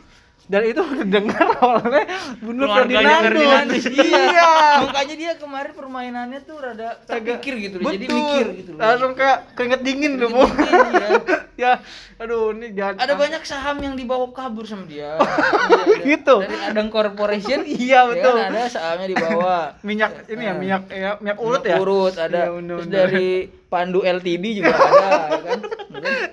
Dan 0.52 0.68
itu 0.68 0.84
dengar 1.08 1.48
oleh 1.64 2.04
Bruno 2.44 2.68
Keluarganya 2.68 3.24
Ferdinand 3.24 3.24
Ferdinandus. 3.72 3.86
iya 3.88 4.52
Makanya 4.84 5.16
dia 5.16 5.32
kemarin 5.40 5.72
permainannya 5.72 6.40
tuh 6.44 6.60
rada 6.60 7.00
terpikir 7.08 7.54
gitu 7.64 7.76
loh. 7.80 7.88
Jadi 7.88 8.06
Betul. 8.06 8.20
mikir 8.20 8.46
gitu 8.60 8.72
loh. 8.76 8.80
langsung 8.84 9.12
kayak 9.16 9.56
keringet 9.56 9.82
dingin 9.82 10.20
tuh 10.20 10.28
bu 10.28 10.44
Iya. 10.44 11.08
ya 11.62 11.72
aduh 12.20 12.52
ini 12.52 12.76
jangan 12.76 13.00
Ada 13.00 13.14
banyak 13.16 13.42
saham 13.42 13.78
yang 13.80 13.96
dibawa 13.96 14.28
kabur 14.30 14.68
sama 14.68 14.84
dia. 14.86 15.16
Gitu. 16.02 16.36
Dari 16.42 16.58
Adang 16.68 16.90
Corporation. 16.90 17.62
Iya, 17.64 18.02
ya 18.04 18.10
betul. 18.10 18.36
kan, 18.36 18.50
ada 18.52 18.62
sahamnya 18.68 19.08
dibawa. 19.08 19.58
minyak 19.82 20.12
ini 20.28 20.44
ya 20.44 20.54
minyak 20.54 20.84
ya, 20.90 21.10
minyak 21.18 21.38
urut 21.38 21.64
ya 21.64 21.78
Urut 21.78 22.16
ada. 22.18 22.50
Iya, 22.50 22.50
bener, 22.52 22.76
Terus 22.76 22.88
bener. 22.90 22.98
dari 23.08 23.30
Pandu 23.72 24.00
LTD 24.04 24.46
juga 24.60 24.74
ada, 24.76 25.08
ya 25.32 25.42
kan? 25.48 25.60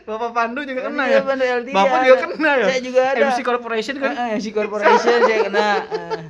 Bapak 0.02 0.30
Pandu 0.32 0.60
juga 0.64 0.80
kena 0.88 1.04
ya 1.06 1.20
Pandu 1.20 1.44
LTD 1.44 1.70
Bapak 1.70 1.98
juga 2.02 2.16
kena 2.26 2.50
ya 2.50 2.66
Saya 2.66 2.80
juga 2.80 3.00
ada. 3.04 3.24
MC 3.28 3.38
Corporation 3.44 3.94
kan 4.00 4.07
Ah, 4.10 4.28
MC 4.32 4.46
Corporation 4.50 4.96
saya 5.18 5.38
kena. 5.42 5.68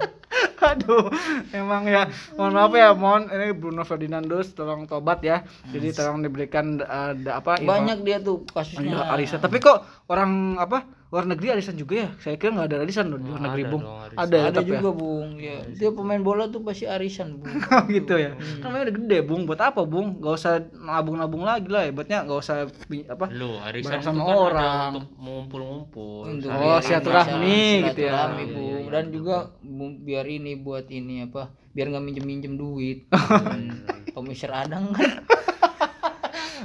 Aduh, 0.71 1.09
emang 1.51 1.83
ya. 1.85 2.07
Mohon 2.35 2.53
maaf 2.53 2.73
ya, 2.75 2.89
mohon 2.93 3.23
ini 3.29 3.51
Bruno 3.53 3.83
Ferdinandus 3.83 4.53
tolong 4.53 4.85
tobat 4.85 5.19
ya. 5.21 5.41
Jadi 5.67 5.91
tolong 5.93 6.21
diberikan 6.21 6.79
uh, 6.79 7.15
da- 7.15 7.39
apa 7.39 7.57
info- 7.57 7.71
Banyak 7.71 7.99
dia 8.03 8.19
tuh 8.19 8.43
Iya, 8.45 8.53
kasusnya. 8.53 9.07
arisan. 9.09 9.39
Tapi 9.39 9.57
kok 9.59 9.79
orang 10.07 10.31
apa 10.57 10.85
luar 11.09 11.25
negeri 11.25 11.57
arisan 11.57 11.73
juga 11.73 11.95
ya? 11.97 12.09
Saya 12.21 12.37
kira 12.37 12.53
nggak 12.53 12.69
ada 12.69 12.77
arisan 12.85 13.09
loh 13.09 13.17
di 13.17 13.33
luar 13.33 13.41
negeri, 13.41 13.63
ada 13.65 13.73
Bung. 13.73 13.83
Ada, 14.13 14.37
ya, 14.37 14.45
ada 14.45 14.57
tapi 14.61 14.71
juga, 14.77 14.91
Bung. 14.93 15.29
Ya, 15.41 15.57
dia 15.65 15.89
pemain 15.89 16.21
bola 16.21 16.45
tuh 16.47 16.61
pasti 16.61 16.85
arisan, 16.85 17.41
Bung. 17.41 17.49
ya. 17.49 17.81
gitu 17.97 18.15
ya. 18.15 18.31
Kan 18.61 18.69
namanya 18.69 18.93
udah 18.93 18.97
gede, 19.01 19.19
Bung. 19.25 19.43
Buat 19.49 19.61
apa, 19.73 19.81
Bung? 19.89 20.21
Gak 20.21 20.35
usah 20.37 20.53
nabung-nabung 20.69 21.49
lagi 21.49 21.73
lah. 21.73 21.89
Hebatnya 21.89 22.29
gak 22.29 22.39
usah 22.39 22.69
apa? 23.09 23.25
Lu 23.33 23.57
arisan 23.57 24.05
sama 24.05 24.21
itu 24.21 24.21
kan 24.21 24.29
ada 24.29 24.37
orang. 24.37 24.89
untuk 24.93 25.09
mengumpul-ngumpul. 25.17 26.21
Untuk 26.29 26.49
Oh, 26.53 26.61
biar 26.61 26.85
silaturahmi 26.85 27.61
gitu 27.89 28.01
ya. 28.05 28.13
Iya, 28.13 28.25
Bung. 28.53 28.79
iya, 28.85 28.91
Dan 28.93 29.05
juga 29.09 29.37
Bung, 29.65 29.93
biar 30.05 30.29
ini 30.29 30.61
buat 30.61 30.93
ini 30.93 31.25
apa? 31.25 31.57
Biar 31.73 31.89
nggak 31.89 32.05
minjem-minjem 32.05 32.53
duit. 32.53 33.09
Komisar 34.13 34.69
Adang 34.69 34.93
kan. 34.93 35.25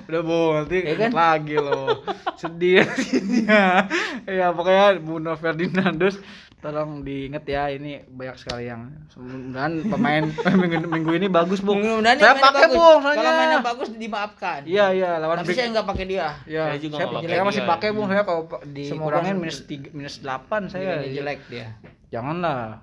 Udah, 0.04 0.22
Bung. 0.22 0.54
Nanti 0.58 0.78
Ya 0.80 0.96
kan? 0.98 1.12
lagi 1.12 1.56
loh. 1.56 2.02
Sedih 2.36 2.84
ya. 3.48 3.88
ya, 4.26 4.48
pokoknya 4.50 4.98
Bruno 4.98 5.34
Ferdinandus 5.34 6.18
tolong 6.58 7.04
diinget 7.04 7.44
ya 7.44 7.68
ini 7.68 8.08
banyak 8.08 8.40
sekali 8.40 8.66
yang 8.66 8.88
mudah-mudahan 9.12 9.84
pemain 9.84 10.24
minggu, 10.56 10.88
minggu 10.88 11.12
ini 11.14 11.28
bagus 11.28 11.60
Mudah-mudahan 11.60 12.16
dia 12.16 12.24
saya 12.26 12.40
pakai 12.40 12.68
bung 12.70 13.00
Kalau 13.04 13.32
mainnya 13.36 13.60
bagus 13.60 13.90
dimaafkan. 13.92 14.60
iya 14.64 14.86
iya 14.90 15.20
lawan 15.20 15.38
Tapi 15.38 15.52
Big- 15.52 15.58
saya 15.58 15.68
nggak 15.70 15.84
pakai 15.86 16.06
dia. 16.08 16.28
Ya, 16.46 16.64
Saya 16.66 16.80
juga 16.80 16.96
saya, 17.04 17.44
masih 17.44 17.64
pakai 17.68 17.90
bung 17.92 18.08
saya 18.08 18.24
kalau 18.24 18.48
dikurangin 18.66 19.36
minus 19.36 19.60
tiga, 19.62 19.92
minus 19.92 20.24
delapan 20.24 20.72
saya 20.72 21.04
Dia 21.04 21.12
jelek 21.14 21.40
dia. 21.48 21.68
janganlah 22.08 22.80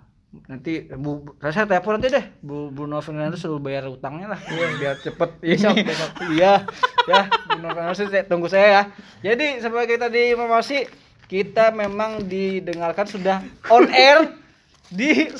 nanti 0.46 0.86
bu, 0.86 1.26
saya, 1.42 1.66
telepon 1.66 1.98
nanti 1.98 2.08
deh. 2.08 2.24
Bu 2.38 2.70
Bruno 2.70 3.02
Fernandes 3.02 3.42
suruh 3.42 3.58
bayar 3.58 3.90
utangnya 3.90 4.34
lah. 4.34 4.40
Biar 4.78 4.96
cepet 4.98 5.30
ini. 5.42 5.90
Iya 6.38 6.62
ya 7.06 7.20
Bruno 7.50 7.68
Fernandes 7.74 7.98
saya- 8.06 8.26
tunggu 8.26 8.46
saya 8.46 8.66
ya. 8.66 8.82
Jadi 9.32 9.58
sebagai 9.58 9.98
tadi 9.98 10.30
informasi 10.30 10.86
kita 11.26 11.70
memang 11.70 12.26
didengarkan 12.26 13.06
sudah 13.06 13.42
on 13.68 13.90
air 13.90 14.34
di 14.86 15.30
90 15.30 15.38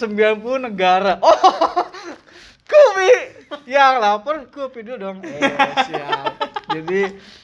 negara. 0.58 1.18
Oh 1.22 1.34
Kupi 2.70 3.39
yang 3.66 3.98
lapor 3.98 4.46
Kupi 4.48 4.82
dulu 4.82 4.96
dong 4.98 5.16
eh, 5.22 5.40
siap 5.86 6.32
jadi 6.70 7.00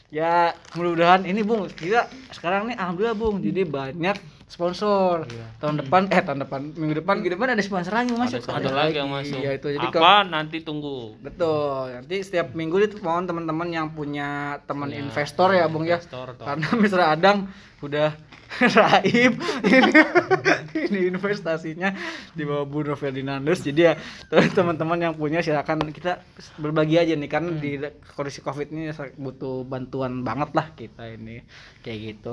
ya 0.09 0.55
mudah-mudahan 0.73 1.27
ini 1.27 1.43
bung 1.43 1.67
kita 1.67 2.07
sekarang 2.31 2.71
nih 2.71 2.77
alhamdulillah 2.79 3.17
bung 3.19 3.43
jadi 3.43 3.67
banyak 3.67 4.15
sponsor 4.47 5.27
tahun 5.59 5.83
depan 5.83 6.07
eh 6.07 6.23
tahun 6.23 6.47
depan 6.47 6.61
minggu 6.79 7.03
depan 7.03 7.19
Minggu 7.19 7.35
depan 7.35 7.49
ada 7.51 7.63
sponsor 7.67 7.91
lagi 7.91 8.15
masuk. 8.15 8.47
Ada 8.47 8.63
satu 8.63 8.71
lagi 8.71 8.95
yang 8.95 9.11
masuk. 9.11 9.43
Iya, 9.43 9.51
itu. 9.59 9.69
Jadi 9.75 9.87
Apa 9.91 10.23
nanti 10.23 10.63
tunggu. 10.63 11.19
betul 11.19 11.91
nanti 11.91 12.23
setiap 12.23 12.55
minggu 12.55 12.79
itu 12.79 13.03
mohon 13.03 13.27
teman-teman 13.27 13.67
yang 13.67 13.91
punya 13.91 14.63
teman 14.63 14.95
investor 14.95 15.51
ya 15.51 15.67
bung 15.67 15.83
ya 15.83 15.99
Investor 15.99 16.39
toh. 16.39 16.47
karena 16.47 16.67
Mr. 16.87 17.01
Adang 17.03 17.51
udah 17.83 18.15
raib. 18.79 19.33
Ini, 19.67 19.93
ini 20.87 20.99
investasinya 21.11 21.93
di 22.33 22.43
bawah 22.47 22.67
Bruno 22.67 22.95
Ferdinandus 22.95 23.65
jadi 23.65 23.81
ya 23.81 23.93
teman-teman 24.53 24.99
yang 24.99 25.15
punya 25.15 25.43
silakan 25.43 25.91
kita 25.91 26.23
berbagi 26.61 26.97
aja 27.01 27.13
nih 27.17 27.31
karena 27.31 27.51
di 27.57 27.79
kondisi 28.15 28.41
covid 28.41 28.71
ini 28.73 28.91
butuh 29.19 29.67
bantuan 29.67 30.23
banget 30.23 30.51
lah 30.55 30.67
kita 30.73 31.09
ini. 31.13 31.43
Kayak 31.83 31.99
gitu 32.03 32.33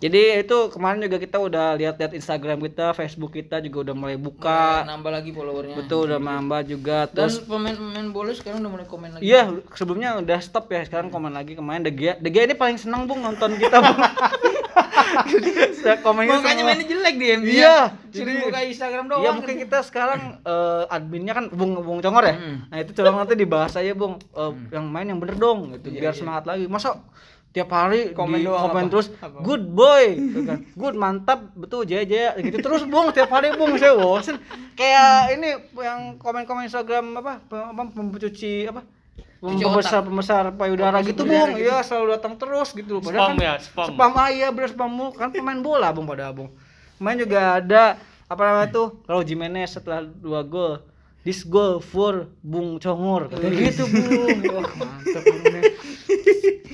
jadi 0.00 0.40
itu 0.40 0.56
kemarin 0.72 1.04
juga 1.04 1.20
kita 1.20 1.36
udah 1.36 1.76
lihat-lihat 1.76 2.16
Instagram 2.16 2.58
kita, 2.64 2.96
Facebook 2.96 3.36
kita 3.36 3.60
juga 3.60 3.84
udah 3.90 3.94
mulai 3.94 4.16
buka. 4.16 4.88
nambah 4.88 5.12
lagi 5.12 5.30
followernya. 5.36 5.76
Betul 5.76 6.08
udah 6.08 6.16
nambah 6.16 6.60
juga 6.64 7.04
terus 7.12 7.44
pemain-pemain 7.44 8.08
bola 8.08 8.32
sekarang 8.32 8.64
udah 8.64 8.72
mulai 8.72 8.86
komen 8.88 9.08
lagi. 9.14 9.22
Iya, 9.28 9.60
sebelumnya 9.76 10.16
udah 10.16 10.38
stop 10.40 10.72
ya. 10.72 10.80
Sekarang 10.88 11.12
komen 11.12 11.36
lagi 11.36 11.52
kemarin 11.52 11.84
De 11.84 11.92
Gea. 11.92 12.16
De 12.16 12.32
Gea 12.32 12.48
ini 12.48 12.56
paling 12.56 12.80
senang 12.80 13.04
Bung 13.04 13.20
nonton 13.20 13.60
kita, 13.60 13.76
Bung. 13.84 14.00
Komennya 16.00 16.38
Makanya 16.38 16.62
mainnya 16.64 16.86
jelek 16.86 17.14
dia. 17.18 17.36
Iya, 17.40 17.76
Jadi 18.12 18.30
buka 18.46 18.60
Instagram 18.62 19.04
doang. 19.10 19.22
Iya 19.24 19.30
mungkin 19.34 19.56
kita 19.58 19.78
sekarang 19.82 20.38
eh, 20.44 20.84
adminnya 20.92 21.34
kan 21.34 21.44
Bung 21.50 21.76
Bung 21.82 22.00
Congor 22.00 22.24
ya. 22.24 22.36
Hmm. 22.36 22.68
Nah 22.70 22.78
itu 22.78 22.90
coba 22.94 23.24
nanti 23.24 23.34
dibahas 23.34 23.74
aja 23.74 23.92
Bung 23.96 24.16
Eh, 24.20 24.52
yang 24.70 24.86
main 24.86 25.08
yang 25.08 25.18
bener 25.18 25.36
dong 25.36 25.74
gitu 25.74 25.90
biar 25.90 26.14
semangat 26.14 26.46
lagi. 26.46 26.70
Masa 26.70 27.00
tiap 27.50 27.70
hari 27.74 28.14
Komen 28.14 28.40
di 28.40 28.46
doang 28.46 28.70
komen 28.70 28.86
apa? 28.86 28.92
terus 28.94 29.06
Apa? 29.18 29.42
good 29.42 29.64
boy. 29.74 30.04
Gitu 30.14 30.40
kan. 30.46 30.58
good 30.78 30.94
mantap 30.94 31.50
betul 31.58 31.82
jaya 31.82 32.06
jaya. 32.06 32.30
Gitu 32.38 32.62
terus 32.62 32.86
Bung 32.86 33.10
tiap 33.10 33.30
hari 33.34 33.50
Bung 33.58 33.74
saya 33.74 33.98
bosen. 33.98 34.38
Kayak 34.78 35.34
ini 35.34 35.48
yang 35.78 36.14
komen-komen 36.16 36.70
Instagram 36.70 37.18
apa 37.18 37.42
apa 37.50 37.82
pencuci 37.90 38.70
apa 38.70 38.86
pembesar 39.40 40.04
pembesar 40.04 40.44
payudara 40.52 41.00
gitu 41.00 41.24
Bung. 41.24 41.56
iya 41.56 41.80
selalu 41.80 42.20
datang 42.20 42.36
terus 42.36 42.76
gitu 42.76 43.00
Spam 43.00 43.04
padahal 43.08 43.28
kan 43.32 43.36
ya, 43.40 43.54
spam. 43.56 43.86
spam 43.96 44.12
ah 44.20 44.28
iya 44.28 44.48
bener 44.52 44.68
spam 44.68 44.90
mulu 44.92 45.16
kan 45.16 45.32
pemain 45.32 45.56
bola 45.56 45.88
bung 45.96 46.04
pada 46.04 46.28
abung 46.28 46.52
main 47.00 47.16
juga 47.16 47.56
ada 47.56 47.96
apa 48.28 48.42
namanya 48.44 48.68
tuh 48.68 49.00
kalau 49.08 49.24
Jimenez 49.24 49.72
setelah 49.72 50.04
dua 50.04 50.44
gol 50.44 50.84
this 51.22 51.42
goal 51.42 51.78
for 51.78 52.12
Bung 52.40 52.76
Congor 52.76 53.28
katanya 53.28 53.60
gitu 53.62 53.84
bung 53.86 54.40
Wah, 54.50 54.70
mantap 54.74 55.22
ini 55.22 55.60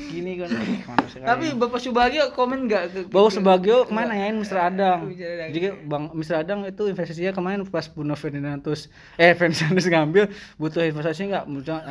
gini 0.08 0.32
kan. 0.38 0.48
Tapi 1.18 1.52
Bapak 1.52 1.76
Subagio 1.76 2.32
komen 2.32 2.64
enggak 2.64 2.82
ke 2.88 2.98
Bau 3.06 3.28
Sebagio 3.28 3.84
kemarin 3.84 4.08
nanyain 4.10 4.36
Mr. 4.36 4.58
Adang. 4.62 4.98
Mr. 5.06 5.28
Adang. 5.28 5.48
Jadi 5.50 5.66
Bang 5.82 6.04
Mr. 6.12 6.34
Adang 6.38 6.60
itu 6.64 6.82
investasinya 6.86 7.32
kemarin 7.32 7.64
pas 7.64 7.84
Bruno 7.84 8.14
Ferdinandus 8.14 8.88
eh 9.14 9.32
Ferdinandus 9.32 9.84
ngambil 9.84 10.24
butuh 10.56 10.82
investasi 10.82 11.28
nggak? 11.28 11.44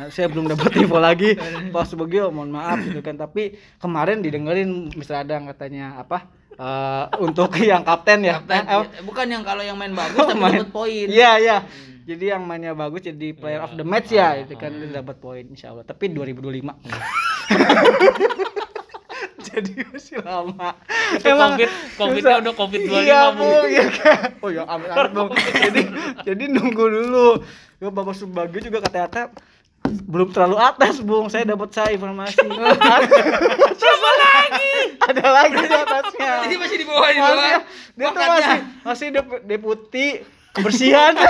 Saya 0.08 0.26
belum 0.26 0.48
dapat 0.48 0.74
info 0.80 0.98
lagi. 0.98 1.38
Pak 1.70 1.84
Subagio 1.86 2.28
mohon 2.28 2.50
maaf 2.50 2.80
gitu 2.80 2.98
kan. 2.98 3.14
Tapi 3.14 3.52
kemarin 3.76 4.18
didengerin 4.18 4.90
Mr. 4.90 5.22
Adang 5.22 5.46
katanya 5.46 5.94
apa? 5.96 6.26
eh, 6.52 7.04
untuk 7.20 7.52
yang 7.62 7.84
kapten 7.84 8.24
ya. 8.24 8.40
Kapten, 8.40 8.58
Eh, 8.58 8.72
eh, 8.72 8.82
ya, 8.82 9.02
bukan 9.04 9.26
yang 9.28 9.42
kalau 9.44 9.60
yang 9.60 9.76
main 9.76 9.92
bagus 9.92 10.18
tapi 10.24 10.34
main- 10.36 10.64
dapat 10.64 10.72
poin. 10.72 11.06
Iya 11.06 11.30
iya. 11.38 11.58
Jadi 12.06 12.24
yang 12.30 12.46
mainnya 12.46 12.70
bagus 12.70 13.02
jadi 13.02 13.34
player 13.34 13.66
of 13.66 13.74
the 13.74 13.82
match 13.82 14.14
ya, 14.14 14.38
itu 14.38 14.54
kan 14.54 14.70
dia 14.70 15.02
dapat 15.02 15.18
poin 15.18 15.42
insya 15.42 15.74
Allah. 15.74 15.82
Tapi 15.82 16.06
2025. 16.14 16.62
jadi 19.46 19.72
masih 19.90 20.22
lama. 20.22 20.78
Itu 21.18 21.34
COVID, 21.34 21.68
COVID-nya 21.98 22.36
udah 22.46 22.54
COVID 22.54 22.80
25, 22.86 23.02
Iya, 23.02 23.20
Bung. 23.34 23.64
Iya, 23.66 23.86
kan? 23.90 24.28
Oh 24.38 24.50
ya, 24.54 24.62
amin 24.70 24.86
amin, 24.86 25.10
Bung. 25.18 25.30
Jadi 25.66 25.82
jadi 26.22 26.44
nunggu 26.46 26.84
dulu. 26.86 27.28
Ya 27.82 27.90
Bapak 27.90 28.14
Subagio 28.14 28.62
juga 28.62 28.78
kata-kata 28.86 29.34
belum 29.86 30.30
terlalu 30.30 30.56
atas, 30.62 31.02
Bung. 31.02 31.26
Saya 31.26 31.42
dapat 31.42 31.74
saya 31.74 31.90
informasi. 31.90 32.38
Siapa 33.82 34.10
lagi? 34.14 34.74
Ada 35.10 35.24
lagi 35.26 35.54
di 35.58 35.74
atasnya. 35.74 36.32
Jadi 36.46 36.54
masih 36.54 36.76
di 36.78 36.86
bawah 36.86 37.10
di 37.10 37.18
bawah. 37.18 37.60
dia 37.96 38.06
tuh 38.12 38.20
masih 38.20 38.58
masih 38.84 39.06
dep- 39.10 39.42
deputi 39.42 40.06
kebersihan. 40.56 41.12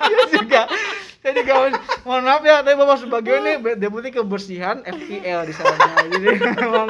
dia 0.00 0.24
juga 0.32 0.60
saya 1.20 1.32
juga 1.36 1.52
mohon 2.02 2.22
maaf 2.24 2.42
ya 2.42 2.64
tapi 2.64 2.74
bapak 2.74 2.96
Subagio 2.98 3.36
ini 3.38 3.52
deputi 3.76 4.08
kebersihan 4.08 4.80
FPL 4.82 5.46
di 5.46 5.54
sana 5.54 5.76
jadi 6.08 6.28
memang 6.40 6.88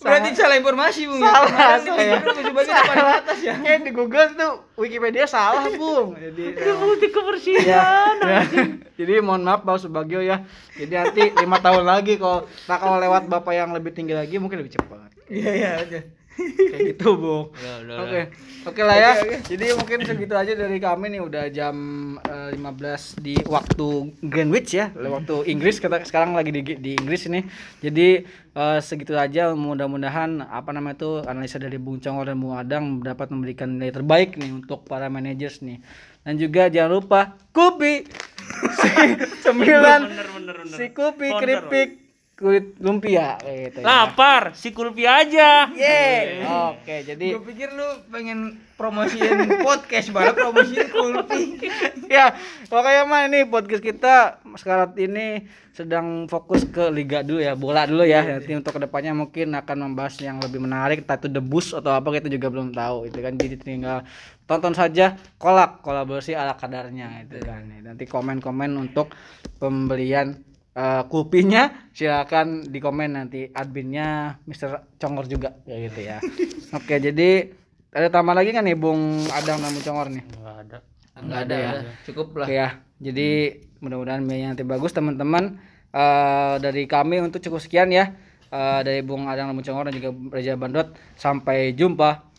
Berarti 0.00 0.32
salah 0.32 0.56
informasi, 0.56 1.04
Bung. 1.04 1.20
salah 1.20 1.76
Kemarin 1.76 2.32
di 2.32 2.64
saya 2.64 2.88
paling 2.88 3.08
atas 3.20 3.38
ya. 3.44 3.52
kayak 3.60 3.84
di 3.84 3.92
Google 3.92 4.32
tuh 4.32 4.64
Wikipedia 4.80 5.28
salah 5.28 5.68
bung 5.76 6.16
jadi 6.16 6.56
Deputi 6.72 7.12
kebersihan. 7.12 8.16
ya, 8.16 8.40
ya. 8.48 8.64
jadi 8.96 9.20
mohon 9.20 9.44
maaf 9.44 9.60
Bapak 9.60 9.84
Subagio 9.84 10.24
ya 10.24 10.40
jadi 10.72 11.04
nanti 11.04 11.28
lima 11.36 11.60
tahun 11.60 11.84
lagi 11.84 12.16
kalau 12.16 12.48
nah 12.64 12.80
kalau 12.80 12.96
lewat 12.96 13.28
bapak 13.28 13.52
yang 13.52 13.76
lebih 13.76 13.92
tinggi 13.92 14.16
lagi 14.16 14.40
mungkin 14.40 14.64
lebih 14.64 14.72
cepat 14.72 15.12
Iya, 15.30 15.50
iya, 15.54 15.70
oke. 15.84 16.19
Kayak 16.38 16.96
gitu 16.96 17.08
udah, 17.16 18.00
Oke, 18.06 18.20
oke 18.66 18.82
lah 18.84 18.96
ya. 18.96 19.12
Jadi 19.44 19.66
mungkin 19.76 19.98
segitu 20.06 20.34
aja 20.34 20.52
dari 20.54 20.78
kami 20.80 21.12
nih. 21.12 21.20
Udah 21.20 21.44
jam 21.52 21.74
eh, 22.22 22.56
15 22.56 23.20
di 23.20 23.34
waktu 23.44 23.88
Greenwich 24.24 24.72
ya, 24.76 24.92
waktu 24.94 25.50
Inggris. 25.50 25.82
Kita 25.82 26.00
sekarang 26.06 26.32
lagi 26.32 26.54
di, 26.54 26.62
di 26.78 26.92
Inggris 26.96 27.28
ini. 27.28 27.44
Jadi 27.82 28.24
eh, 28.56 28.78
segitu 28.80 29.16
aja. 29.18 29.52
Mudah-mudahan 29.52 30.46
apa 30.46 30.70
namanya 30.72 30.96
itu 31.02 31.10
analisa 31.26 31.60
dari 31.60 31.76
Bung 31.76 32.00
Congor 32.00 32.30
dan 32.30 32.38
Bung 32.40 32.56
Adang 32.56 33.04
dapat 33.04 33.28
memberikan 33.28 33.76
nilai 33.76 33.92
terbaik 33.92 34.38
nih 34.40 34.50
untuk 34.54 34.86
para 34.86 35.10
managers 35.12 35.60
nih. 35.60 35.82
Dan 36.24 36.36
juga 36.36 36.68
jangan 36.68 36.92
lupa 37.00 37.20
Kupi. 37.52 38.04
Si 38.80 38.88
sembilan. 39.44 40.00
Bener, 40.08 40.28
bener, 40.36 40.54
bener. 40.64 40.76
si 40.76 40.84
Founder. 40.90 41.38
keripik 41.38 41.99
kulit 42.40 42.72
lumpia 42.80 43.36
gitu 43.44 43.84
ya. 43.84 43.84
Lapar, 43.84 44.56
si 44.56 44.72
kulpi 44.72 45.04
aja. 45.04 45.68
Yeay. 45.68 46.40
Oke, 46.72 47.04
jadi 47.04 47.36
Gue 47.36 47.44
pikir 47.52 47.68
lu 47.76 47.84
pengen 48.08 48.56
promosiin 48.80 49.44
podcast 49.68 50.08
malah 50.08 50.32
promosiin 50.32 50.88
kulpi. 50.88 51.60
ya 52.16 52.32
pokoknya 52.72 53.04
mah 53.04 53.28
ini 53.28 53.44
podcast 53.44 53.84
kita 53.84 54.40
sekarang 54.56 54.96
ini 54.96 55.44
sedang 55.76 56.26
fokus 56.26 56.66
ke 56.66 56.90
liga 56.90 57.22
dulu 57.22 57.38
ya 57.38 57.54
bola 57.54 57.86
dulu 57.86 58.02
ya 58.02 58.24
nanti 58.26 58.56
untuk 58.56 58.74
ke 58.74 58.80
depannya 58.82 59.14
mungkin 59.14 59.54
akan 59.54 59.76
membahas 59.92 60.18
yang 60.18 60.42
lebih 60.42 60.58
menarik 60.58 61.06
entah 61.06 61.20
itu 61.20 61.30
debus 61.30 61.70
atau 61.76 61.94
apa 61.94 62.10
kita 62.10 62.26
juga 62.26 62.50
belum 62.50 62.74
tahu 62.74 63.06
itu 63.06 63.18
kan 63.22 63.38
jadi 63.38 63.56
tinggal 63.60 64.02
tonton 64.50 64.74
saja 64.74 65.14
kolak 65.38 65.84
kolaborasi 65.86 66.34
ala 66.34 66.58
kadarnya 66.58 67.22
itu 67.22 67.38
kan 67.46 67.62
nanti 67.86 68.04
komen-komen 68.10 68.74
untuk 68.74 69.14
pembelian 69.62 70.49
eh, 70.76 71.02
kupinya 71.08 71.90
silakan 71.90 72.68
di 72.68 72.78
komen 72.78 73.16
nanti 73.16 73.48
adminnya 73.50 74.38
Mr. 74.46 74.98
Congor 74.98 75.26
juga 75.26 75.56
ya 75.66 75.76
gitu 75.88 76.00
ya 76.02 76.16
oke 76.78 76.94
jadi 77.00 77.30
ada 77.90 78.08
tambah 78.08 78.34
lagi 78.38 78.54
kan 78.54 78.62
nih 78.62 78.78
Bung 78.78 79.26
Adang 79.34 79.58
dan 79.58 79.74
Bung 79.74 79.82
Congor 79.82 80.08
nih 80.14 80.24
Enggak 80.30 80.56
ada. 80.62 80.78
Enggak 81.20 81.40
ada 81.46 81.56
ya. 81.56 81.70
Cukup 82.08 82.26
lah. 82.38 82.46
Oke 82.48 82.54
ya. 82.56 82.68
Jadi 83.00 83.28
mudah-mudahan 83.80 84.22
mainnya 84.24 84.52
nanti 84.54 84.64
bagus 84.64 84.92
teman-teman. 84.94 85.58
Eh, 85.90 86.54
dari 86.62 86.86
kami 86.86 87.18
untuk 87.20 87.42
cukup 87.42 87.60
sekian 87.60 87.90
ya. 87.90 88.14
Eh, 88.50 88.80
dari 88.82 89.00
Bung 89.04 89.26
Adang 89.26 89.50
Lamun 89.50 89.64
Congor 89.64 89.90
dan 89.90 89.94
juga 89.96 90.10
Reza 90.32 90.56
Bandot. 90.56 90.94
Sampai 91.18 91.74
jumpa. 91.76 92.29